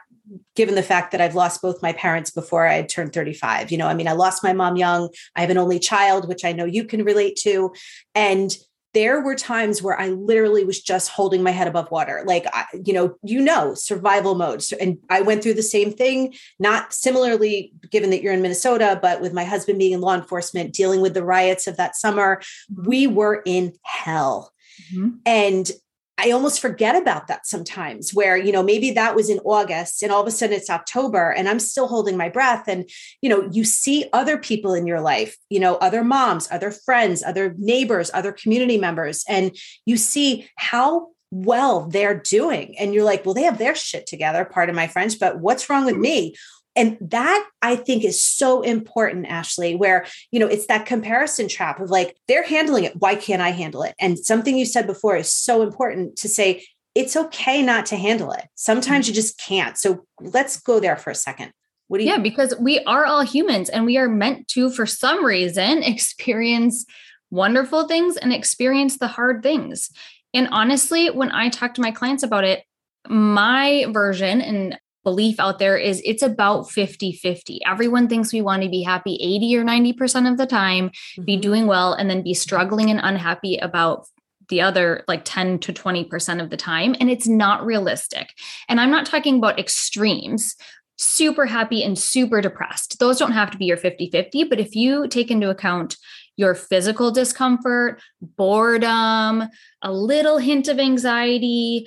given 0.55 0.75
the 0.75 0.83
fact 0.83 1.13
that 1.13 1.21
I've 1.21 1.35
lost 1.35 1.63
both 1.63 1.83
my 1.83 1.93
parents 1.93 2.31
before 2.31 2.67
I 2.67 2.75
had 2.75 2.89
turned 2.89 3.13
35. 3.13 3.71
You 3.71 3.79
know, 3.79 3.87
I 3.87 3.95
mean, 3.95 4.09
I 4.09 4.13
lost 4.13 4.43
my 4.43 4.53
mom 4.53 4.77
young. 4.77 5.09
I 5.37 5.41
have 5.41 5.51
an 5.51 5.59
only 5.59 5.79
child, 5.79 6.29
which 6.29 6.45
I 6.45 6.53
know 6.53 6.65
you 6.65 6.85
can 6.85 7.05
relate 7.05 7.37
to. 7.43 7.73
And 8.15 8.57
there 8.95 9.21
were 9.21 9.35
times 9.35 9.83
where 9.83 9.99
I 9.99 10.09
literally 10.09 10.65
was 10.65 10.81
just 10.81 11.11
holding 11.11 11.43
my 11.43 11.51
head 11.51 11.69
above 11.69 11.91
water. 11.91 12.23
Like, 12.27 12.47
I, 12.53 12.65
you 12.85 12.93
know, 12.93 13.17
you 13.23 13.41
know, 13.41 13.75
survival 13.75 14.35
mode. 14.35 14.65
And 14.81 14.99
I 15.11 15.21
went 15.21 15.43
through 15.43 15.55
the 15.55 15.63
same 15.63 15.93
thing, 15.93 16.35
not 16.59 16.93
similarly, 16.93 17.73
given 17.91 18.11
that 18.11 18.23
you're 18.23 18.33
in 18.33 18.43
Minnesota, 18.43 18.99
but 19.01 19.21
with 19.21 19.33
my 19.33 19.45
husband 19.45 19.79
being 19.79 19.93
in 19.93 20.01
law 20.01 20.15
enforcement, 20.15 20.73
dealing 20.73 21.01
with 21.01 21.15
the 21.15 21.25
riots 21.25 21.67
of 21.67 21.77
that 21.77 21.97
summer, 21.97 22.41
we 22.75 23.07
were 23.07 23.43
in 23.45 23.75
hell. 23.83 24.53
Mm-hmm. 24.93 25.09
And 25.27 25.71
I 26.19 26.33
almost 26.33 26.61
forget 26.61 27.01
about 27.01 27.29
that 27.29 27.47
sometimes 27.47 28.13
where, 28.13 28.37
you 28.37 28.51
know, 28.51 28.63
maybe 28.63 28.91
that 28.91 29.15
was 29.15 29.31
in 29.31 29.39
August 29.45 30.03
and 30.03 30.11
all 30.11 30.21
of 30.21 30.27
a 30.27 30.33
sudden 30.33 30.57
it's 30.57 30.69
October 30.69 31.31
and 31.31 31.49
I'm 31.49 31.61
still 31.61 31.87
holding 31.87 32.17
my 32.17 32.29
breath. 32.29 32.65
And, 32.67 32.91
you 33.23 33.31
know, 33.31 33.49
you 33.53 33.63
see 33.63 34.07
other 34.13 34.37
people 34.37 34.75
in 34.75 34.87
your 34.87 35.01
life, 35.01 35.37
you 35.49 35.61
know, 35.61 35.77
other 35.77 36.03
moms, 36.03 36.49
other 36.51 36.73
friends, 36.73 37.23
other 37.23 37.55
neighbors, 37.57 38.11
other 38.13 38.33
community 38.33 38.79
members, 38.79 39.25
and 39.29 39.57
you 39.87 39.97
see 39.97 40.51
how 40.57 41.11
well 41.31 41.87
they're 41.87 42.19
doing. 42.19 42.77
And 42.79 42.93
you're 42.93 43.05
like, 43.05 43.25
well, 43.25 43.35
they 43.35 43.43
have 43.43 43.59
their 43.59 43.77
shit 43.77 44.07
together, 44.07 44.45
part 44.45 44.71
of 44.71 44.75
my 44.75 44.89
French, 44.89 45.21
but 45.21 45.39
what's 45.39 45.71
wrong 45.71 45.85
with 45.85 45.97
me? 45.97 46.35
And 46.79 46.97
that 47.01 47.45
I 47.61 47.75
think 47.75 48.05
is 48.05 48.25
so 48.25 48.63
important, 48.63 49.27
Ashley, 49.27 49.75
where, 49.75 50.07
you 50.31 50.39
know, 50.39 50.47
it's 50.47 50.69
that 50.69 50.87
comparison 50.87 51.49
trap 51.49 51.81
of 51.81 51.91
like, 51.91 52.17
they're 52.29 52.45
handling 52.45 52.85
it. 52.85 52.95
Why 52.97 53.17
can't 53.17 53.43
I 53.43 53.51
handle 53.51 53.83
it? 53.83 53.97
And 53.99 54.17
something 54.17 54.57
you 54.57 54.65
said 54.65 54.87
before 54.87 55.17
is 55.17 55.31
so 55.31 55.63
important 55.63 56.17
to 56.19 56.29
say, 56.29 56.65
it's 56.95 57.17
okay 57.17 57.63
not 57.63 57.85
to 57.87 57.97
handle 57.97 58.31
it. 58.31 58.47
Sometimes 58.55 59.09
you 59.09 59.15
just 59.15 59.41
can't. 59.41 59.77
So 59.77 60.07
let's 60.21 60.61
go 60.61 60.79
there 60.79 60.97
for 60.97 61.11
a 61.11 61.17
second. 61.17 61.51
What 61.89 61.99
do 61.99 62.05
you? 62.05 62.11
Yeah, 62.11 62.19
because 62.19 62.55
we 62.61 62.79
are 62.85 63.05
all 63.05 63.23
humans 63.23 63.69
and 63.69 63.85
we 63.85 63.99
are 63.99 64.09
meant 64.09 64.47
to, 64.49 64.71
for 64.71 64.87
some 64.87 65.25
reason, 65.25 65.83
experience 65.83 66.87
wonderful 67.31 67.89
things 67.89 68.17
and 68.17 68.33
experience 68.33 68.99
the 68.99 69.09
hard 69.09 69.43
things. 69.43 69.91
And 70.33 70.47
honestly, 70.53 71.11
when 71.11 71.33
I 71.33 71.49
talk 71.49 71.75
to 71.75 71.81
my 71.81 71.91
clients 71.91 72.23
about 72.23 72.45
it, 72.45 72.63
my 73.09 73.87
version, 73.91 74.41
and 74.41 74.79
belief 75.05 75.41
out 75.41 75.59
there 75.59 75.77
is 75.77 76.03
it's 76.05 76.23
about 76.23 76.71
50 76.71 77.13
50. 77.13 77.61
Everyone 77.67 78.09
thinks 78.09 78.33
we 78.33 78.43
want 78.43 78.63
to 78.63 78.69
be 78.69 78.83
happy 78.83 79.15
80 79.21 79.57
or 79.57 79.65
90% 79.65 80.31
of 80.31 80.39
the 80.39 80.47
time, 80.47 80.91
mm-hmm. 80.91 81.25
be 81.25 81.37
doing 81.37 81.67
well, 81.67 81.93
and 81.93 82.11
then 82.11 82.23
be 82.23 82.35
struggling 82.35 82.91
and 82.91 83.01
unhappy 83.03 83.57
about 83.59 84.07
the 84.49 84.61
other 84.61 85.05
like 85.09 85.23
10 85.25 85.59
to 85.61 85.73
20% 85.73 86.43
of 86.43 86.51
the 86.51 86.57
time. 86.57 86.95
And 87.01 87.11
it's 87.11 87.29
not 87.29 87.65
realistic. 87.65 88.35
And 88.69 88.81
I'm 88.81 88.91
not 88.91 89.07
talking 89.07 89.37
about 89.37 89.59
extremes 89.59 90.57
super 90.99 91.47
happy 91.47 91.83
and 91.83 91.99
super 91.99 92.41
depressed. 92.41 92.99
Those 92.99 93.19
don't 93.19 93.33
have 93.33 93.51
to 93.53 93.59
be 93.59 93.67
your 93.67 93.77
50 93.77 94.11
50. 94.11 94.45
But 94.45 94.61
if 94.61 94.75
you 94.75 95.07
take 95.09 95.31
into 95.31 95.49
account 95.49 95.97
your 96.37 96.55
physical 96.55 97.11
discomfort, 97.11 98.01
boredom, 98.21 99.45
a 99.83 99.93
little 99.93 100.39
hint 100.39 100.69
of 100.69 100.79
anxiety, 100.79 101.87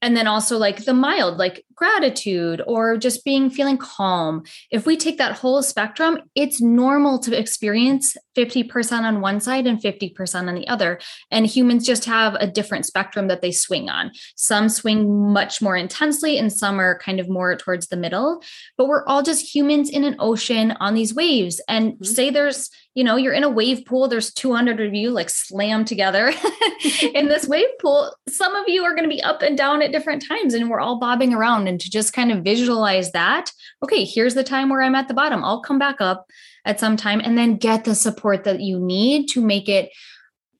and 0.00 0.16
then 0.16 0.26
also 0.26 0.58
like 0.58 0.84
the 0.84 0.92
mild 0.92 1.38
like 1.38 1.64
gratitude 1.82 2.62
or 2.68 2.96
just 2.96 3.24
being 3.24 3.50
feeling 3.50 3.76
calm. 3.76 4.44
If 4.70 4.86
we 4.86 4.96
take 4.96 5.18
that 5.18 5.32
whole 5.32 5.64
spectrum 5.64 6.18
it's 6.36 6.60
normal 6.60 7.18
to 7.18 7.36
experience 7.36 8.16
50% 8.36 9.02
on 9.02 9.20
one 9.20 9.40
side 9.40 9.66
and 9.66 9.80
50% 9.80 10.48
on 10.48 10.54
the 10.54 10.68
other. 10.68 11.00
And 11.30 11.46
humans 11.46 11.86
just 11.86 12.04
have 12.06 12.34
a 12.34 12.46
different 12.46 12.86
spectrum 12.86 13.28
that 13.28 13.42
they 13.42 13.52
swing 13.52 13.90
on. 13.90 14.12
Some 14.36 14.68
swing 14.68 15.32
much 15.32 15.60
more 15.60 15.76
intensely 15.76 16.38
and 16.38 16.52
some 16.52 16.80
are 16.80 16.98
kind 16.98 17.20
of 17.20 17.28
more 17.28 17.56
towards 17.56 17.88
the 17.88 17.96
middle. 17.96 18.42
But 18.78 18.88
we're 18.88 19.04
all 19.06 19.22
just 19.22 19.54
humans 19.54 19.90
in 19.90 20.04
an 20.04 20.16
ocean 20.18 20.72
on 20.80 20.94
these 20.94 21.14
waves. 21.14 21.60
And 21.68 21.92
mm-hmm. 21.92 22.04
say 22.04 22.30
there's 22.30 22.70
you 22.94 23.02
know 23.02 23.16
you're 23.16 23.32
in 23.32 23.42
a 23.42 23.48
wave 23.48 23.86
pool 23.86 24.06
there's 24.06 24.34
200 24.34 24.78
of 24.78 24.92
you 24.92 25.10
like 25.10 25.30
slammed 25.30 25.86
together 25.86 26.30
in 27.14 27.28
this 27.28 27.48
wave 27.48 27.64
pool 27.80 28.14
some 28.28 28.54
of 28.54 28.68
you 28.68 28.84
are 28.84 28.94
going 28.94 29.08
to 29.08 29.14
be 29.14 29.22
up 29.22 29.40
and 29.40 29.56
down 29.56 29.80
at 29.80 29.92
different 29.92 30.22
times 30.28 30.52
and 30.52 30.68
we're 30.68 30.78
all 30.78 31.00
bobbing 31.00 31.32
around 31.32 31.68
and 31.72 31.80
to 31.80 31.90
just 31.90 32.12
kind 32.12 32.30
of 32.30 32.44
visualize 32.44 33.12
that 33.12 33.50
okay 33.82 34.04
here's 34.04 34.34
the 34.34 34.44
time 34.44 34.68
where 34.68 34.82
i'm 34.82 34.94
at 34.94 35.08
the 35.08 35.14
bottom 35.14 35.42
i'll 35.42 35.62
come 35.62 35.78
back 35.78 36.00
up 36.00 36.26
at 36.66 36.78
some 36.78 36.96
time 36.96 37.20
and 37.20 37.36
then 37.36 37.56
get 37.56 37.84
the 37.84 37.94
support 37.94 38.44
that 38.44 38.60
you 38.60 38.78
need 38.78 39.26
to 39.26 39.40
make 39.40 39.68
it 39.68 39.90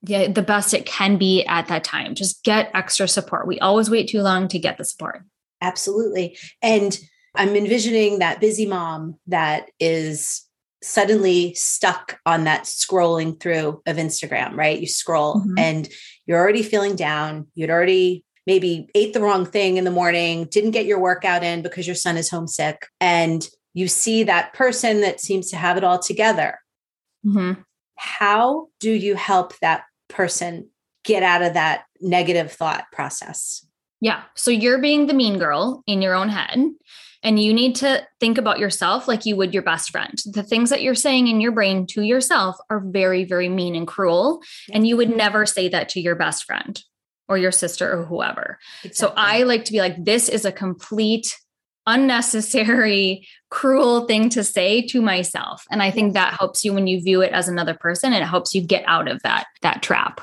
the, 0.05 0.27
the 0.27 0.43
best 0.43 0.75
it 0.75 0.87
can 0.87 1.17
be 1.17 1.45
at 1.45 1.69
that 1.69 1.85
time 1.85 2.15
just 2.15 2.43
get 2.43 2.71
extra 2.75 3.07
support 3.07 3.47
we 3.47 3.61
always 3.61 3.91
wait 3.91 4.09
too 4.09 4.23
long 4.23 4.49
to 4.49 4.59
get 4.59 4.79
the 4.79 4.85
support 4.85 5.23
absolutely 5.61 6.37
and 6.63 6.99
i'm 7.37 7.55
envisioning 7.55 8.19
that 8.19 8.41
busy 8.41 8.67
mom 8.67 9.17
that 9.27 9.71
is 9.79 10.49
suddenly 10.83 11.55
stuck 11.55 12.19
on 12.27 12.45
that 12.45 12.65
scrolling 12.65 13.39
through 13.39 13.81
of 13.87 13.97
Instagram, 13.97 14.57
right? 14.57 14.81
You 14.81 14.89
scroll 14.89 15.37
mm-hmm. 15.37 15.57
and 15.57 15.89
you're 16.27 16.41
already 16.41 16.65
feeling 16.65 16.97
down. 16.97 17.47
You'd 17.55 17.71
already 17.71 18.25
maybe 18.47 18.89
ate 18.95 19.13
the 19.13 19.21
wrong 19.21 19.47
thing 19.47 19.77
in 19.77 19.85
the 19.85 19.91
morning, 19.91 20.45
didn't 20.47 20.73
get 20.73 20.87
your 20.87 20.99
workout 20.99 21.43
in 21.43 21.63
because 21.63 21.87
your 21.87 21.97
son 21.97 22.17
is 22.17 22.31
homesick, 22.31 22.87
and 23.01 23.49
you 23.75 23.89
see 23.89 24.25
that 24.25 24.53
person 24.53 25.01
that 25.01 25.21
seems 25.21 25.51
to 25.51 25.57
have 25.57 25.77
it 25.77 25.85
all 25.85 25.99
together. 25.99 26.59
Mm-hmm. 27.25 27.61
How 27.97 28.69
do 28.81 28.91
you 28.91 29.15
help 29.15 29.59
that 29.61 29.85
person 30.09 30.69
get 31.05 31.23
out 31.23 31.43
of 31.43 31.55
that 31.55 31.85
negative 32.01 32.53
thought 32.53 32.85
process? 32.93 33.67
Yeah. 34.01 34.23
So 34.35 34.51
you're 34.51 34.81
being 34.81 35.07
the 35.07 35.15
mean 35.15 35.39
girl 35.39 35.83
in 35.87 36.03
your 36.03 36.15
own 36.15 36.29
head. 36.29 36.59
And 37.25 37.39
you 37.39 37.55
need 37.55 37.77
to 37.77 38.05
think 38.19 38.37
about 38.37 38.59
yourself 38.59 39.07
like 39.07 39.25
you 39.25 39.37
would 39.37 39.55
your 39.55 39.63
best 39.63 39.91
friend. 39.91 40.21
The 40.25 40.43
things 40.43 40.71
that 40.71 40.83
you're 40.83 40.97
saying 40.97 41.29
in 41.29 41.41
your 41.41 41.53
brain 41.53 41.87
to 41.89 42.03
yourself 42.03 42.57
are 42.69 42.81
very, 42.81 43.25
very 43.25 43.49
mean 43.49 43.77
and 43.77 43.87
cruel. 43.87 44.43
And 44.73 44.89
you 44.89 44.97
would 44.97 45.17
never 45.17 45.47
say 45.47 45.69
that 45.69 45.89
to 45.91 46.01
your 46.01 46.17
best 46.17 46.45
friend 46.45 46.83
or 47.29 47.39
your 47.39 47.53
sister 47.53 47.91
or 47.91 48.05
whoever. 48.05 48.59
Exactly. 48.85 48.95
So 48.95 49.15
I 49.17 49.43
like 49.45 49.65
to 49.67 49.73
be 49.73 49.79
like, 49.79 50.05
this 50.05 50.29
is 50.29 50.45
a 50.45 50.53
complete, 50.53 51.39
unnecessary, 51.87 53.27
cruel 53.51 54.07
thing 54.07 54.29
to 54.31 54.45
say 54.45 54.83
to 54.87 55.03
myself. 55.03 55.65
And 55.71 55.83
I 55.83 55.91
think 55.91 56.15
that 56.15 56.35
helps 56.39 56.65
you 56.65 56.73
when 56.73 56.87
you 56.87 57.01
view 57.01 57.21
it 57.21 57.33
as 57.33 57.49
another 57.49 57.75
person. 57.75 58.13
And 58.13 58.23
it 58.23 58.27
helps 58.27 58.55
you 58.55 58.63
get 58.63 58.85
out 58.87 59.09
of 59.09 59.23
that, 59.23 59.47
that 59.63 59.83
trap. 59.83 60.21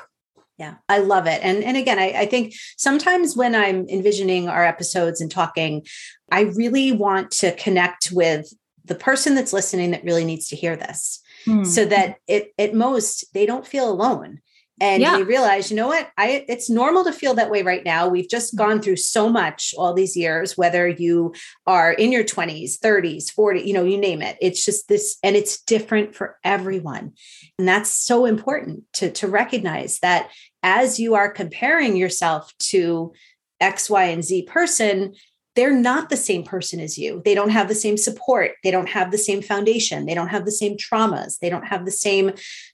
Yeah, 0.58 0.74
I 0.90 0.98
love 0.98 1.26
it. 1.26 1.40
And 1.42 1.64
and 1.64 1.78
again, 1.78 1.98
I, 1.98 2.12
I, 2.12 2.26
think 2.26 2.52
sometimes 2.76 3.34
when 3.34 3.54
I'm 3.54 3.88
envisioning 3.88 4.46
our 4.46 4.62
episodes 4.62 5.18
and 5.18 5.30
talking, 5.30 5.86
I 6.30 6.42
really 6.42 6.92
want 6.92 7.30
to 7.38 7.56
connect 7.56 8.12
with 8.12 8.52
the 8.84 8.94
person 8.94 9.34
that's 9.34 9.54
listening 9.54 9.92
that 9.92 10.04
really 10.04 10.24
needs 10.24 10.48
to 10.48 10.56
hear 10.56 10.76
this. 10.76 11.22
Hmm. 11.46 11.64
So 11.64 11.86
that 11.86 12.16
it 12.28 12.52
at 12.58 12.74
most 12.74 13.24
they 13.32 13.46
don't 13.46 13.66
feel 13.66 13.90
alone 13.90 14.40
and 14.80 15.02
yeah. 15.02 15.16
they 15.16 15.22
realize 15.22 15.70
you 15.70 15.76
know 15.76 15.88
what? 15.88 16.10
I 16.16 16.44
it's 16.48 16.70
normal 16.70 17.04
to 17.04 17.12
feel 17.12 17.34
that 17.34 17.50
way 17.50 17.62
right 17.62 17.84
now. 17.84 18.08
We've 18.08 18.28
just 18.28 18.54
mm-hmm. 18.54 18.66
gone 18.66 18.82
through 18.82 18.96
so 18.96 19.28
much 19.28 19.74
all 19.76 19.94
these 19.94 20.16
years 20.16 20.56
whether 20.56 20.88
you 20.88 21.34
are 21.66 21.92
in 21.92 22.12
your 22.12 22.24
20s 22.24 22.78
30s 22.78 23.30
40 23.30 23.60
you 23.60 23.72
know 23.72 23.84
you 23.84 23.98
name 23.98 24.22
it. 24.22 24.36
It's 24.40 24.64
just 24.64 24.88
this 24.88 25.18
and 25.22 25.36
it's 25.36 25.62
different 25.62 26.14
for 26.14 26.38
everyone. 26.42 27.12
And 27.58 27.68
that's 27.68 27.90
so 27.90 28.24
important 28.24 28.84
to 28.94 29.10
to 29.12 29.28
recognize 29.28 29.98
that 30.00 30.30
as 30.62 30.98
you 30.98 31.14
are 31.14 31.30
comparing 31.30 31.96
yourself 31.96 32.52
to 32.58 33.12
x 33.60 33.90
y 33.90 34.04
and 34.04 34.24
z 34.24 34.42
person 34.42 35.14
they're 35.60 35.70
not 35.70 36.08
the 36.08 36.16
same 36.16 36.42
person 36.42 36.80
as 36.80 36.96
you. 36.96 37.20
They 37.22 37.34
don't 37.34 37.50
have 37.50 37.68
the 37.68 37.74
same 37.74 37.98
support. 37.98 38.52
They 38.64 38.70
don't 38.70 38.88
have 38.88 39.10
the 39.10 39.18
same 39.18 39.42
foundation. 39.42 40.06
They 40.06 40.14
don't 40.14 40.28
have 40.28 40.46
the 40.46 40.50
same 40.50 40.74
traumas. 40.78 41.38
They 41.38 41.50
don't 41.50 41.66
have 41.66 41.84
the 41.84 41.90
same 41.90 42.32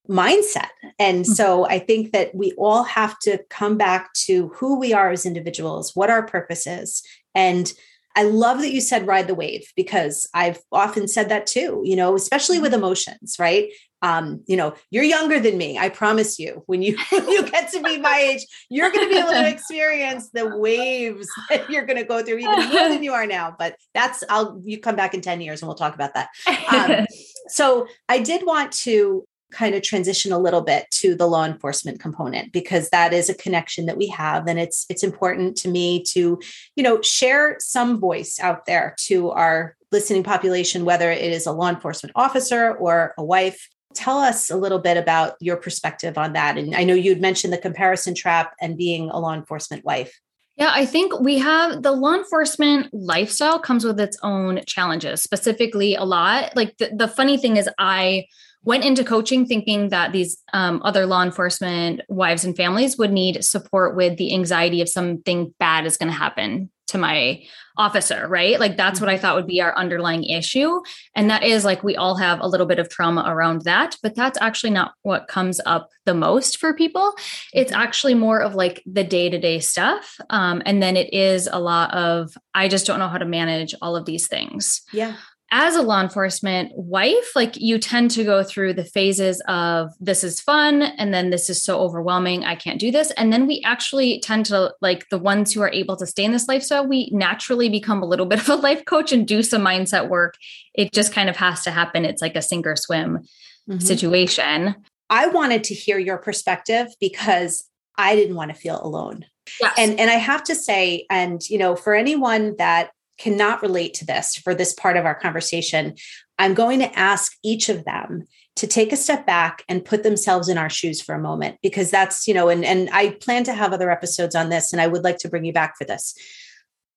mindset. 0.09 0.69
And 0.97 1.25
mm-hmm. 1.25 1.33
so 1.33 1.67
I 1.67 1.81
think 1.81 2.13
that 2.13 2.33
we 2.33 2.53
all 2.53 2.85
have 2.85 3.19
to 3.23 3.41
come 3.51 3.77
back 3.77 4.13
to 4.27 4.53
who 4.55 4.79
we 4.79 4.93
are 4.93 5.11
as 5.11 5.27
individuals, 5.27 5.97
what 5.97 6.11
our 6.11 6.25
purpose 6.29 6.65
is. 6.65 7.03
And 7.35 7.73
I 8.17 8.25
love 8.25 8.61
that 8.61 8.73
you 8.73 8.81
said 8.81 9.07
ride 9.07 9.29
the 9.29 9.35
wave 9.35 9.71
because 9.77 10.29
I've 10.35 10.59
often 10.73 11.07
said 11.07 11.29
that 11.29 11.47
too, 11.47 11.83
you 11.85 11.95
know, 11.95 12.17
especially 12.17 12.59
with 12.59 12.73
mm-hmm. 12.73 12.83
emotions, 12.83 13.37
right? 13.39 13.71
um, 14.03 14.43
you 14.47 14.57
know, 14.57 14.75
you're 14.91 15.05
younger 15.05 15.41
than 15.41 15.57
me. 15.57 15.79
I 15.79 15.89
promise 15.89 16.39
you, 16.39 16.63
when 16.67 16.83
you 16.83 16.97
when 17.11 17.29
you 17.29 17.49
get 17.49 17.73
to 17.73 17.83
be 17.83 17.99
my 17.99 18.19
age, 18.19 18.47
you're 18.69 18.91
going 18.91 19.09
to 19.09 19.11
be 19.11 19.19
able 19.19 19.31
to 19.31 19.49
experience 19.55 20.31
the 20.31 20.57
waves 20.57 21.29
that 21.51 21.69
you're 21.71 21.87
going 21.87 21.99
to 21.99 22.05
go 22.05 22.23
through 22.23 22.39
even 22.39 22.69
more 22.69 22.89
than 22.89 23.03
you 23.03 23.13
are 23.13 23.27
now. 23.27 23.55
But 23.59 23.77
that's 23.95 24.23
I'll 24.29 24.61
you 24.65 24.81
come 24.81 24.97
back 24.97 25.15
in 25.15 25.21
10 25.21 25.41
years 25.41 25.63
and 25.63 25.69
we'll 25.69 25.77
talk 25.77 25.95
about 25.95 26.15
that. 26.15 26.29
Um, 26.73 27.07
so 27.49 27.87
I 28.09 28.21
did 28.21 28.45
want 28.45 28.73
to 28.73 29.27
kind 29.57 29.75
of 29.75 29.83
transition 29.83 30.33
a 30.33 30.39
little 30.39 30.61
bit 30.61 30.87
to 30.91 31.15
the 31.15 31.27
law 31.27 31.45
enforcement 31.45 31.99
component 31.99 32.53
because 32.53 32.91
that 32.91 33.15
is 33.15 33.31
a 33.31 33.35
connection 33.35 33.87
that 33.87 33.97
we 33.97 34.07
have 34.07 34.47
and 34.47 34.61
it's 34.61 34.85
it's 34.91 35.03
important 35.03 35.57
to 35.57 35.69
me 35.69 36.03
to 36.03 36.39
you 36.77 36.83
know 36.83 37.01
share 37.01 37.57
some 37.59 37.99
voice 37.99 38.39
out 38.39 38.67
there 38.67 38.95
to 38.99 39.31
our 39.31 39.75
listening 39.91 40.23
population 40.23 40.85
whether 40.85 41.11
it 41.11 41.33
is 41.33 41.47
a 41.47 41.53
law 41.53 41.71
enforcement 41.71 42.13
officer 42.15 42.75
or 42.75 43.15
a 43.17 43.25
wife 43.25 43.69
tell 43.95 44.19
us 44.19 44.51
a 44.51 44.57
little 44.57 44.79
bit 44.79 44.99
about 44.99 45.37
your 45.41 45.57
perspective 45.57 46.19
on 46.19 46.35
that. 46.35 46.59
And 46.59 46.75
I 46.75 46.85
know 46.85 46.93
you'd 46.93 47.21
mentioned 47.21 47.51
the 47.51 47.59
comparison 47.59 48.15
trap 48.15 48.53
and 48.61 48.77
being 48.77 49.09
a 49.09 49.19
law 49.19 49.33
enforcement 49.33 49.87
wife. 49.87 50.21
Yeah, 50.57 50.71
I 50.73 50.87
think 50.87 51.19
we 51.21 51.39
have 51.39 51.83
the 51.83 51.93
law 51.93 52.15
enforcement 52.15 52.89
lifestyle 52.93 53.59
comes 53.59 53.85
with 53.85 53.99
its 54.01 54.19
own 54.23 54.61
challenges, 54.67 55.23
specifically 55.23 55.95
a 55.95 56.05
lot. 56.05 56.55
Like 56.57 56.77
the, 56.79 56.91
the 56.95 57.09
funny 57.09 57.37
thing 57.37 57.57
is, 57.57 57.69
I 57.79 58.27
went 58.67 58.85
into 58.85 59.05
coaching 59.05 59.47
thinking 59.47 59.89
that 59.89 60.13
these 60.13 60.37
um, 60.53 60.83
other 60.85 61.07
law 61.07 61.23
enforcement 61.23 62.03
wives 62.09 62.45
and 62.45 62.57
families 62.57 62.99
would 62.99 63.13
need 63.13 63.43
support 63.43 63.97
with 63.97 64.19
the 64.19 64.35
anxiety 64.35 64.83
of 64.83 64.89
something 64.89 65.55
bad 65.59 65.87
is 65.87 65.97
going 65.97 66.11
to 66.11 66.19
happen 66.19 66.71
to 66.89 66.99
my 66.99 67.43
officer, 67.77 68.27
right? 68.29 68.59
Like 68.59 68.77
that's 68.77 69.01
what 69.01 69.09
I 69.09 69.15
mm-hmm. 69.15 69.23
thought 69.23 69.37
would 69.37 69.47
be 69.47 69.61
our 69.61 69.77
underlying 69.77 70.25
issue. 70.25 70.81
And 71.15 71.31
that 71.31 71.43
is 71.43 71.65
like 71.65 71.83
we 71.83 71.97
all 71.97 72.17
have 72.17 72.41
a 72.41 72.49
little 72.49 72.67
bit 72.67 72.79
of 72.79 72.89
trauma 72.89 73.25
around 73.27 73.63
that, 73.63 73.97
but 74.03 74.15
that's 74.15 74.39
actually 74.41 74.71
not 74.71 74.95
what 75.03 75.29
comes 75.29 75.61
up 75.67 75.91
the 76.05 76.15
most 76.15 76.59
for 76.59 76.75
people. 76.75 77.13
It's 77.53 77.73
mm-hmm. 77.73 77.81
actually 77.81 78.15
more 78.15 78.41
of 78.41 78.55
like 78.55 78.83
the 78.87 79.05
day 79.05 79.29
to 79.29 79.39
day 79.39 79.61
stuff. 79.61 80.17
Um, 80.31 80.63
and 80.65 80.83
then 80.83 80.97
it 80.97 81.13
is 81.13 81.49
a 81.53 81.61
lot 81.61 81.93
of, 81.95 82.33
I 82.55 82.69
just 82.69 82.87
don't 82.87 82.99
know 82.99 83.09
how 83.09 83.19
to 83.19 83.25
manage 83.25 83.75
all 83.81 83.97
of 83.97 84.07
these 84.07 84.27
things. 84.27 84.83
Yeah 84.93 85.17
as 85.53 85.77
a 85.77 85.83
law 85.83 86.01
enforcement 86.01 86.73
wife, 86.75 87.37
like 87.37 87.57
you 87.57 87.79
tend 87.79 88.11
to 88.11 88.25
go 88.25 88.43
through 88.43 88.75
the 88.75 88.85
phases 88.85 89.41
of 89.47 89.93
this 90.01 90.25
is 90.25 90.41
fun 90.41 90.83
and 90.83 91.15
then 91.15 91.31
this 91.31 91.49
is 91.49 91.63
so 91.63 91.79
overwhelming, 91.79 92.45
I 92.45 92.57
can't 92.57 92.81
do 92.81 92.91
this. 92.91 93.13
And 93.13 93.33
then 93.33 93.47
we 93.47 93.63
actually 93.65 94.21
tend 94.21 94.47
to 94.47 94.75
like 94.81 95.09
the 95.11 95.19
ones 95.19 95.53
who 95.53 95.63
are 95.63 95.71
able 95.71 95.97
to 95.97 96.07
stay 96.07 96.25
in 96.25 96.33
this 96.33 96.49
lifestyle, 96.49 96.87
we 96.87 97.11
naturally 97.13 97.69
become 97.69 98.03
a 98.03 98.07
little 98.07 98.27
bit 98.27 98.41
of 98.41 98.49
a 98.49 98.57
life 98.57 98.85
coach 98.85 99.13
and 99.13 99.27
do 99.27 99.43
some 99.43 99.63
mindset 99.63 100.09
work. 100.09 100.35
It 100.75 100.93
just 100.93 101.13
kind 101.13 101.31
of 101.31 101.37
has 101.37 101.63
to 101.65 101.71
happen. 101.71 102.05
It's 102.05 102.23
like 102.23 102.35
a 102.35 102.43
sink 102.43 102.67
or 102.67 102.75
swim 102.75 103.21
mm-hmm. 103.69 103.79
situation. 103.79 104.75
I 105.11 105.29
wanted 105.29 105.63
to 105.65 105.75
hear 105.75 105.99
your 105.99 106.19
perspective 106.19 106.89
because 107.01 107.69
I 107.97 108.17
didn't 108.17 108.35
want 108.35 108.53
to 108.53 108.57
feel 108.59 108.81
alone. 108.83 109.27
Yes. 109.61 109.75
And 109.79 110.01
and 110.01 110.11
I 110.11 110.15
have 110.15 110.43
to 110.45 110.57
say 110.57 111.07
and 111.09 111.41
you 111.49 111.57
know 111.59 111.77
for 111.77 111.95
anyone 111.95 112.57
that 112.59 112.91
cannot 113.19 113.63
relate 113.63 113.95
to 113.95 114.07
this 114.07 114.37
for 114.37 114.55
this 114.55 114.73
part 114.75 114.97
of 114.97 115.07
our 115.07 115.15
conversation, 115.15 115.95
I'm 116.39 116.55
going 116.55 116.81
to 116.81 116.99
ask 116.99 117.33
each 117.43 117.69
of 117.69 117.85
them 117.85 118.25
to 118.57 118.67
take 118.67 118.93
a 118.93 118.97
step 118.97 119.27
back 119.27 119.63
and 119.69 119.85
put 119.85 120.03
themselves 120.03 120.49
in 120.49 120.59
our 120.59 120.71
shoes 120.71 121.01
for 121.01 121.15
a 121.15 121.21
moment 121.21 121.59
because 121.63 121.91
that's, 121.91 122.27
you 122.27 122.35
know, 122.35 122.49
and 122.49 122.65
and 122.65 122.89
I 122.91 123.11
plan 123.11 123.45
to 123.45 123.55
have 123.55 123.73
other 123.73 123.91
episodes 123.91 124.35
on 124.35 124.49
this 124.49 124.73
and 124.73 124.81
I 124.81 124.87
would 124.87 125.05
like 125.05 125.19
to 125.19 125.29
bring 125.29 125.45
you 125.45 125.53
back 125.53 125.77
for 125.77 125.85
this. 125.85 126.15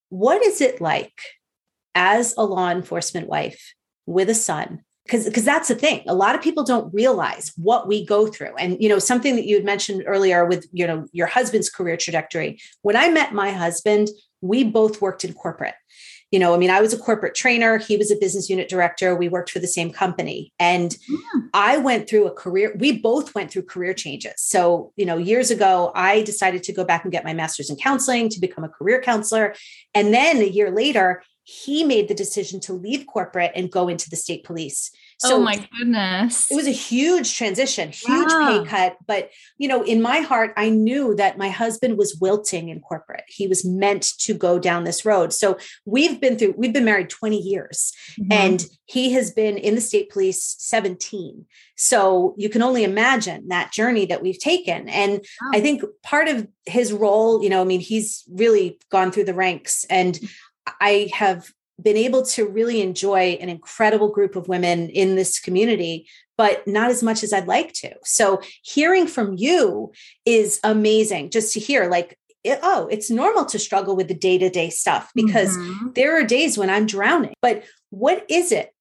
What 0.09 0.43
is 0.43 0.61
it 0.61 0.82
like 0.82 1.20
as 1.95 2.34
a 2.38 2.43
law 2.43 2.70
enforcement 2.70 3.28
wife 3.28 3.74
with 4.05 4.30
a 4.30 4.36
son? 4.36 4.84
Because 5.05 5.26
because 5.26 5.43
that's 5.45 5.67
the 5.67 5.76
thing. 5.76 6.03
A 6.07 6.15
lot 6.15 6.36
of 6.36 6.41
people 6.41 6.63
don't 6.63 6.93
realize 6.93 7.51
what 7.57 7.88
we 7.88 8.05
go 8.05 8.28
through. 8.28 8.55
And 8.55 8.82
you 8.82 8.88
know 8.88 8.99
something 8.99 9.36
that 9.36 9.45
you 9.45 9.55
had 9.55 9.65
mentioned 9.65 10.03
earlier 10.05 10.45
with 10.45 10.67
you 10.72 10.88
know 10.88 11.07
your 11.11 11.28
husband's 11.28 11.70
career 11.70 11.97
trajectory. 11.97 12.59
When 12.84 12.95
i 12.95 13.09
met 13.09 13.34
my 13.34 13.51
husband 13.51 14.09
we 14.41 14.63
both 14.63 15.01
worked 15.01 15.25
in 15.25 15.33
corporate 15.33 15.75
you 16.31 16.37
know, 16.37 16.53
I 16.53 16.57
mean, 16.57 16.69
I 16.69 16.79
was 16.79 16.93
a 16.93 16.97
corporate 16.97 17.33
trainer, 17.33 17.77
he 17.77 17.97
was 17.97 18.11
a 18.11 18.15
business 18.15 18.49
unit 18.49 18.69
director, 18.69 19.15
we 19.15 19.29
worked 19.29 19.49
for 19.49 19.59
the 19.59 19.67
same 19.67 19.91
company. 19.91 20.53
And 20.59 20.95
yeah. 21.07 21.41
I 21.53 21.77
went 21.77 22.07
through 22.07 22.27
a 22.27 22.31
career, 22.31 22.75
we 22.77 22.99
both 22.99 23.33
went 23.33 23.51
through 23.51 23.63
career 23.63 23.95
changes. 23.95 24.33
So, 24.37 24.93
you 24.95 25.05
know, 25.05 25.17
years 25.17 25.49
ago, 25.49 25.91
I 25.95 26.21
decided 26.21 26.61
to 26.63 26.73
go 26.73 26.83
back 26.83 27.03
and 27.03 27.11
get 27.11 27.25
my 27.25 27.33
master's 27.33 27.69
in 27.69 27.77
counseling 27.77 28.29
to 28.29 28.39
become 28.39 28.63
a 28.63 28.69
career 28.69 29.01
counselor. 29.01 29.55
And 29.95 30.13
then 30.13 30.37
a 30.37 30.45
year 30.45 30.69
later, 30.69 31.23
he 31.43 31.83
made 31.83 32.07
the 32.07 32.13
decision 32.13 32.59
to 32.59 32.73
leave 32.73 33.07
corporate 33.07 33.51
and 33.55 33.71
go 33.71 33.87
into 33.87 34.07
the 34.07 34.15
state 34.15 34.43
police. 34.43 34.91
So 35.20 35.36
oh 35.36 35.41
my 35.41 35.67
goodness. 35.78 36.49
It 36.49 36.55
was 36.55 36.65
a 36.65 36.72
huge 36.72 37.36
transition, 37.36 37.91
huge 37.91 38.32
wow. 38.32 38.63
pay 38.63 38.70
cut. 38.70 38.97
But, 39.05 39.32
you 39.57 39.67
know, 39.67 39.84
in 39.84 40.01
my 40.01 40.20
heart, 40.20 40.53
I 40.55 40.70
knew 40.70 41.13
that 41.15 41.38
my 41.38 41.49
husband 41.49 41.97
was 41.97 42.17
wilting 42.22 42.70
in 42.70 42.80
corporate. 42.80 43.26
He 43.28 43.45
was 43.45 43.65
meant 43.65 44.13
to 44.20 44.34
go 44.34 44.59
down 44.59 44.86
this 44.86 45.03
road. 45.03 45.34
So 45.34 45.57
we've 45.86 46.22
been 46.22 46.38
through, 46.38 46.55
we've 46.57 46.72
been 46.72 46.86
married 46.86 47.09
20 47.09 47.38
years 47.38 47.91
mm-hmm. 48.17 48.32
and 48.32 48.65
he 48.86 49.11
has 49.11 49.32
been 49.32 49.57
in 49.57 49.76
the 49.76 49.82
state 49.82 50.09
police 50.09 50.55
17. 50.59 51.45
So 51.76 52.34
you 52.38 52.49
can 52.49 52.61
only 52.61 52.86
imagine 52.86 53.49
that 53.49 53.74
journey 53.74 54.05
that 54.05 54.22
we've 54.22 54.39
taken. 54.39 54.88
And 54.88 55.13
wow. 55.41 55.51
I 55.53 55.59
think 55.59 55.84
part 56.01 56.30
of 56.30 56.47
his 56.65 56.93
role, 56.93 57.43
you 57.43 57.49
know, 57.49 57.59
I 57.59 57.65
mean, 57.65 57.82
he's 57.82 58.24
really 58.30 58.80
gone 58.89 59.11
through 59.11 59.26
the 59.26 59.34
ranks 59.34 59.86
and 59.89 60.17
I 60.80 61.09
have 61.13 61.51
been 61.82 61.97
able 61.97 62.23
to 62.23 62.47
really 62.47 62.82
enjoy 62.82 63.38
an 63.41 63.49
incredible 63.49 64.09
group 64.09 64.36
of 64.36 64.47
women 64.47 64.89
in 64.89 65.15
this 65.15 65.39
community 65.39 66.07
but 66.39 66.65
not 66.65 66.89
as 66.89 67.03
much 67.03 67.21
as 67.21 67.34
I'd 67.34 67.49
like 67.49 67.73
to. 67.73 67.91
So 68.05 68.39
hearing 68.63 69.07
from 69.07 69.36
you 69.38 69.91
is 70.25 70.61
amazing 70.63 71.32
just 71.32 71.53
to 71.53 71.59
hear 71.59 71.89
like 71.89 72.17
it, 72.45 72.59
oh, 72.63 72.88
it's 72.89 73.11
normal 73.11 73.43
to 73.47 73.59
struggle 73.59 73.97
with 73.97 74.07
the 74.07 74.13
day-to-day 74.13 74.69
stuff 74.69 75.11
because 75.13 75.57
mm-hmm. 75.57 75.89
there 75.95 76.17
are 76.17 76.23
days 76.23 76.57
when 76.57 76.69
I'm 76.69 76.86
drowning. 76.86 77.34
But 77.41 77.65
what 77.89 78.25
is 78.30 78.53
it 78.53 78.73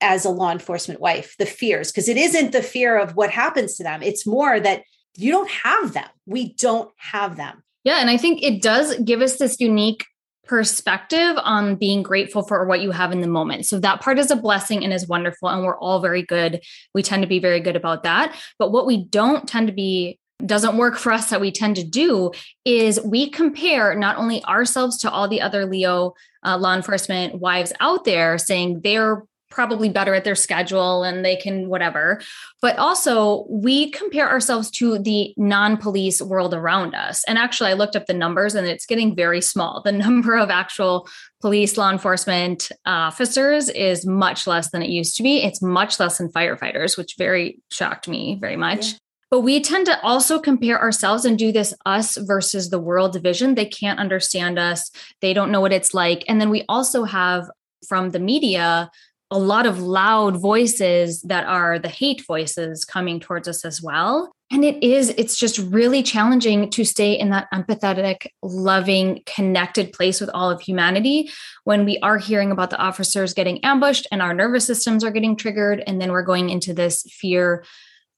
as 0.00 0.24
a 0.24 0.30
law 0.30 0.50
enforcement 0.50 1.00
wife, 1.00 1.36
the 1.38 1.46
fears? 1.46 1.92
Because 1.92 2.08
it 2.08 2.16
isn't 2.16 2.50
the 2.50 2.60
fear 2.60 2.98
of 2.98 3.14
what 3.14 3.30
happens 3.30 3.76
to 3.76 3.84
them. 3.84 4.02
It's 4.02 4.26
more 4.26 4.58
that 4.58 4.82
you 5.16 5.30
don't 5.30 5.48
have 5.48 5.92
them. 5.92 6.08
We 6.26 6.54
don't 6.54 6.90
have 6.96 7.36
them. 7.36 7.62
Yeah. 7.84 8.00
And 8.00 8.10
I 8.10 8.16
think 8.16 8.42
it 8.42 8.60
does 8.60 8.98
give 8.98 9.22
us 9.22 9.38
this 9.38 9.60
unique 9.60 10.04
perspective 10.46 11.36
on 11.42 11.76
being 11.76 12.02
grateful 12.02 12.42
for 12.42 12.64
what 12.66 12.80
you 12.80 12.90
have 12.90 13.12
in 13.12 13.20
the 13.20 13.26
moment. 13.26 13.66
So 13.66 13.78
that 13.80 14.00
part 14.00 14.18
is 14.18 14.30
a 14.30 14.36
blessing 14.36 14.84
and 14.84 14.92
is 14.92 15.08
wonderful. 15.08 15.48
And 15.48 15.64
we're 15.64 15.78
all 15.78 16.00
very 16.00 16.22
good. 16.22 16.62
We 16.94 17.02
tend 17.02 17.22
to 17.22 17.28
be 17.28 17.38
very 17.38 17.60
good 17.60 17.76
about 17.76 18.04
that. 18.04 18.34
But 18.58 18.72
what 18.72 18.86
we 18.86 19.04
don't 19.04 19.48
tend 19.48 19.66
to 19.66 19.72
be 19.72 20.18
doesn't 20.44 20.76
work 20.76 20.98
for 20.98 21.12
us 21.12 21.30
that 21.30 21.40
we 21.40 21.50
tend 21.50 21.76
to 21.76 21.84
do 21.84 22.30
is 22.64 23.00
we 23.00 23.30
compare 23.30 23.94
not 23.94 24.18
only 24.18 24.44
ourselves 24.44 24.98
to 24.98 25.10
all 25.10 25.28
the 25.28 25.40
other 25.40 25.64
Leo 25.64 26.14
uh, 26.44 26.58
law 26.58 26.74
enforcement 26.74 27.40
wives 27.40 27.72
out 27.80 28.04
there 28.04 28.36
saying 28.36 28.80
they're 28.82 29.22
probably 29.56 29.88
better 29.88 30.14
at 30.14 30.22
their 30.22 30.34
schedule 30.34 31.02
and 31.02 31.24
they 31.24 31.34
can 31.34 31.66
whatever. 31.70 32.20
But 32.60 32.78
also, 32.78 33.46
we 33.48 33.90
compare 33.90 34.28
ourselves 34.28 34.70
to 34.72 34.98
the 34.98 35.32
non 35.38 35.78
police 35.78 36.20
world 36.20 36.52
around 36.52 36.94
us. 36.94 37.24
And 37.26 37.38
actually, 37.38 37.70
I 37.70 37.72
looked 37.72 37.96
up 37.96 38.04
the 38.04 38.12
numbers 38.12 38.54
and 38.54 38.66
it's 38.66 38.84
getting 38.84 39.16
very 39.16 39.40
small. 39.40 39.80
The 39.82 39.92
number 40.06 40.36
of 40.36 40.50
actual 40.50 41.08
police 41.40 41.78
law 41.78 41.90
enforcement 41.90 42.70
uh, 42.84 43.08
officers 43.08 43.70
is 43.70 44.04
much 44.04 44.46
less 44.46 44.70
than 44.70 44.82
it 44.82 44.90
used 44.90 45.16
to 45.16 45.22
be. 45.22 45.42
It's 45.42 45.62
much 45.62 45.98
less 45.98 46.18
than 46.18 46.28
firefighters, 46.28 46.98
which 46.98 47.14
very 47.16 47.58
shocked 47.70 48.08
me 48.08 48.36
very 48.38 48.56
much. 48.56 48.92
Yeah. 48.92 48.98
But 49.30 49.40
we 49.40 49.60
tend 49.60 49.86
to 49.86 50.00
also 50.02 50.38
compare 50.38 50.78
ourselves 50.78 51.24
and 51.24 51.38
do 51.38 51.50
this 51.50 51.72
us 51.86 52.16
versus 52.18 52.68
the 52.68 52.78
world 52.78 53.12
division. 53.14 53.54
They 53.54 53.64
can't 53.64 53.98
understand 53.98 54.58
us. 54.58 54.90
They 55.22 55.32
don't 55.32 55.50
know 55.50 55.62
what 55.62 55.72
it's 55.72 55.94
like. 55.94 56.24
And 56.28 56.40
then 56.40 56.50
we 56.50 56.64
also 56.68 57.04
have 57.04 57.48
from 57.88 58.10
the 58.10 58.20
media 58.20 58.90
a 59.30 59.38
lot 59.38 59.66
of 59.66 59.80
loud 59.80 60.36
voices 60.36 61.20
that 61.22 61.44
are 61.46 61.78
the 61.78 61.88
hate 61.88 62.24
voices 62.26 62.84
coming 62.84 63.18
towards 63.18 63.48
us 63.48 63.64
as 63.64 63.82
well. 63.82 64.32
And 64.52 64.64
it 64.64 64.80
is, 64.80 65.08
it's 65.18 65.36
just 65.36 65.58
really 65.58 66.04
challenging 66.04 66.70
to 66.70 66.84
stay 66.84 67.18
in 67.18 67.30
that 67.30 67.48
empathetic, 67.52 68.28
loving, 68.42 69.22
connected 69.26 69.92
place 69.92 70.20
with 70.20 70.30
all 70.32 70.48
of 70.48 70.60
humanity 70.60 71.30
when 71.64 71.84
we 71.84 71.98
are 71.98 72.18
hearing 72.18 72.52
about 72.52 72.70
the 72.70 72.78
officers 72.78 73.34
getting 73.34 73.64
ambushed 73.64 74.06
and 74.12 74.22
our 74.22 74.32
nervous 74.32 74.64
systems 74.64 75.02
are 75.02 75.10
getting 75.10 75.34
triggered. 75.34 75.82
And 75.88 76.00
then 76.00 76.12
we're 76.12 76.22
going 76.22 76.50
into 76.50 76.72
this 76.72 77.02
fear 77.10 77.64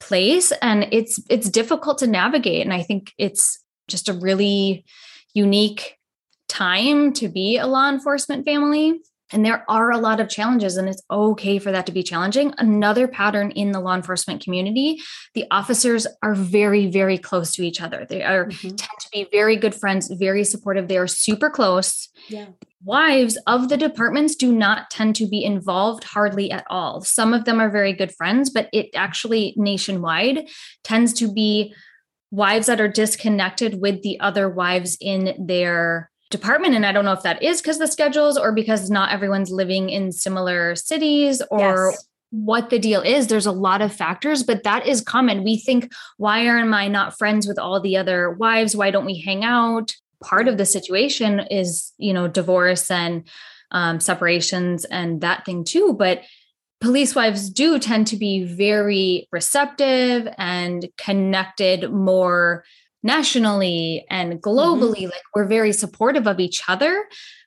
place. 0.00 0.52
And 0.60 0.86
it's 0.92 1.18
it's 1.30 1.48
difficult 1.48 1.98
to 1.98 2.06
navigate. 2.06 2.62
And 2.62 2.74
I 2.74 2.82
think 2.82 3.14
it's 3.16 3.64
just 3.88 4.10
a 4.10 4.12
really 4.12 4.84
unique 5.32 5.96
time 6.48 7.14
to 7.14 7.28
be 7.28 7.56
a 7.56 7.66
law 7.66 7.88
enforcement 7.88 8.44
family. 8.44 9.00
And 9.32 9.44
there 9.44 9.64
are 9.68 9.90
a 9.90 9.98
lot 9.98 10.20
of 10.20 10.28
challenges, 10.28 10.76
and 10.76 10.88
it's 10.88 11.02
okay 11.10 11.58
for 11.58 11.70
that 11.70 11.86
to 11.86 11.92
be 11.92 12.02
challenging. 12.02 12.54
Another 12.58 13.06
pattern 13.06 13.50
in 13.50 13.72
the 13.72 13.80
law 13.80 13.94
enforcement 13.94 14.42
community 14.42 15.00
the 15.34 15.44
officers 15.50 16.06
are 16.22 16.34
very, 16.34 16.86
very 16.86 17.18
close 17.18 17.54
to 17.54 17.62
each 17.62 17.80
other. 17.80 18.06
They 18.08 18.22
are 18.22 18.46
mm-hmm. 18.46 18.68
tend 18.68 18.98
to 19.00 19.08
be 19.12 19.26
very 19.30 19.56
good 19.56 19.74
friends, 19.74 20.10
very 20.18 20.44
supportive. 20.44 20.88
They 20.88 20.98
are 20.98 21.06
super 21.06 21.50
close. 21.50 22.08
Yeah. 22.28 22.46
Wives 22.84 23.38
of 23.46 23.68
the 23.68 23.76
departments 23.76 24.36
do 24.36 24.52
not 24.52 24.90
tend 24.90 25.16
to 25.16 25.28
be 25.28 25.44
involved 25.44 26.04
hardly 26.04 26.50
at 26.50 26.64
all. 26.70 27.00
Some 27.02 27.34
of 27.34 27.44
them 27.44 27.60
are 27.60 27.70
very 27.70 27.92
good 27.92 28.14
friends, 28.14 28.50
but 28.50 28.68
it 28.72 28.90
actually 28.94 29.54
nationwide 29.56 30.48
tends 30.84 31.12
to 31.14 31.32
be 31.32 31.74
wives 32.30 32.66
that 32.66 32.80
are 32.80 32.88
disconnected 32.88 33.80
with 33.80 34.02
the 34.02 34.20
other 34.20 34.48
wives 34.48 34.96
in 35.00 35.34
their 35.46 36.10
department. 36.30 36.74
And 36.74 36.84
I 36.84 36.92
don't 36.92 37.04
know 37.04 37.12
if 37.12 37.22
that 37.22 37.42
is 37.42 37.60
because 37.60 37.78
the 37.78 37.86
schedules 37.86 38.36
or 38.36 38.52
because 38.52 38.90
not 38.90 39.12
everyone's 39.12 39.50
living 39.50 39.90
in 39.90 40.12
similar 40.12 40.74
cities 40.76 41.42
or 41.50 41.90
yes. 41.90 42.08
what 42.30 42.70
the 42.70 42.78
deal 42.78 43.00
is. 43.00 43.26
There's 43.26 43.46
a 43.46 43.52
lot 43.52 43.80
of 43.80 43.94
factors, 43.94 44.42
but 44.42 44.62
that 44.64 44.86
is 44.86 45.00
common. 45.00 45.44
We 45.44 45.58
think, 45.58 45.90
why 46.18 46.40
am 46.40 46.74
I 46.74 46.88
not 46.88 47.16
friends 47.16 47.46
with 47.46 47.58
all 47.58 47.80
the 47.80 47.96
other 47.96 48.30
wives? 48.30 48.76
Why 48.76 48.90
don't 48.90 49.06
we 49.06 49.20
hang 49.20 49.44
out? 49.44 49.94
Part 50.22 50.48
of 50.48 50.58
the 50.58 50.66
situation 50.66 51.40
is, 51.50 51.92
you 51.96 52.12
know, 52.12 52.28
divorce 52.28 52.90
and 52.90 53.28
um, 53.70 54.00
separations 54.00 54.84
and 54.84 55.20
that 55.20 55.44
thing 55.46 55.64
too. 55.64 55.94
But 55.98 56.22
police 56.80 57.14
wives 57.14 57.50
do 57.50 57.78
tend 57.78 58.06
to 58.08 58.16
be 58.16 58.44
very 58.44 59.28
receptive 59.32 60.28
and 60.36 60.88
connected 60.96 61.90
more 61.90 62.64
nationally 63.02 64.06
and 64.10 64.34
mm-hmm. 64.34 64.48
globally 64.48 65.02
mm-hmm. 65.02 65.10
like 65.10 65.22
we're 65.34 65.46
very 65.46 65.72
supportive 65.72 66.26
of 66.26 66.40
each 66.40 66.62
other 66.68 67.06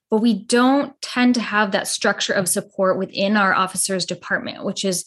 but 0.09 0.21
we 0.21 0.33
don't 0.33 0.99
tend 1.01 1.35
to 1.35 1.41
have 1.41 1.71
that 1.71 1.87
structure 1.87 2.33
of 2.33 2.47
support 2.47 2.97
within 2.97 3.37
our 3.37 3.53
officers 3.53 4.05
department 4.05 4.63
which 4.63 4.85
is 4.85 5.05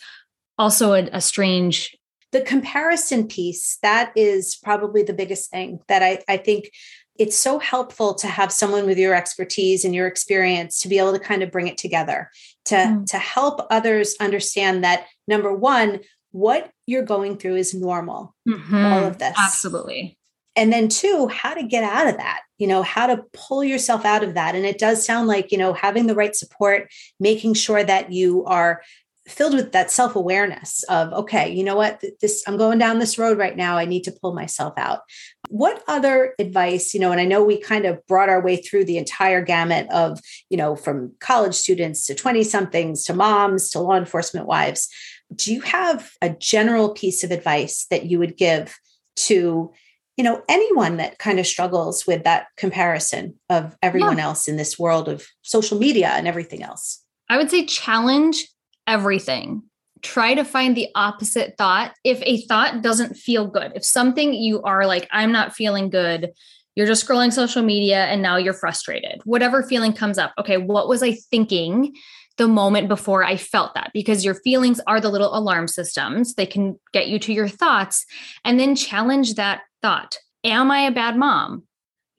also 0.58 0.92
a, 0.92 1.08
a 1.12 1.20
strange 1.20 1.96
the 2.32 2.40
comparison 2.40 3.28
piece 3.28 3.78
that 3.82 4.12
is 4.16 4.56
probably 4.56 5.02
the 5.04 5.12
biggest 5.14 5.50
thing 5.50 5.78
that 5.86 6.02
I, 6.02 6.18
I 6.28 6.36
think 6.36 6.70
it's 7.16 7.36
so 7.36 7.60
helpful 7.60 8.14
to 8.14 8.26
have 8.26 8.50
someone 8.50 8.86
with 8.86 8.98
your 8.98 9.14
expertise 9.14 9.84
and 9.84 9.94
your 9.94 10.08
experience 10.08 10.80
to 10.80 10.88
be 10.88 10.98
able 10.98 11.12
to 11.12 11.20
kind 11.20 11.44
of 11.44 11.52
bring 11.52 11.68
it 11.68 11.78
together 11.78 12.30
to 12.66 12.74
mm. 12.74 13.06
to 13.06 13.18
help 13.18 13.60
others 13.70 14.16
understand 14.20 14.84
that 14.84 15.06
number 15.28 15.54
one 15.54 16.00
what 16.32 16.70
you're 16.86 17.04
going 17.04 17.36
through 17.36 17.54
is 17.54 17.72
normal 17.72 18.34
mm-hmm. 18.48 18.84
all 18.84 19.04
of 19.04 19.18
this 19.18 19.34
absolutely 19.38 20.18
and 20.56 20.72
then 20.72 20.88
two 20.88 21.28
how 21.28 21.54
to 21.54 21.62
get 21.62 21.84
out 21.84 22.06
of 22.06 22.16
that 22.16 22.40
you 22.58 22.66
know 22.66 22.82
how 22.82 23.06
to 23.06 23.24
pull 23.32 23.64
yourself 23.64 24.04
out 24.04 24.22
of 24.22 24.34
that. 24.34 24.54
And 24.54 24.64
it 24.64 24.78
does 24.78 25.04
sound 25.04 25.28
like 25.28 25.52
you 25.52 25.58
know 25.58 25.72
having 25.72 26.06
the 26.06 26.14
right 26.14 26.34
support 26.34 26.90
making 27.18 27.54
sure 27.54 27.82
that 27.82 28.12
you 28.12 28.44
are 28.44 28.82
filled 29.26 29.54
with 29.54 29.72
that 29.72 29.90
self-awareness 29.90 30.82
of 30.84 31.10
okay 31.14 31.50
you 31.50 31.64
know 31.64 31.76
what? 31.76 32.02
This 32.20 32.44
i'm 32.46 32.58
going 32.58 32.78
down 32.78 32.98
this 32.98 33.18
road 33.18 33.38
right 33.38 33.56
now. 33.56 33.76
I 33.76 33.86
need 33.86 34.04
to 34.04 34.12
pull 34.12 34.34
myself 34.34 34.74
out. 34.76 35.00
What 35.48 35.82
other 35.88 36.34
advice 36.38 36.94
you 36.94 37.00
know 37.00 37.10
and 37.10 37.20
i 37.20 37.24
know 37.24 37.42
we 37.42 37.60
kind 37.60 37.86
of 37.86 38.04
brought 38.06 38.28
our 38.28 38.42
way 38.42 38.56
through 38.56 38.84
the 38.84 38.98
entire 38.98 39.42
gamut 39.42 39.90
of 39.90 40.20
you 40.48 40.56
know 40.56 40.76
from 40.76 41.12
college 41.20 41.54
students 41.54 42.06
to 42.06 42.14
20 42.14 42.44
somethings 42.44 43.04
to 43.04 43.14
moms 43.14 43.70
to 43.70 43.80
law 43.80 43.96
enforcement 43.96 44.46
wives 44.46 44.88
do 45.34 45.52
you 45.52 45.60
have 45.62 46.12
a 46.22 46.30
general 46.30 46.90
piece 46.90 47.24
of 47.24 47.30
advice 47.30 47.86
that 47.90 48.06
you 48.06 48.18
would 48.18 48.36
give 48.36 48.76
to 49.16 49.72
you 50.16 50.24
know 50.24 50.42
anyone 50.48 50.96
that 50.98 51.18
kind 51.18 51.38
of 51.38 51.46
struggles 51.46 52.06
with 52.06 52.24
that 52.24 52.46
comparison 52.56 53.34
of 53.50 53.76
everyone 53.82 54.18
yeah. 54.18 54.24
else 54.24 54.48
in 54.48 54.56
this 54.56 54.78
world 54.78 55.08
of 55.08 55.26
social 55.42 55.78
media 55.78 56.08
and 56.08 56.28
everything 56.28 56.62
else. 56.62 57.02
I 57.28 57.36
would 57.36 57.50
say 57.50 57.66
challenge 57.66 58.46
everything. 58.86 59.62
Try 60.02 60.34
to 60.34 60.44
find 60.44 60.76
the 60.76 60.88
opposite 60.94 61.54
thought. 61.56 61.94
If 62.04 62.22
a 62.22 62.42
thought 62.46 62.82
doesn't 62.82 63.14
feel 63.14 63.46
good 63.46 63.72
if 63.74 63.84
something 63.84 64.34
you 64.34 64.62
are 64.62 64.86
like 64.86 65.08
i'm 65.10 65.32
not 65.32 65.54
feeling 65.54 65.90
good 65.90 66.30
you're 66.76 66.86
just 66.86 67.06
scrolling 67.06 67.32
social 67.32 67.62
media 67.62 68.06
and 68.06 68.20
now 68.20 68.36
you're 68.36 68.52
frustrated. 68.52 69.20
Whatever 69.24 69.62
feeling 69.62 69.92
comes 69.92 70.18
up 70.18 70.32
okay 70.38 70.56
what 70.56 70.88
was 70.88 71.02
i 71.02 71.12
thinking 71.12 71.94
the 72.36 72.48
moment 72.48 72.88
before 72.88 73.22
I 73.22 73.36
felt 73.36 73.74
that? 73.74 73.90
Because 73.94 74.24
your 74.24 74.34
feelings 74.34 74.80
are 74.86 75.00
the 75.00 75.08
little 75.08 75.36
alarm 75.36 75.68
systems. 75.68 76.34
They 76.34 76.46
can 76.46 76.78
get 76.92 77.08
you 77.08 77.18
to 77.20 77.32
your 77.32 77.48
thoughts 77.48 78.04
and 78.44 78.58
then 78.58 78.74
challenge 78.74 79.34
that 79.34 79.62
thought 79.84 80.16
Am 80.44 80.70
I 80.70 80.80
a 80.80 80.90
bad 80.90 81.16
mom? 81.16 81.64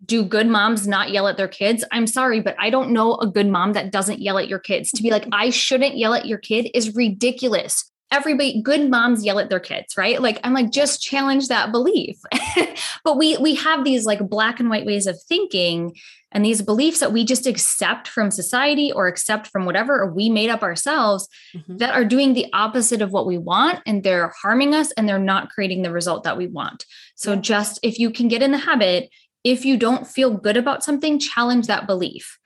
do 0.06 0.24
good 0.24 0.48
moms 0.48 0.88
not 0.88 1.12
yell 1.12 1.28
at 1.28 1.38
their 1.38 1.48
kids? 1.48 1.84
I'm 1.92 2.08
sorry, 2.08 2.40
but 2.40 2.56
I 2.60 2.70
don't 2.70 2.92
know 2.92 3.16
a 3.16 3.28
good 3.28 3.48
mom 3.48 3.74
that 3.74 3.92
doesn't 3.92 4.22
yell 4.22 4.38
at 4.38 4.48
your 4.48 4.60
kids. 4.60 4.92
To 4.92 5.02
be 5.02 5.10
like, 5.10 5.28
I 5.32 5.50
shouldn't 5.50 5.98
yell 5.98 6.14
at 6.14 6.26
your 6.28 6.38
kid 6.38 6.70
is 6.74 6.96
ridiculous. 6.96 7.92
Everybody, 8.12 8.62
good 8.62 8.90
moms 8.90 9.26
yell 9.26 9.40
at 9.40 9.50
their 9.50 9.60
kids, 9.60 9.98
right? 9.98 10.22
Like, 10.22 10.40
I'm 10.44 10.54
like, 10.54 10.72
just 10.72 11.02
challenge 11.02 11.48
that 11.48 11.72
belief. 11.72 12.18
but 13.04 13.18
we 13.18 13.38
we 13.38 13.56
have 13.56 13.84
these 13.84 14.06
like 14.06 14.30
black 14.30 14.60
and 14.60 14.70
white 14.70 14.86
ways 14.86 15.08
of 15.08 15.22
thinking 15.24 15.96
and 16.32 16.44
these 16.44 16.62
beliefs 16.62 17.00
that 17.00 17.14
we 17.14 17.24
just 17.24 17.48
accept 17.48 18.08
from 18.08 18.30
society 18.30 18.92
or 18.92 19.08
accept 19.08 19.48
from 19.48 19.66
whatever 19.66 20.12
we 20.12 20.30
made 20.30 20.50
up 20.50 20.64
ourselves 20.64 21.28
mm-hmm. 21.56 21.78
that 21.78 21.94
are 21.94 22.04
doing 22.04 22.34
the 22.34 22.48
opposite 22.52 23.02
of 23.02 23.12
what 23.12 23.26
we 23.26 23.38
want 23.38 23.80
and 23.86 24.04
they're 24.04 24.34
harming 24.42 24.76
us 24.76 24.92
and 24.92 25.08
they're 25.08 25.18
not 25.18 25.50
creating 25.50 25.82
the 25.82 25.92
result 25.92 26.24
that 26.24 26.38
we 26.38 26.48
want. 26.48 26.86
So 27.16 27.34
yeah. 27.34 27.42
just 27.42 27.80
if 27.84 28.00
you 28.00 28.12
can 28.12 28.28
get 28.28 28.44
in 28.44 28.52
the 28.52 28.58
habit 28.58 29.10
if 29.46 29.64
you 29.64 29.78
don't 29.78 30.08
feel 30.08 30.32
good 30.32 30.58
about 30.58 30.84
something, 30.84 31.20
challenge 31.20 31.68
that 31.68 31.86
belief. 31.86 32.40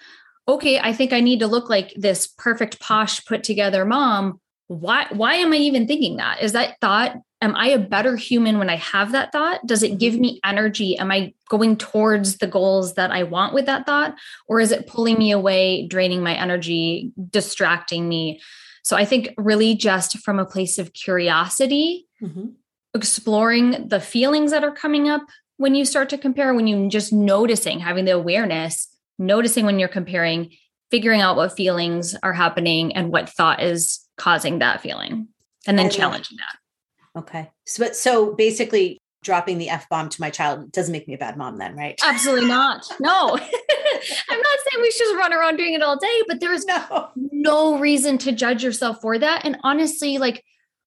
Okay, 0.47 0.80
I 0.80 0.93
think 0.93 1.14
I 1.14 1.22
need 1.22 1.39
to 1.39 1.47
look 1.47 1.70
like 1.70 1.93
this 1.95 2.28
perfect, 2.28 2.80
posh, 2.80 3.26
put 3.26 3.41
together 3.43 3.86
mom. 3.86 4.41
Why, 4.70 5.07
why 5.09 5.34
am 5.34 5.51
I 5.51 5.57
even 5.57 5.88
thinking 5.88 6.17
that? 6.17 6.43
Is 6.43 6.53
that 6.53 6.80
thought, 6.80 7.17
am 7.41 7.55
I 7.55 7.70
a 7.70 7.80
better 7.80 8.15
human 8.15 8.59
when 8.59 8.70
I 8.70 8.76
have 8.76 9.13
that 9.13 9.32
thought? 9.32 9.65
Does 9.65 9.82
it 9.82 9.97
give 9.97 10.20
me 10.20 10.39
energy? 10.45 10.95
Am 10.97 11.11
I 11.11 11.34
going 11.49 11.76
towards 11.76 12.38
the 12.38 12.45
goals 12.45 12.93
that 12.93 13.09
I 13.09 13.24
want 13.24 13.55
with 13.55 13.65
that 13.65 13.88
thought? 13.88 14.15
Or 14.47 14.59
is 14.59 14.72
it 14.72 14.86
pulling 14.86 15.17
me 15.17 15.32
away, 15.32 15.88
draining 15.88 16.22
my 16.22 16.36
energy, 16.36 17.11
distracting 17.32 18.07
me? 18.07 18.41
So 18.84 18.95
I 18.95 19.05
think 19.05 19.34
really 19.38 19.74
just 19.74 20.20
from 20.20 20.38
a 20.38 20.45
place 20.45 20.78
of 20.78 20.93
curiosity, 20.93 22.07
mm-hmm. 22.22 22.49
exploring 22.93 23.88
the 23.88 23.99
feelings 23.99 24.51
that 24.51 24.63
are 24.63 24.72
coming 24.72 25.09
up, 25.09 25.24
when 25.57 25.74
you 25.74 25.84
start 25.84 26.09
to 26.09 26.17
compare, 26.17 26.53
when 26.53 26.67
you 26.67 26.89
just 26.89 27.11
noticing, 27.11 27.80
having 27.80 28.05
the 28.05 28.11
awareness, 28.11 28.88
noticing 29.17 29.65
when 29.65 29.80
you're 29.80 29.89
comparing, 29.89 30.51
figuring 30.91 31.22
out 31.22 31.36
what 31.36 31.55
feelings 31.55 32.15
are 32.24 32.34
happening 32.34 32.95
and 32.95 33.11
what 33.11 33.30
thought 33.30 33.61
is 33.61 33.99
causing 34.20 34.59
that 34.59 34.82
feeling, 34.82 35.28
and 35.65 35.80
then 35.80 35.89
challenging 35.89 36.38
that. 36.38 37.20
Okay. 37.20 37.49
So, 37.65 37.91
so 37.91 38.36
basically, 38.36 38.99
dropping 39.24 39.57
the 39.57 39.70
F 39.70 39.89
bomb 39.89 40.09
to 40.09 40.22
my 40.22 40.30
child 40.30 40.72
doesn't 40.72 40.91
make 40.91 41.07
me 41.07 41.15
a 41.15 41.17
bad 41.17 41.38
mom, 41.38 41.57
then, 41.57 41.76
right? 41.76 41.99
Absolutely 42.03 42.47
not. 42.47 42.86
No. 42.99 43.38
I'm 44.30 44.39
not 44.39 44.59
saying 44.70 44.82
we 44.82 44.91
should 44.91 44.99
just 44.99 45.15
run 45.15 45.34
around 45.34 45.57
doing 45.57 45.74
it 45.74 45.82
all 45.82 45.97
day, 45.97 46.22
but 46.28 46.39
there 46.39 46.53
is 46.53 46.65
no. 46.65 47.09
no 47.15 47.80
reason 47.80 48.17
to 48.20 48.32
judge 48.32 48.63
yourself 48.63 49.01
for 49.01 49.17
that. 49.17 49.43
And 49.43 49.57
honestly, 49.63 50.17
like, 50.20 50.43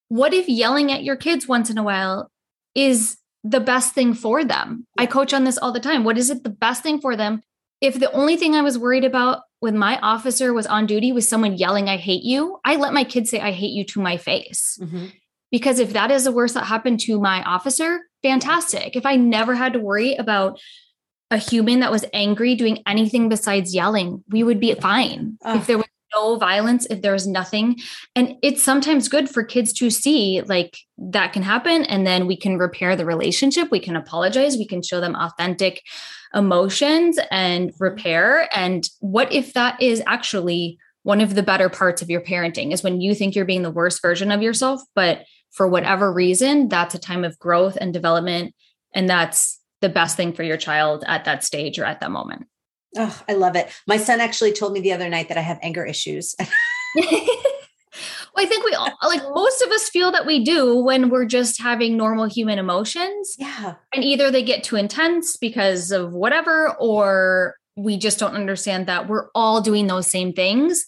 what 0.08 0.32
if 0.32 0.48
yelling 0.48 0.92
at 0.92 1.02
your 1.02 1.16
kids 1.16 1.48
once 1.48 1.68
in 1.68 1.78
a 1.78 1.82
while 1.82 2.30
is 2.74 3.18
the 3.44 3.60
best 3.60 3.94
thing 3.94 4.14
for 4.14 4.44
them. 4.44 4.86
I 4.98 5.06
coach 5.06 5.34
on 5.34 5.44
this 5.44 5.58
all 5.58 5.72
the 5.72 5.80
time. 5.80 6.04
What 6.04 6.18
is 6.18 6.30
it 6.30 6.44
the 6.44 6.50
best 6.50 6.82
thing 6.82 7.00
for 7.00 7.16
them? 7.16 7.42
If 7.80 7.98
the 7.98 8.12
only 8.12 8.36
thing 8.36 8.54
I 8.54 8.62
was 8.62 8.78
worried 8.78 9.04
about 9.04 9.42
when 9.62 9.78
my 9.78 9.96
officer 10.00 10.52
was 10.52 10.66
on 10.66 10.86
duty 10.86 11.12
with 11.12 11.22
someone 11.22 11.54
yelling, 11.54 11.88
I 11.88 11.96
hate 11.96 12.24
you, 12.24 12.58
I 12.64 12.74
let 12.74 12.92
my 12.92 13.04
kids 13.04 13.30
say, 13.30 13.38
I 13.38 13.52
hate 13.52 13.70
you 13.70 13.84
to 13.84 14.00
my 14.00 14.16
face. 14.16 14.76
Mm-hmm. 14.82 15.06
Because 15.52 15.78
if 15.78 15.92
that 15.92 16.10
is 16.10 16.24
the 16.24 16.32
worst 16.32 16.54
that 16.54 16.66
happened 16.66 16.98
to 17.00 17.20
my 17.20 17.44
officer, 17.44 18.00
fantastic. 18.24 18.96
If 18.96 19.06
I 19.06 19.14
never 19.14 19.54
had 19.54 19.74
to 19.74 19.78
worry 19.78 20.16
about 20.16 20.58
a 21.30 21.36
human 21.36 21.78
that 21.78 21.92
was 21.92 22.04
angry 22.12 22.56
doing 22.56 22.82
anything 22.88 23.28
besides 23.28 23.72
yelling, 23.72 24.24
we 24.30 24.42
would 24.42 24.58
be 24.58 24.74
fine. 24.74 25.38
If 25.44 25.68
there 25.68 25.78
was 25.78 25.86
no 26.12 26.38
violence, 26.38 26.84
if 26.90 27.00
there's 27.00 27.28
nothing. 27.28 27.78
And 28.16 28.34
it's 28.42 28.64
sometimes 28.64 29.08
good 29.08 29.30
for 29.30 29.44
kids 29.44 29.72
to 29.74 29.90
see 29.90 30.42
like 30.42 30.76
that 30.98 31.32
can 31.32 31.44
happen. 31.44 31.84
And 31.84 32.04
then 32.04 32.26
we 32.26 32.36
can 32.36 32.58
repair 32.58 32.96
the 32.96 33.06
relationship. 33.06 33.70
We 33.70 33.78
can 33.78 33.94
apologize. 33.94 34.56
We 34.56 34.66
can 34.66 34.82
show 34.82 35.00
them 35.00 35.14
authentic 35.14 35.82
emotions 36.34 37.18
and 37.30 37.70
mm-hmm. 37.70 37.82
repair. 37.82 38.48
And 38.56 38.88
what 39.00 39.32
if 39.32 39.52
that 39.54 39.80
is 39.80 40.02
actually 40.06 40.78
one 41.02 41.20
of 41.20 41.34
the 41.34 41.42
better 41.42 41.68
parts 41.68 42.00
of 42.00 42.10
your 42.10 42.20
parenting 42.20 42.72
is 42.72 42.82
when 42.82 43.00
you 43.00 43.14
think 43.14 43.34
you're 43.34 43.44
being 43.44 43.62
the 43.62 43.70
worst 43.70 44.00
version 44.00 44.30
of 44.30 44.42
yourself, 44.42 44.80
but 44.94 45.24
for 45.50 45.66
whatever 45.66 46.12
reason, 46.12 46.68
that's 46.68 46.94
a 46.94 46.98
time 46.98 47.24
of 47.24 47.38
growth 47.38 47.76
and 47.80 47.92
development. 47.92 48.54
And 48.94 49.08
that's 49.08 49.60
the 49.80 49.88
best 49.88 50.16
thing 50.16 50.32
for 50.32 50.42
your 50.42 50.56
child 50.56 51.04
at 51.06 51.24
that 51.24 51.44
stage 51.44 51.78
or 51.78 51.84
at 51.84 52.00
that 52.00 52.10
moment. 52.10 52.46
Oh, 52.96 53.22
I 53.28 53.34
love 53.34 53.56
it. 53.56 53.70
My 53.86 53.96
son 53.96 54.20
actually 54.20 54.52
told 54.52 54.72
me 54.72 54.80
the 54.80 54.92
other 54.92 55.08
night 55.08 55.28
that 55.28 55.38
I 55.38 55.42
have 55.42 55.58
anger 55.62 55.84
issues. 55.84 56.34
well, 58.34 58.46
I 58.46 58.48
think 58.48 58.64
we 58.64 58.72
all 58.74 58.88
like 59.02 59.22
most 59.22 59.62
of 59.62 59.70
us 59.70 59.88
feel 59.88 60.10
that 60.12 60.26
we 60.26 60.44
do 60.44 60.76
when 60.76 61.10
we're 61.10 61.26
just 61.26 61.60
having 61.60 61.96
normal 61.96 62.26
human 62.26 62.58
emotions. 62.58 63.34
Yeah. 63.38 63.74
And 63.94 64.02
either 64.04 64.30
they 64.30 64.42
get 64.42 64.64
too 64.64 64.76
intense 64.76 65.36
because 65.36 65.90
of 65.90 66.12
whatever, 66.12 66.74
or 66.78 67.56
we 67.76 67.96
just 67.98 68.18
don't 68.18 68.34
understand 68.34 68.86
that 68.86 69.08
we're 69.08 69.28
all 69.34 69.60
doing 69.60 69.86
those 69.86 70.10
same 70.10 70.32
things. 70.32 70.84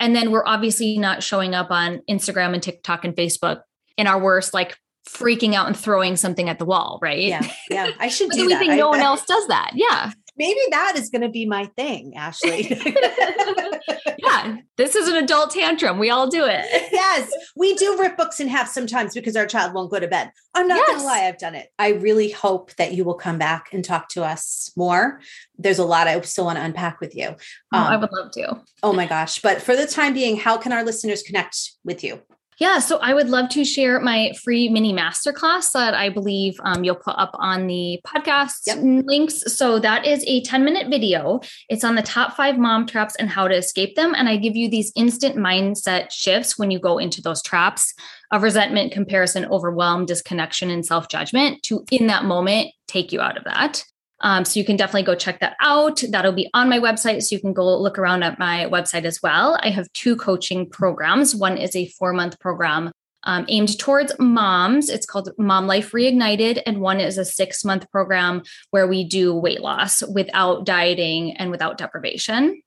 And 0.00 0.14
then 0.14 0.30
we're 0.30 0.46
obviously 0.46 0.98
not 0.98 1.22
showing 1.22 1.54
up 1.54 1.70
on 1.70 2.00
Instagram 2.08 2.54
and 2.54 2.62
TikTok 2.62 3.04
and 3.04 3.16
Facebook 3.16 3.62
in 3.96 4.06
our 4.06 4.20
worst, 4.20 4.54
like 4.54 4.76
freaking 5.08 5.54
out 5.54 5.66
and 5.66 5.76
throwing 5.76 6.14
something 6.14 6.48
at 6.48 6.58
the 6.58 6.64
wall, 6.64 6.98
right? 7.02 7.18
Yeah. 7.18 7.48
Yeah. 7.70 7.90
I 7.98 8.08
should 8.08 8.30
do 8.32 8.46
we 8.46 8.52
that. 8.52 8.60
think 8.60 8.74
no 8.74 8.88
one 8.90 9.00
else 9.00 9.24
does 9.24 9.48
that. 9.48 9.72
Yeah 9.74 10.12
maybe 10.38 10.60
that 10.70 10.94
is 10.96 11.10
going 11.10 11.22
to 11.22 11.28
be 11.28 11.44
my 11.44 11.66
thing, 11.76 12.14
Ashley. 12.16 12.68
yeah, 14.18 14.58
this 14.76 14.94
is 14.94 15.08
an 15.08 15.16
adult 15.16 15.50
tantrum. 15.50 15.98
We 15.98 16.10
all 16.10 16.28
do 16.28 16.44
it. 16.44 16.64
yes, 16.92 17.30
we 17.56 17.74
do 17.74 17.98
rip 17.98 18.16
books 18.16 18.40
in 18.40 18.48
half 18.48 18.68
sometimes 18.68 19.14
because 19.14 19.36
our 19.36 19.46
child 19.46 19.74
won't 19.74 19.90
go 19.90 20.00
to 20.00 20.08
bed. 20.08 20.30
I'm 20.54 20.68
not 20.68 20.76
yes. 20.76 20.88
going 20.88 21.00
to 21.00 21.04
lie, 21.04 21.26
I've 21.26 21.38
done 21.38 21.54
it. 21.54 21.68
I 21.78 21.90
really 21.90 22.30
hope 22.30 22.74
that 22.76 22.94
you 22.94 23.04
will 23.04 23.14
come 23.14 23.38
back 23.38 23.72
and 23.72 23.84
talk 23.84 24.08
to 24.10 24.24
us 24.24 24.72
more. 24.76 25.20
There's 25.58 25.78
a 25.78 25.84
lot 25.84 26.08
I 26.08 26.20
still 26.22 26.44
want 26.44 26.58
to 26.58 26.64
unpack 26.64 27.00
with 27.00 27.14
you. 27.14 27.28
Um, 27.28 27.36
oh, 27.72 27.78
I 27.78 27.94
um, 27.94 28.00
would 28.00 28.12
love 28.12 28.30
to. 28.32 28.62
Oh 28.82 28.92
my 28.92 29.06
gosh. 29.06 29.40
But 29.40 29.60
for 29.60 29.76
the 29.76 29.86
time 29.86 30.14
being, 30.14 30.36
how 30.36 30.56
can 30.56 30.72
our 30.72 30.84
listeners 30.84 31.22
connect 31.22 31.72
with 31.84 32.04
you? 32.04 32.22
Yeah, 32.58 32.80
so 32.80 32.98
I 32.98 33.14
would 33.14 33.28
love 33.28 33.50
to 33.50 33.64
share 33.64 34.00
my 34.00 34.32
free 34.42 34.68
mini 34.68 34.92
masterclass 34.92 35.70
that 35.72 35.94
I 35.94 36.08
believe 36.08 36.56
um, 36.64 36.82
you'll 36.82 36.96
put 36.96 37.14
up 37.16 37.30
on 37.34 37.68
the 37.68 38.00
podcast 38.04 38.66
yep. 38.66 38.78
links. 38.82 39.42
So 39.56 39.78
that 39.78 40.04
is 40.04 40.24
a 40.26 40.42
10 40.42 40.64
minute 40.64 40.88
video. 40.88 41.40
It's 41.68 41.84
on 41.84 41.94
the 41.94 42.02
top 42.02 42.36
five 42.36 42.58
mom 42.58 42.86
traps 42.86 43.14
and 43.16 43.28
how 43.28 43.46
to 43.46 43.54
escape 43.54 43.94
them. 43.94 44.12
And 44.12 44.28
I 44.28 44.36
give 44.36 44.56
you 44.56 44.68
these 44.68 44.92
instant 44.96 45.36
mindset 45.36 46.10
shifts 46.10 46.58
when 46.58 46.72
you 46.72 46.80
go 46.80 46.98
into 46.98 47.22
those 47.22 47.42
traps 47.42 47.94
of 48.32 48.42
resentment, 48.42 48.90
comparison, 48.92 49.44
overwhelm, 49.46 50.04
disconnection, 50.04 50.68
and 50.68 50.84
self 50.84 51.08
judgment 51.08 51.62
to, 51.64 51.84
in 51.92 52.08
that 52.08 52.24
moment, 52.24 52.72
take 52.88 53.12
you 53.12 53.20
out 53.20 53.38
of 53.38 53.44
that. 53.44 53.84
Um, 54.20 54.44
so 54.44 54.58
you 54.58 54.64
can 54.64 54.76
definitely 54.76 55.04
go 55.04 55.14
check 55.14 55.40
that 55.40 55.56
out. 55.60 56.02
That'll 56.10 56.32
be 56.32 56.50
on 56.54 56.68
my 56.68 56.78
website. 56.78 57.22
So 57.22 57.34
you 57.34 57.40
can 57.40 57.52
go 57.52 57.78
look 57.78 57.98
around 57.98 58.24
at 58.24 58.38
my 58.38 58.66
website 58.66 59.04
as 59.04 59.22
well. 59.22 59.58
I 59.62 59.70
have 59.70 59.92
two 59.92 60.16
coaching 60.16 60.68
programs. 60.68 61.36
One 61.36 61.56
is 61.56 61.76
a 61.76 61.86
four 61.86 62.12
month 62.12 62.38
program 62.40 62.90
um, 63.24 63.44
aimed 63.48 63.76
towards 63.78 64.12
moms. 64.18 64.88
It's 64.88 65.04
called 65.06 65.30
Mom 65.38 65.66
Life 65.66 65.92
Reignited. 65.92 66.62
And 66.66 66.80
one 66.80 67.00
is 67.00 67.18
a 67.18 67.24
six 67.24 67.64
month 67.64 67.88
program 67.90 68.42
where 68.70 68.88
we 68.88 69.04
do 69.04 69.34
weight 69.34 69.60
loss 69.60 70.02
without 70.02 70.64
dieting 70.64 71.36
and 71.36 71.50
without 71.50 71.76
deprivation. 71.78 72.62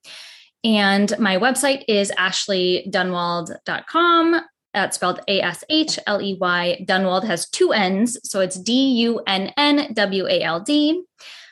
And 0.64 1.18
my 1.20 1.38
website 1.38 1.84
is 1.88 2.12
ashleydunnwald.com. 2.12 4.42
That's 4.74 4.96
spelled 4.96 5.20
A 5.28 5.42
S 5.42 5.66
H 5.70 6.00
L 6.08 6.22
E 6.22 6.38
Y. 6.40 6.86
Dunnwald 6.88 7.26
has 7.26 7.50
two 7.50 7.74
N's. 7.74 8.18
So 8.24 8.40
it's 8.40 8.58
D 8.58 8.94
U 9.02 9.22
N 9.28 9.52
N 9.58 9.92
W 9.94 10.28
A 10.28 10.44
L 10.44 10.62
D. 10.62 11.04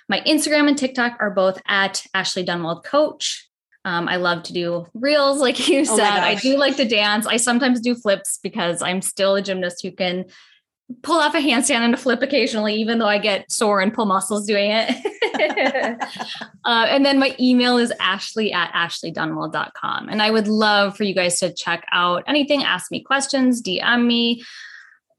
My 0.10 0.22
Instagram 0.22 0.68
and 0.68 0.78
TikTok 0.78 1.18
are 1.20 1.30
both 1.30 1.62
at 1.68 2.04
Ashley 2.14 2.44
Dunnwald 2.44 2.84
Coach. 2.84 3.48
Um, 3.86 4.10
I 4.10 4.18
love 4.18 4.44
to 4.44 4.54
do 4.54 4.88
reels, 4.94 5.40
like 5.42 5.70
you 5.70 5.82
oh 5.82 5.84
said. 5.84 6.18
Oh 6.18 6.24
I 6.24 6.36
do 6.36 6.58
like 6.58 6.76
to 6.78 6.86
dance. 6.86 7.26
I 7.28 7.38
sometimes 7.38 7.80
do 7.80 7.96
flips 7.96 8.40
because 8.42 8.82
I'm 8.82 9.02
still 9.02 9.36
a 9.36 9.42
gymnast 9.42 9.82
who 9.82 9.92
can 9.92 10.26
pull 11.04 11.20
off 11.20 11.36
a 11.36 11.38
handstand 11.38 11.82
and 11.82 11.94
a 11.94 11.98
flip 11.98 12.22
occasionally, 12.24 12.74
even 12.76 12.98
though 12.98 13.08
I 13.08 13.20
get 13.20 13.52
sore 13.52 13.80
and 13.80 13.94
pull 13.94 14.06
muscles 14.06 14.48
doing 14.48 14.72
it. 14.74 14.90
uh, 16.66 16.86
and 16.90 17.06
then 17.06 17.20
my 17.20 17.36
email 17.40 17.78
is 17.78 17.94
ashley 18.00 18.52
at 18.52 18.72
ashleydunnwald.com. 18.74 20.10
And 20.10 20.22
I 20.22 20.32
would 20.32 20.48
love 20.48 20.98
for 20.98 21.04
you 21.04 21.14
guys 21.14 21.40
to 21.40 21.54
check 21.54 21.86
out 21.92 22.24
anything, 22.28 22.64
ask 22.64 22.92
me 22.92 23.02
questions, 23.02 23.62
DM 23.62 24.08
me. 24.08 24.44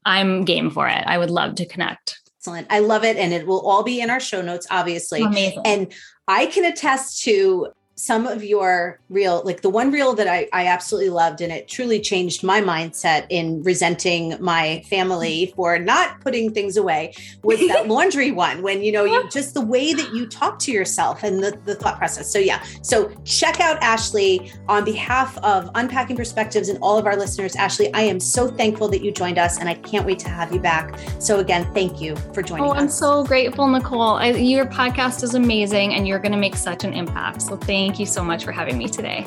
I'm 0.03 0.43
game 0.43 0.71
for 0.71 0.87
it. 0.87 1.03
I 1.05 1.17
would 1.17 1.29
love 1.29 1.55
to 1.55 1.65
connect. 1.65 2.20
Excellent. 2.41 2.65
I 2.71 2.79
love 2.79 3.03
it. 3.03 3.17
And 3.17 3.33
it 3.33 3.45
will 3.45 3.61
all 3.61 3.83
be 3.83 4.01
in 4.01 4.09
our 4.09 4.19
show 4.19 4.41
notes, 4.41 4.65
obviously. 4.71 5.21
Amazing. 5.21 5.61
And 5.63 5.93
I 6.27 6.47
can 6.47 6.65
attest 6.65 7.21
to 7.23 7.67
some 7.95 8.25
of 8.25 8.43
your 8.43 8.99
reel, 9.09 9.43
like 9.45 9.61
the 9.61 9.69
one 9.69 9.91
reel 9.91 10.13
that 10.15 10.27
I, 10.27 10.47
I 10.53 10.65
absolutely 10.65 11.09
loved, 11.09 11.41
and 11.41 11.51
it 11.51 11.67
truly 11.67 11.99
changed 11.99 12.43
my 12.43 12.61
mindset 12.61 13.27
in 13.29 13.61
resenting 13.63 14.35
my 14.39 14.83
family 14.89 15.45
hmm. 15.45 15.55
for 15.55 15.77
not 15.77 16.19
putting 16.21 16.51
things 16.51 16.77
away, 16.77 17.13
was 17.43 17.59
that 17.67 17.87
laundry 17.89 18.31
one. 18.31 18.61
When 18.61 18.81
you 18.81 18.91
know, 18.91 19.03
you 19.03 19.29
just 19.29 19.53
the 19.53 19.61
way 19.61 19.93
that 19.93 20.13
you 20.15 20.25
talk 20.25 20.57
to 20.59 20.71
yourself 20.71 21.23
and 21.23 21.43
the, 21.43 21.59
the 21.65 21.75
thought 21.75 21.97
process. 21.97 22.31
So, 22.31 22.39
yeah. 22.39 22.63
So, 22.81 23.11
check 23.23 23.59
out 23.59 23.77
Ashley 23.83 24.51
on 24.67 24.83
behalf 24.83 25.37
of 25.39 25.69
Unpacking 25.75 26.15
Perspectives 26.15 26.69
and 26.69 26.79
all 26.81 26.97
of 26.97 27.05
our 27.05 27.15
listeners. 27.15 27.55
Ashley, 27.55 27.93
I 27.93 28.01
am 28.01 28.19
so 28.19 28.47
thankful 28.47 28.87
that 28.89 29.03
you 29.03 29.11
joined 29.11 29.37
us, 29.37 29.59
and 29.59 29.69
I 29.69 29.75
can't 29.75 30.05
wait 30.05 30.19
to 30.19 30.29
have 30.29 30.53
you 30.53 30.59
back. 30.59 30.97
So, 31.19 31.39
again, 31.39 31.71
thank 31.73 32.01
you 32.01 32.15
for 32.33 32.41
joining 32.41 32.65
oh, 32.65 32.71
us. 32.71 32.77
I'm 32.79 32.89
so 32.89 33.23
grateful, 33.25 33.67
Nicole. 33.67 34.01
I, 34.01 34.29
your 34.29 34.65
podcast 34.65 35.23
is 35.23 35.35
amazing, 35.35 35.93
and 35.93 36.07
you're 36.07 36.19
going 36.19 36.31
to 36.31 36.37
make 36.37 36.55
such 36.55 36.83
an 36.83 36.93
impact. 36.93 37.43
So, 37.43 37.57
thank 37.81 37.99
you 37.99 38.05
so 38.05 38.23
much 38.23 38.45
for 38.45 38.51
having 38.51 38.77
me 38.77 38.87
today. 38.87 39.25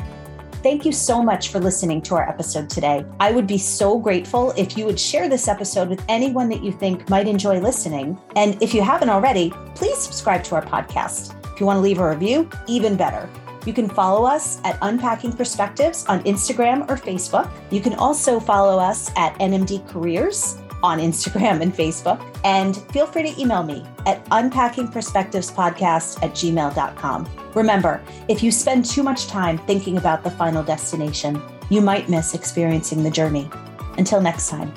Thank 0.63 0.87
you 0.87 0.93
so 0.93 1.23
much 1.23 1.49
for 1.49 1.59
listening 1.59 2.01
to 2.03 2.15
our 2.15 2.27
episode 2.29 2.71
today. 2.71 3.05
I 3.19 3.33
would 3.33 3.49
be 3.49 3.59
so 3.59 3.99
grateful 3.99 4.53
if 4.57 4.79
you 4.79 4.87
would 4.87 4.99
share 4.99 5.29
this 5.29 5.49
episode 5.49 5.89
with 5.89 6.03
anyone 6.09 6.49
that 6.51 6.63
you 6.63 6.71
think 6.71 7.11
might 7.11 7.27
enjoy 7.27 7.59
listening. 7.59 8.17
And 8.37 8.63
if 8.63 8.73
you 8.73 8.81
haven't 8.81 9.11
already, 9.11 9.51
please 9.75 9.99
subscribe 9.99 10.45
to 10.45 10.55
our 10.55 10.65
podcast. 10.65 11.35
If 11.53 11.59
you 11.59 11.67
want 11.67 11.79
to 11.79 11.81
leave 11.81 11.99
a 11.99 12.09
review, 12.09 12.49
even 12.69 12.97
better. 12.97 13.29
You 13.67 13.73
can 13.73 13.89
follow 13.89 14.25
us 14.25 14.61
at 14.63 14.79
Unpacking 14.83 15.33
Perspectives 15.33 16.07
on 16.07 16.23
Instagram 16.23 16.89
or 16.89 16.97
Facebook. 16.97 17.51
You 17.71 17.81
can 17.81 17.95
also 17.95 18.39
follow 18.39 18.79
us 18.79 19.11
at 19.17 19.35
NMD 19.41 19.89
Careers 19.89 20.59
on 20.85 20.99
Instagram 20.99 21.63
and 21.63 21.75
Facebook. 21.75 22.21
And 22.45 22.77
feel 22.93 23.07
free 23.07 23.23
to 23.33 23.41
email 23.41 23.63
me 23.63 23.85
at 24.07 24.25
unpackingperspectivespodcast 24.27 26.23
at 26.23 26.31
gmail.com. 26.33 27.29
Remember, 27.55 28.03
if 28.29 28.43
you 28.43 28.53
spend 28.53 28.85
too 28.85 29.03
much 29.03 29.27
time 29.27 29.57
thinking 29.59 29.97
about 29.97 30.23
the 30.23 30.31
final 30.31 30.63
destination, 30.63 31.43
you 31.71 31.81
might 31.81 32.11
miss 32.11 32.35
experiencing 32.35 33.03
the 33.03 33.11
journey. 33.11 33.49
Until 33.97 34.21
next 34.21 34.51
time. 34.51 34.73